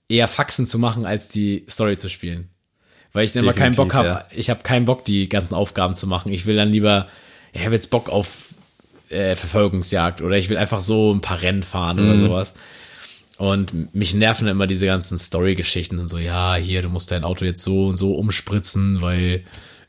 [0.08, 2.50] eher Faxen zu machen, als die Story zu spielen.
[3.16, 6.06] Weil ich dann immer keinen Bock habe, ich habe keinen Bock, die ganzen Aufgaben zu
[6.06, 6.30] machen.
[6.30, 7.08] Ich will dann lieber,
[7.54, 8.48] ich habe jetzt Bock auf
[9.08, 12.52] äh, Verfolgungsjagd oder ich will einfach so ein paar Rennen fahren oder sowas.
[13.38, 17.46] Und mich nerven immer diese ganzen Story-Geschichten und so, ja, hier, du musst dein Auto
[17.46, 19.44] jetzt so und so umspritzen, weil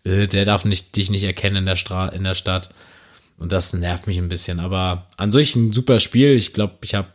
[0.05, 2.69] äh, der darf nicht, dich nicht erkennen in der, Stra in der Stadt.
[3.37, 4.61] Und das nervt mich ein bisschen.
[4.61, 6.31] Aber an sich ein super Spiel.
[6.31, 7.09] Ich glaube, ich habe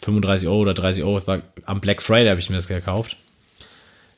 [0.00, 3.16] 35 Euro oder 30 Euro, es war am Black Friday habe ich mir das gekauft.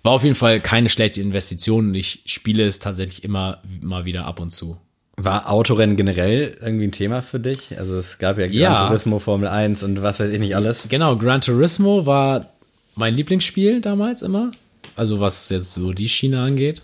[0.02, 1.94] War auf jeden Fall keine schlechte Investition.
[1.94, 4.76] Ich spiele es tatsächlich immer mal wieder ab und zu.
[5.16, 7.78] War Autorennen generell irgendwie ein Thema für dich?
[7.78, 8.86] Also es gab ja Gran Ja.
[8.88, 10.86] Turismo, Formel 1 und was weiß ich nicht alles.
[10.88, 12.50] Genau, Gran Turismo war
[12.96, 14.50] mein Lieblingsspiel damals immer.
[14.96, 16.82] Also was jetzt so die Schiene angeht.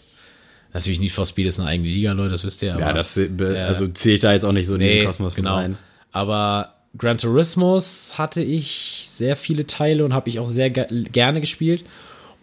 [0.73, 2.73] Natürlich Need for Speed ist eine eigene Liga, Leute, das wisst ihr.
[2.75, 5.05] Aber Ja, das be- also ziehe ich da jetzt auch nicht so in diesen Nee,
[5.07, 5.57] Kosmos genau.
[5.57, 5.79] mit rein.
[6.13, 11.41] Aber Gran Turismos hatte ich sehr viele Teile und habe ich auch sehr ge gerne
[11.41, 11.85] gespielt.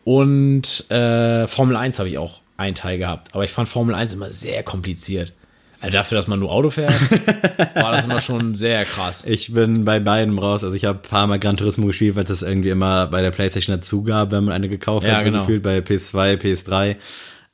[0.05, 3.33] Und äh, Formel 1 habe ich auch einen Teil gehabt.
[3.33, 5.33] Aber ich fand Formel 1 immer sehr kompliziert.
[5.81, 6.93] Also dafür, dass man nur Auto fährt,
[7.75, 9.25] war das immer schon sehr krass.
[9.25, 10.63] Ich bin bei beiden raus.
[10.63, 13.21] Also ich habe ein paar Mal Gran Turismo gespielt, weil es das irgendwie immer bei
[13.21, 15.39] der Playstation dazu gab, wenn man eine gekauft Ja, hat, so genau.
[15.39, 16.95] gefühlt bei PS2, PS3.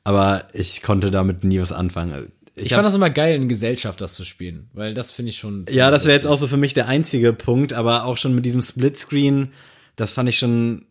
[0.04, 2.30] Aber ich konnte damit nie was anfangen.
[2.54, 5.64] Ich, fand das immer geil, in Gesellschaft das zu spielen, weil das finde ich schon.
[5.70, 8.44] Ja, das wäre jetzt auch so für mich der einzige Punkt, aber auch schon mit
[8.44, 9.52] diesem Splitscreen,
[9.96, 10.84] das fand ich schon,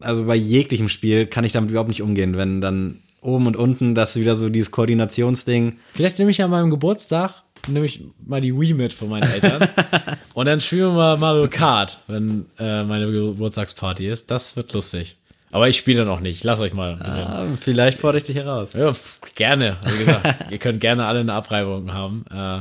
[0.00, 3.94] also bei jeglichem Spiel kann ich damit überhaupt nicht umgehen, wenn dann oben und unten
[3.94, 5.76] das wieder so dieses Koordinationsding.
[5.94, 7.32] Vielleicht nehme ich an meinem Geburtstag
[7.68, 9.68] nehme ich mal die Wii mit von meinen Eltern
[10.34, 14.30] und dann spielen wir mal Mario Kart, wenn äh, meine Geburtstagsparty ist.
[14.30, 15.16] Das wird lustig.
[15.50, 16.44] Aber ich spiele noch nicht.
[16.44, 17.22] Lass euch mal ein bisschen.
[17.26, 18.68] Ah, vielleicht fordere ich dich heraus.
[18.74, 19.78] Ja, f- gerne.
[19.84, 22.24] Wie gesagt, ihr könnt gerne alle eine Abreibung haben.
[22.32, 22.60] Äh,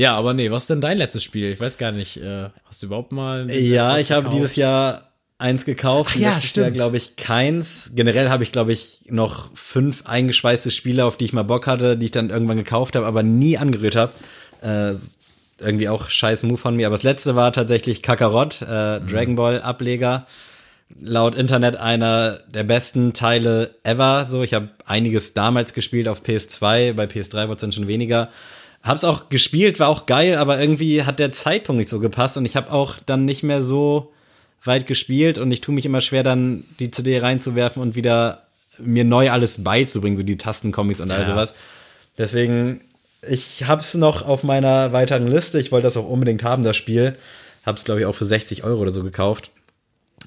[0.00, 1.50] ja, aber nee, was ist denn dein letztes Spiel?
[1.50, 2.16] Ich weiß gar nicht.
[2.18, 3.42] Äh, hast du überhaupt mal?
[3.42, 5.09] ein Ja, ich habe dieses Jahr
[5.40, 6.12] eins gekauft.
[6.14, 6.74] Ach ja, stimmt.
[6.74, 7.92] glaube ich keins.
[7.94, 11.96] Generell habe ich glaube ich noch fünf eingeschweißte Spiele, auf die ich mal Bock hatte,
[11.96, 14.12] die ich dann irgendwann gekauft habe, aber nie angerührt habe.
[14.62, 14.94] Äh,
[15.62, 16.86] irgendwie auch scheiß Move von mir.
[16.86, 19.08] Aber das letzte war tatsächlich Kakarot, äh, Mhm.
[19.08, 20.26] Dragon Ball Ableger.
[21.00, 24.24] Laut Internet einer der besten Teile ever.
[24.24, 28.30] So, ich habe einiges damals gespielt auf PS2, bei PS3 wurde es dann schon weniger.
[28.82, 32.44] Hab's auch gespielt, war auch geil, aber irgendwie hat der Zeitpunkt nicht so gepasst und
[32.46, 34.12] ich habe auch dann nicht mehr so
[34.64, 38.46] weit gespielt und ich tue mich immer schwer, dann die CD reinzuwerfen und wieder
[38.78, 41.26] mir neu alles beizubringen, so die Tastencomics und all Ja.
[41.26, 41.54] sowas.
[42.18, 42.80] Deswegen,
[43.28, 45.58] ich hab's noch auf meiner weiteren Liste.
[45.58, 47.14] Ich wollte das auch unbedingt haben, das Spiel.
[47.64, 49.50] Hab's, glaube ich, auch für 60 Euro oder so gekauft.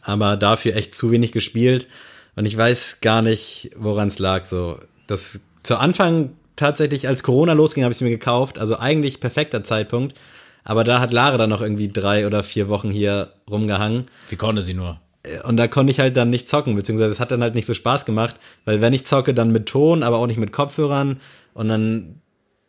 [0.01, 1.87] Aber dafür echt zu wenig gespielt.
[2.35, 4.45] Und ich weiß gar nicht, woran es lag.
[4.45, 8.57] So, das zu Anfang tatsächlich, als Corona losging, habe ich es mir gekauft.
[8.57, 10.15] Also eigentlich perfekter Zeitpunkt.
[10.63, 14.03] Aber da hat Lara dann noch irgendwie drei oder vier Wochen hier rumgehangen.
[14.29, 14.99] Wie konnte sie nur?
[15.45, 17.73] Und da konnte ich halt dann nicht zocken, beziehungsweise es hat dann halt nicht so
[17.73, 18.35] Spaß gemacht,
[18.65, 21.21] weil wenn ich zocke, dann mit Ton, aber auch nicht mit Kopfhörern.
[21.53, 22.21] Und dann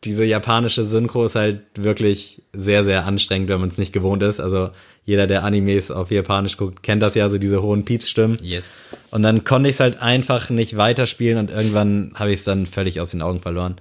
[0.04, 4.38] diese japanische Synchro ist halt wirklich sehr, sehr anstrengend, wenn man es nicht gewohnt ist.
[4.38, 4.70] Also
[5.04, 8.38] jeder, der Animes auf Japanisch guckt, kennt das ja, so diese hohen Piepsstimmen.
[8.42, 8.96] Yes.
[9.10, 12.66] Und dann konnte ich es halt einfach nicht weiterspielen und irgendwann habe ich es dann
[12.66, 13.76] völlig aus den Augen verloren.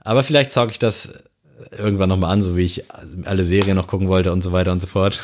[0.00, 1.12] Aber vielleicht zocke ich das
[1.76, 2.84] irgendwann nochmal an, so wie ich
[3.24, 5.22] alle Serien noch gucken wollte und so weiter und so fort.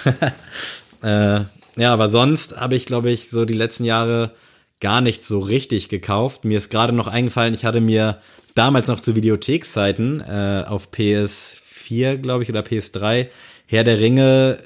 [1.03, 1.41] äh,
[1.77, 4.33] ja, aber sonst habe ich, glaube ich, so die letzten Jahre
[4.81, 6.45] gar nicht so richtig gekauft.
[6.45, 8.19] Mir ist gerade noch eingefallen, ich hatte mir
[8.55, 13.29] damals noch zu Videothekszeiten äh, auf PS4, glaube ich, oder PS3
[13.67, 14.59] Herr der Ringe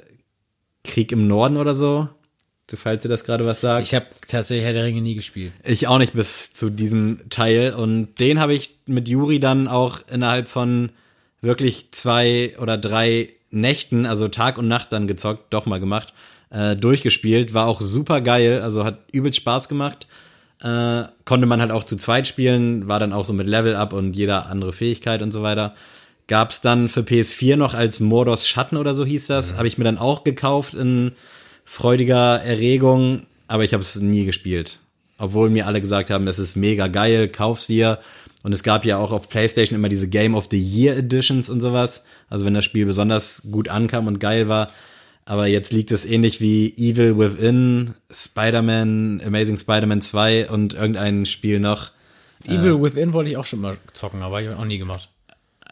[0.83, 2.09] Krieg im Norden oder so.
[2.69, 3.87] So, falls ihr das gerade was sagt.
[3.87, 5.53] Ich habe tatsächlich Herr der Ringe nie gespielt.
[5.63, 7.73] Ich auch nicht bis zu diesem Teil.
[7.75, 10.91] Und den habe ich mit Juri dann auch innerhalb von
[11.47, 16.13] wirklich zwei oder drei Nächten, also Tag und Nacht dann gezockt, doch mal gemacht,
[16.51, 17.55] äh, durchgespielt.
[17.55, 20.07] War auch super geil, also hat übelst Spaß gemacht.
[20.63, 23.93] Äh, konnte man halt auch zu zweit spielen, war dann auch so mit Level Up
[23.93, 25.75] und jeder andere Fähigkeit und so weiter.
[26.29, 29.55] Gab's dann für PS4 noch als Mordos Schatten oder so hieß das.
[29.55, 31.13] Habe ich mir dann auch gekauft in
[31.65, 34.81] freudiger Erregung, aber ich habe es nie gespielt.
[35.19, 38.01] Obwohl mir alle gesagt haben, es ist mega geil, kauf's dir.
[38.47, 41.61] Und es gab ja auch auf PlayStation immer diese Game of the Year Editions und
[41.61, 42.05] sowas.
[42.29, 44.69] Also wenn das Spiel besonders gut ankam und geil war.
[45.25, 51.59] Aber jetzt liegt es ähnlich wie Evil Within, Spider-Man, Amazing Spider-Man 2 und irgendein Spiel
[51.59, 51.91] noch.
[52.47, 55.09] Evil Within wollte ich auch schon mal zocken, aber ich habe auch nie gemacht.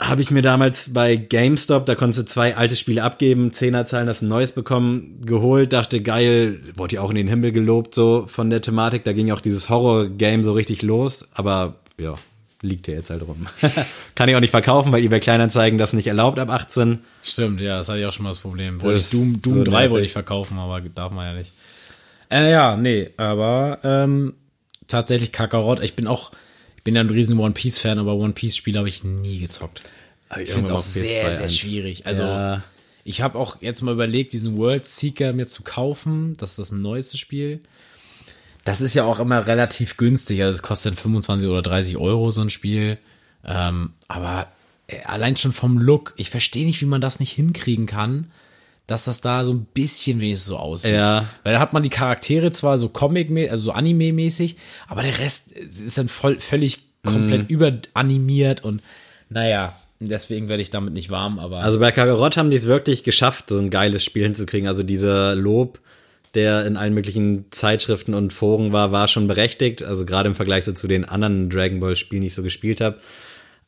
[0.00, 4.08] Habe ich mir damals bei GameStop, da konntest du zwei alte Spiele abgeben, Zehner zahlen,
[4.08, 8.24] hast ein neues bekommen, geholt, dachte geil, wurde ja auch in den Himmel gelobt so
[8.26, 12.14] von der Thematik, da ging auch dieses Horror-Game so richtig los, aber ja,
[12.64, 13.46] liegt ja jetzt halt rum.
[14.14, 16.98] Kann ich auch nicht verkaufen, weil eBay Kleinanzeigen das nicht erlaubt ab 18.
[17.22, 18.82] Stimmt, ja, das hatte ich auch schon mal das Problem.
[18.82, 19.90] Wollte ich ist Doom, Doom so 3 nervig.
[19.90, 21.52] wollte ich verkaufen, aber darf man ja nicht.
[22.30, 24.34] Äh, ja, nee, aber ähm,
[24.88, 25.80] tatsächlich Kakarot.
[25.80, 26.32] Ich bin auch,
[26.76, 29.38] ich bin ja ein riesen One Piece Fan, aber One Piece Spiele habe ich nie
[29.38, 29.82] gezockt.
[30.40, 32.06] Ich finde es auch sehr, sehr schwierig.
[32.06, 32.62] Also Ja.
[33.04, 36.34] ich habe auch jetzt mal überlegt, diesen World Seeker mir zu kaufen.
[36.38, 37.60] Das ist das neueste Spiel.
[38.64, 40.42] Das ist ja auch immer relativ günstig.
[40.42, 42.98] Also es kostet dann 25 oder 30 Euro so ein Spiel.
[43.44, 44.48] Ähm, aber
[44.86, 48.30] äh, allein schon vom Look, ich verstehe nicht, wie man das nicht hinkriegen kann,
[48.86, 50.92] dass das da so ein bisschen wenigstens so aussieht.
[50.92, 51.26] Ja.
[51.42, 54.56] Weil da hat man die Charaktere zwar so Comic, also so Anime-mäßig,
[54.88, 58.82] aber der Rest ist dann voll, völlig komplett überanimiert und
[59.28, 63.04] naja, deswegen werde ich damit nicht warm, aber Also bei Kakarot haben die es wirklich
[63.04, 64.68] geschafft, so ein geiles Spiel hinzukriegen.
[64.68, 65.80] Also dieser Lob,
[66.34, 69.82] der in allen möglichen Zeitschriften und Foren war, war schon berechtigt.
[69.82, 72.80] Also gerade im Vergleich so zu den anderen Dragon Ball Spielen, die ich so gespielt
[72.80, 72.98] habe.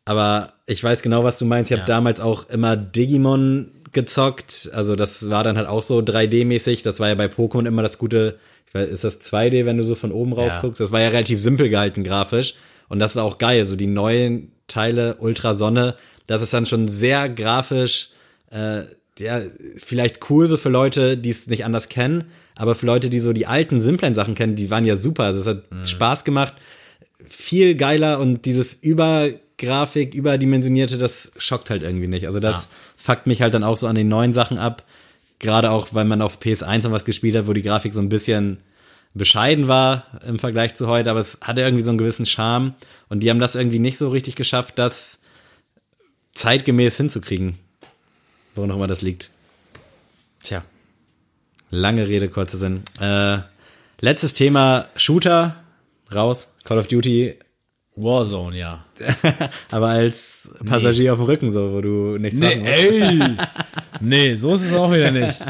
[0.04, 1.70] Aber ich weiß genau, was du meinst.
[1.70, 1.96] Ich habe Ja.
[1.96, 4.70] damals auch immer Digimon gezockt.
[4.72, 6.82] Also das war dann halt auch so 3D-mäßig.
[6.82, 8.38] Das war ja bei Pokémon immer das gute,
[8.68, 10.60] ich weiß, ist das 2D, wenn du so von oben rauf Ja.
[10.60, 10.80] guckst?
[10.80, 12.54] Das war ja relativ simpel gehalten grafisch.
[12.88, 13.64] Und das war auch geil.
[13.64, 18.10] So die neuen Teile, Ultrasonne, das ist dann schon sehr grafisch,
[18.50, 18.82] äh,
[19.18, 19.40] ja,
[19.78, 22.24] vielleicht cool so für Leute, die es nicht anders kennen,
[22.56, 25.24] aber für Leute, die so die alten, simplen Sachen kennen, die waren ja super.
[25.24, 26.54] Also es hat Spaß gemacht
[27.28, 32.26] viel geiler und dieses Übergrafik, überdimensionierte, das schockt halt irgendwie nicht.
[32.26, 32.68] Also das Ja.
[32.98, 34.84] fuckt mich halt dann auch so an den neuen Sachen ab.
[35.38, 38.08] Gerade auch, weil man auf PS1 noch was gespielt hat, wo die Grafik so ein
[38.08, 38.58] bisschen
[39.14, 42.74] bescheiden war im Vergleich zu heute, aber es hatte irgendwie so einen gewissen Charme
[43.08, 45.20] und die haben das irgendwie nicht so richtig geschafft, das
[46.34, 47.58] zeitgemäß hinzukriegen.
[48.54, 49.30] Woran auch immer das liegt.
[50.40, 50.64] tja.
[51.70, 52.82] Lange Rede, kurzer Sinn.
[53.00, 53.38] Äh,
[54.00, 55.56] Letztes Thema, Shooter,
[56.14, 57.34] raus, Call of Duty,
[57.96, 58.84] Warzone, ja.
[59.70, 63.20] aber als Passagier auf dem Rücken, so, wo du nichts Nee, machen ey!
[64.00, 65.40] Nee, so ist es auch wieder nicht.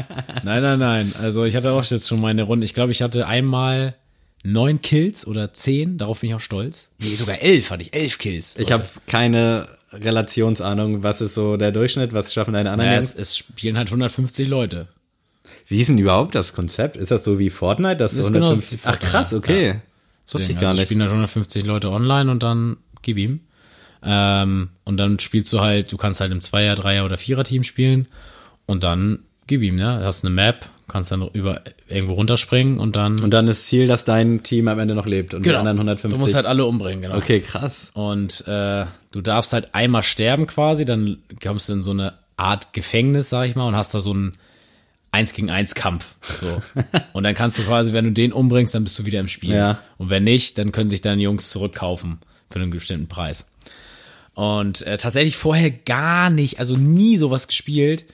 [0.45, 1.13] Nein, nein, nein.
[1.21, 2.63] Also ich hatte auch jetzt schon meine Runde.
[2.63, 3.95] Ich glaube, ich hatte einmal
[4.43, 5.97] neun Kills oder zehn.
[5.97, 6.89] Darauf bin ich auch stolz.
[6.99, 7.93] Nee, sogar elf hatte ich.
[7.93, 8.55] Elf Kills.
[8.57, 13.13] Ich habe keine Relationsahnung, was ist so der Durchschnitt, was schaffen deine anderen naja, es,
[13.15, 14.87] es spielen halt 150 Leute.
[15.67, 16.95] Wie ist denn überhaupt das Konzept?
[16.97, 18.79] Ist das so wie Fortnite, Das ist genau 150?
[18.79, 19.67] wie Ach Fortnite, krass, okay.
[19.67, 19.75] ja.
[20.25, 20.87] Das wusste ich gar also nicht.
[20.87, 23.41] spielen halt 150 Leute online und dann gib ihm.
[24.03, 28.07] Ähm, und dann spielst du halt, du kannst halt im Zweier-, Dreier- oder Vierer-Team spielen
[28.65, 29.97] und dann gib ihm, ne?
[29.99, 33.19] Du hast eine Map, kannst dann über irgendwo runterspringen und dann.
[33.19, 36.11] Und dann ist Ziel, dass dein Team am Ende noch lebt und die anderen 150.
[36.17, 37.17] Du musst halt alle umbringen, genau.
[37.17, 37.91] okay, krass.
[37.93, 42.73] Und äh, du darfst halt einmal sterben quasi, dann kommst du in so eine Art
[42.73, 44.33] Gefängnis, sag ich mal, und hast da so einen
[45.11, 46.15] Eins gegen eins Kampf.
[46.39, 46.61] So.
[47.13, 49.53] und dann kannst du quasi, wenn du den umbringst, dann bist du wieder im Spiel.
[49.53, 49.79] Ja.
[49.97, 52.19] Und wenn nicht, dann können sich deine Jungs zurückkaufen
[52.49, 53.49] für einen bestimmten Preis.
[54.33, 58.05] Und äh, tatsächlich vorher gar nicht, also nie sowas gespielt.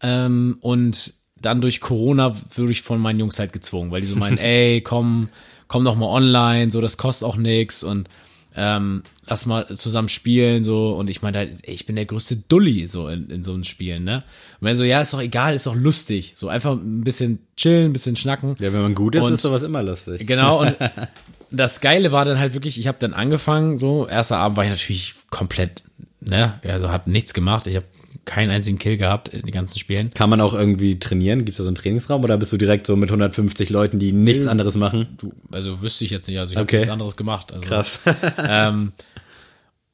[0.00, 4.16] Ähm, und dann durch Corona würde ich von meinen Jungs halt gezwungen, weil die so
[4.16, 5.28] meinen, ey, komm,
[5.68, 8.08] komm doch mal online, so, das kostet auch nix und
[8.54, 12.36] ähm, lass mal zusammen spielen, so, und ich meine halt, ey, ich bin der größte
[12.48, 14.24] Dulli, so, in, in so einem Spielen, ne?
[14.60, 17.86] Und wenn so, ja, ist doch egal, ist doch lustig, so, einfach ein bisschen chillen,
[17.90, 18.54] ein bisschen schnacken.
[18.60, 20.26] Ja, wenn man gut ist, Und- ist sowas immer lustig.
[20.26, 20.76] Genau, und
[21.50, 24.70] das Geile war dann halt wirklich, ich habe dann angefangen, so, erster Abend war ich
[24.70, 25.82] natürlich komplett,
[26.20, 27.86] ne, also hab nichts gemacht, ich habe
[28.26, 30.10] keinen einzigen Kill gehabt in den ganzen Spielen.
[30.12, 31.40] Kann man auch irgendwie trainieren?
[31.40, 34.12] Gibt es da so einen Trainingsraum oder bist du direkt so mit 150 Leuten, die
[34.12, 35.08] nichts anderes machen?
[35.16, 36.78] Du, also wüsste ich jetzt nicht, also ich habe Okay.
[36.78, 37.52] nichts anderes gemacht.
[37.52, 38.00] Also, Krass.
[38.48, 38.92] ähm,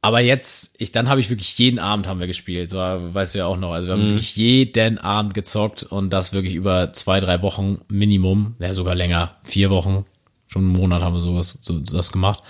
[0.04, 3.38] aber jetzt, ich, dann habe ich wirklich jeden Abend haben wir gespielt, so weißt du
[3.38, 3.70] ja auch noch.
[3.72, 8.56] Also wir haben wirklich jeden Abend gezockt und das wirklich über zwei, drei Wochen Minimum,
[8.58, 10.04] ja sogar länger, vier Wochen,
[10.48, 12.42] schon einen Monat haben wir sowas, so, das gemacht.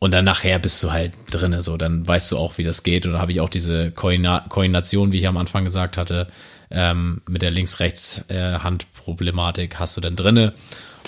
[0.00, 3.04] Und dann nachher bist du halt drinne, so dann weißt du auch, wie das geht.
[3.06, 6.26] Und dann habe ich auch diese Koordina Koordination, wie ich am Anfang gesagt hatte,
[6.70, 10.54] ähm, mit der Links-Rechts-Hand-Problematik hast du dann drinne.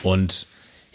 [0.03, 0.47] Und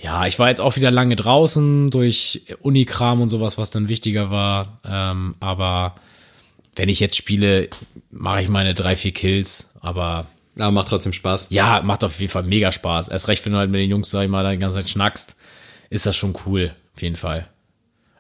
[0.02, 4.30] ja, ich war jetzt auch wieder lange draußen durch Unikram und sowas, was dann wichtiger
[4.30, 4.80] war.
[4.86, 5.96] Ähm, aber
[6.76, 7.70] wenn ich jetzt spiele,
[8.12, 9.72] mache ich meine drei, vier Kills.
[9.80, 10.28] Aber
[10.60, 11.48] Aber macht trotzdem Spaß.
[11.50, 13.08] ja, macht auf jeden Fall mega Spaß.
[13.08, 14.90] Erst recht, wenn du halt mit den Jungs, sag ich mal, da die ganze Zeit
[14.90, 15.36] schnackst,
[15.90, 17.48] ist das schon cool, auf jeden Fall.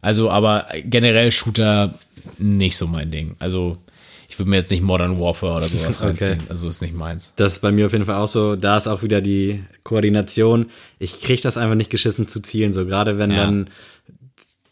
[0.02, 1.94] Also, aber generell Shooter
[2.38, 3.36] nicht so mein Ding.
[3.40, 3.78] Also,
[4.30, 6.06] ich würde mir jetzt nicht Modern Warfare oder sowas Okay.
[6.08, 6.44] reinziehen.
[6.50, 7.34] Also, ist nicht meins.
[7.38, 8.56] Das ist bei mir auf jeden Fall auch so.
[8.56, 10.70] Da ist auch wieder die Koordination.
[11.00, 12.74] Ich krieg das einfach nicht geschissen zu zielen.
[12.74, 13.38] So gerade wenn Ja.
[13.46, 13.70] dann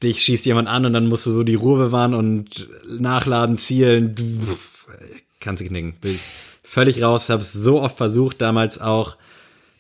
[0.04, 2.68] dich schießt jemand an und dann musst du so die Ruhe bewahren und
[3.00, 4.14] nachladen, zielen.
[4.14, 4.24] Du,
[5.40, 5.96] kannst du knicken.
[6.02, 6.20] Bin
[6.64, 7.30] völlig raus.
[7.30, 8.42] Hab's so oft versucht.
[8.42, 9.16] Damals auch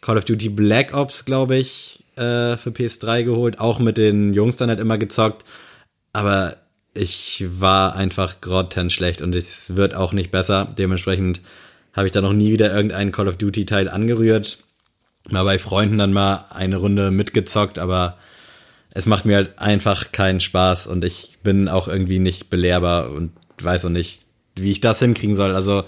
[0.01, 3.59] Call of Duty Black Ops, glaube ich, äh, für PS3 geholt.
[3.59, 5.43] Auch mit den Jungs dann halt immer gezockt.
[6.13, 6.57] Aber
[6.93, 10.73] ich war einfach grottenschlecht und es wird auch nicht besser.
[10.77, 11.41] Dementsprechend
[11.93, 14.59] habe ich da noch nie wieder irgendeinen Call of Duty Teil angerührt.
[15.29, 18.17] Mal bei Freunden dann mal eine Runde mitgezockt, aber
[18.93, 23.31] es macht mir halt einfach keinen Spaß und ich bin auch irgendwie nicht belehrbar und
[23.61, 24.21] weiß auch nicht,
[24.55, 25.53] wie ich das hinkriegen soll.
[25.53, 25.83] Also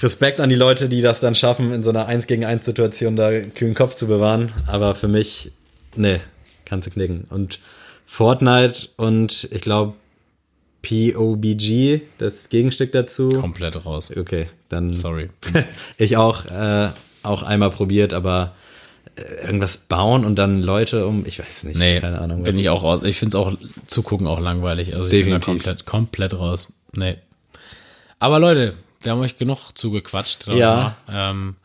[0.00, 3.16] Respekt an die Leute, die das dann schaffen, in so einer 1 gegen 1 Situation
[3.16, 4.52] da kühlen Kopf zu bewahren.
[4.66, 5.52] Aber für mich,
[5.96, 6.20] nee,
[6.64, 7.24] kannst du knicken.
[7.30, 7.60] Und
[8.06, 9.94] Fortnite und ich glaube
[10.82, 13.30] POBG, das Gegenstück dazu.
[13.30, 14.10] Komplett raus.
[14.16, 15.28] Okay, dann Sorry.
[15.98, 16.90] ich auch, äh,
[17.22, 18.54] auch einmal probiert, aber
[19.16, 22.42] äh, irgendwas bauen und dann Leute um, ich weiß nicht, Nee, keine Ahnung.
[22.42, 23.02] Bin ich auch raus.
[23.04, 23.52] Ich finde es auch
[23.86, 24.94] zugucken auch langweilig.
[24.94, 25.64] Also ich bin da Definitiv.
[25.64, 26.72] komplett, komplett raus.
[26.94, 27.16] Nee.
[28.18, 30.48] Aber Leute, wir haben euch genug zugequatscht.
[30.48, 30.96] Ja.
[31.08, 31.56] Ähm,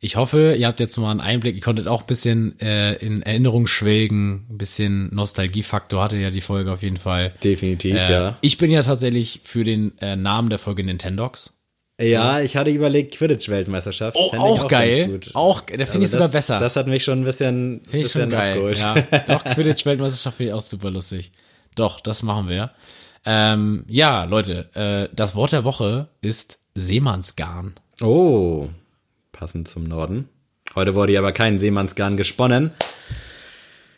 [0.00, 1.56] ich hoffe, ihr habt jetzt mal einen Einblick.
[1.56, 6.40] Ihr konntet auch ein bisschen äh, in Erinnerung schwelgen, ein bisschen Nostalgiefaktor hatte ja die
[6.40, 7.32] Folge auf jeden Fall.
[7.42, 8.36] Definitiv, Äh, ja.
[8.40, 11.54] Ich bin ja tatsächlich für den äh, Namen der Folge Nintendox.
[12.00, 14.16] Ja, ich hatte überlegt, Quidditch-Weltmeisterschaft.
[14.16, 15.18] Oh, ich auch, geil.
[15.34, 16.60] Auch, da finde ich sogar besser.
[16.60, 18.50] Das hat mich schon ein bisschen, Finde ich schon bisschen geil.
[18.52, 18.78] abgeholt.
[18.78, 18.94] Ja,
[19.26, 21.32] doch, Quidditch-Weltmeisterschaft finde ich auch super lustig.
[21.74, 22.70] Doch, das machen wir.
[23.26, 27.74] Ähm, ja, Leute, äh, das Wort der Woche ist Seemannsgarn.
[28.00, 28.68] Oh,
[29.38, 30.28] passend zum Norden.
[30.74, 32.72] Heute wurde hier aber kein Seemannsgarn gesponnen.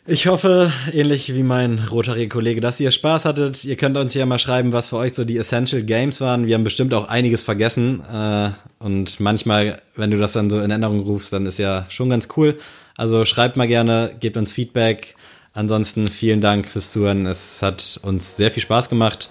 [0.05, 3.65] Ich hoffe, ähnlich wie mein rothaariger Kollege, dass ihr Spaß hattet.
[3.65, 6.45] Ihr könnt uns ja mal schreiben, was für euch so die Essential Games waren.
[6.45, 8.01] Wir haben bestimmt auch einiges vergessen.
[8.01, 12.09] Äh, und manchmal, wenn du das dann so in Erinnerung rufst, dann ist ja schon
[12.09, 12.59] ganz cool.
[12.95, 15.15] Also schreibt mal gerne, gebt uns Feedback.
[15.53, 17.25] Ansonsten vielen Dank fürs Zuhören.
[17.25, 19.29] Es hat uns sehr viel Spaß gemacht.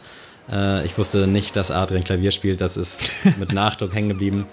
[0.51, 2.61] Äh, ich wusste nicht, dass Adrian Klavier spielt.
[2.61, 4.47] Das ist mit Nachdruck hängen geblieben.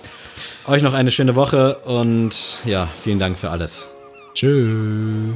[0.67, 3.87] Euch noch eine schöne Woche und ja, vielen Dank für alles.
[4.33, 5.35] Tschüss.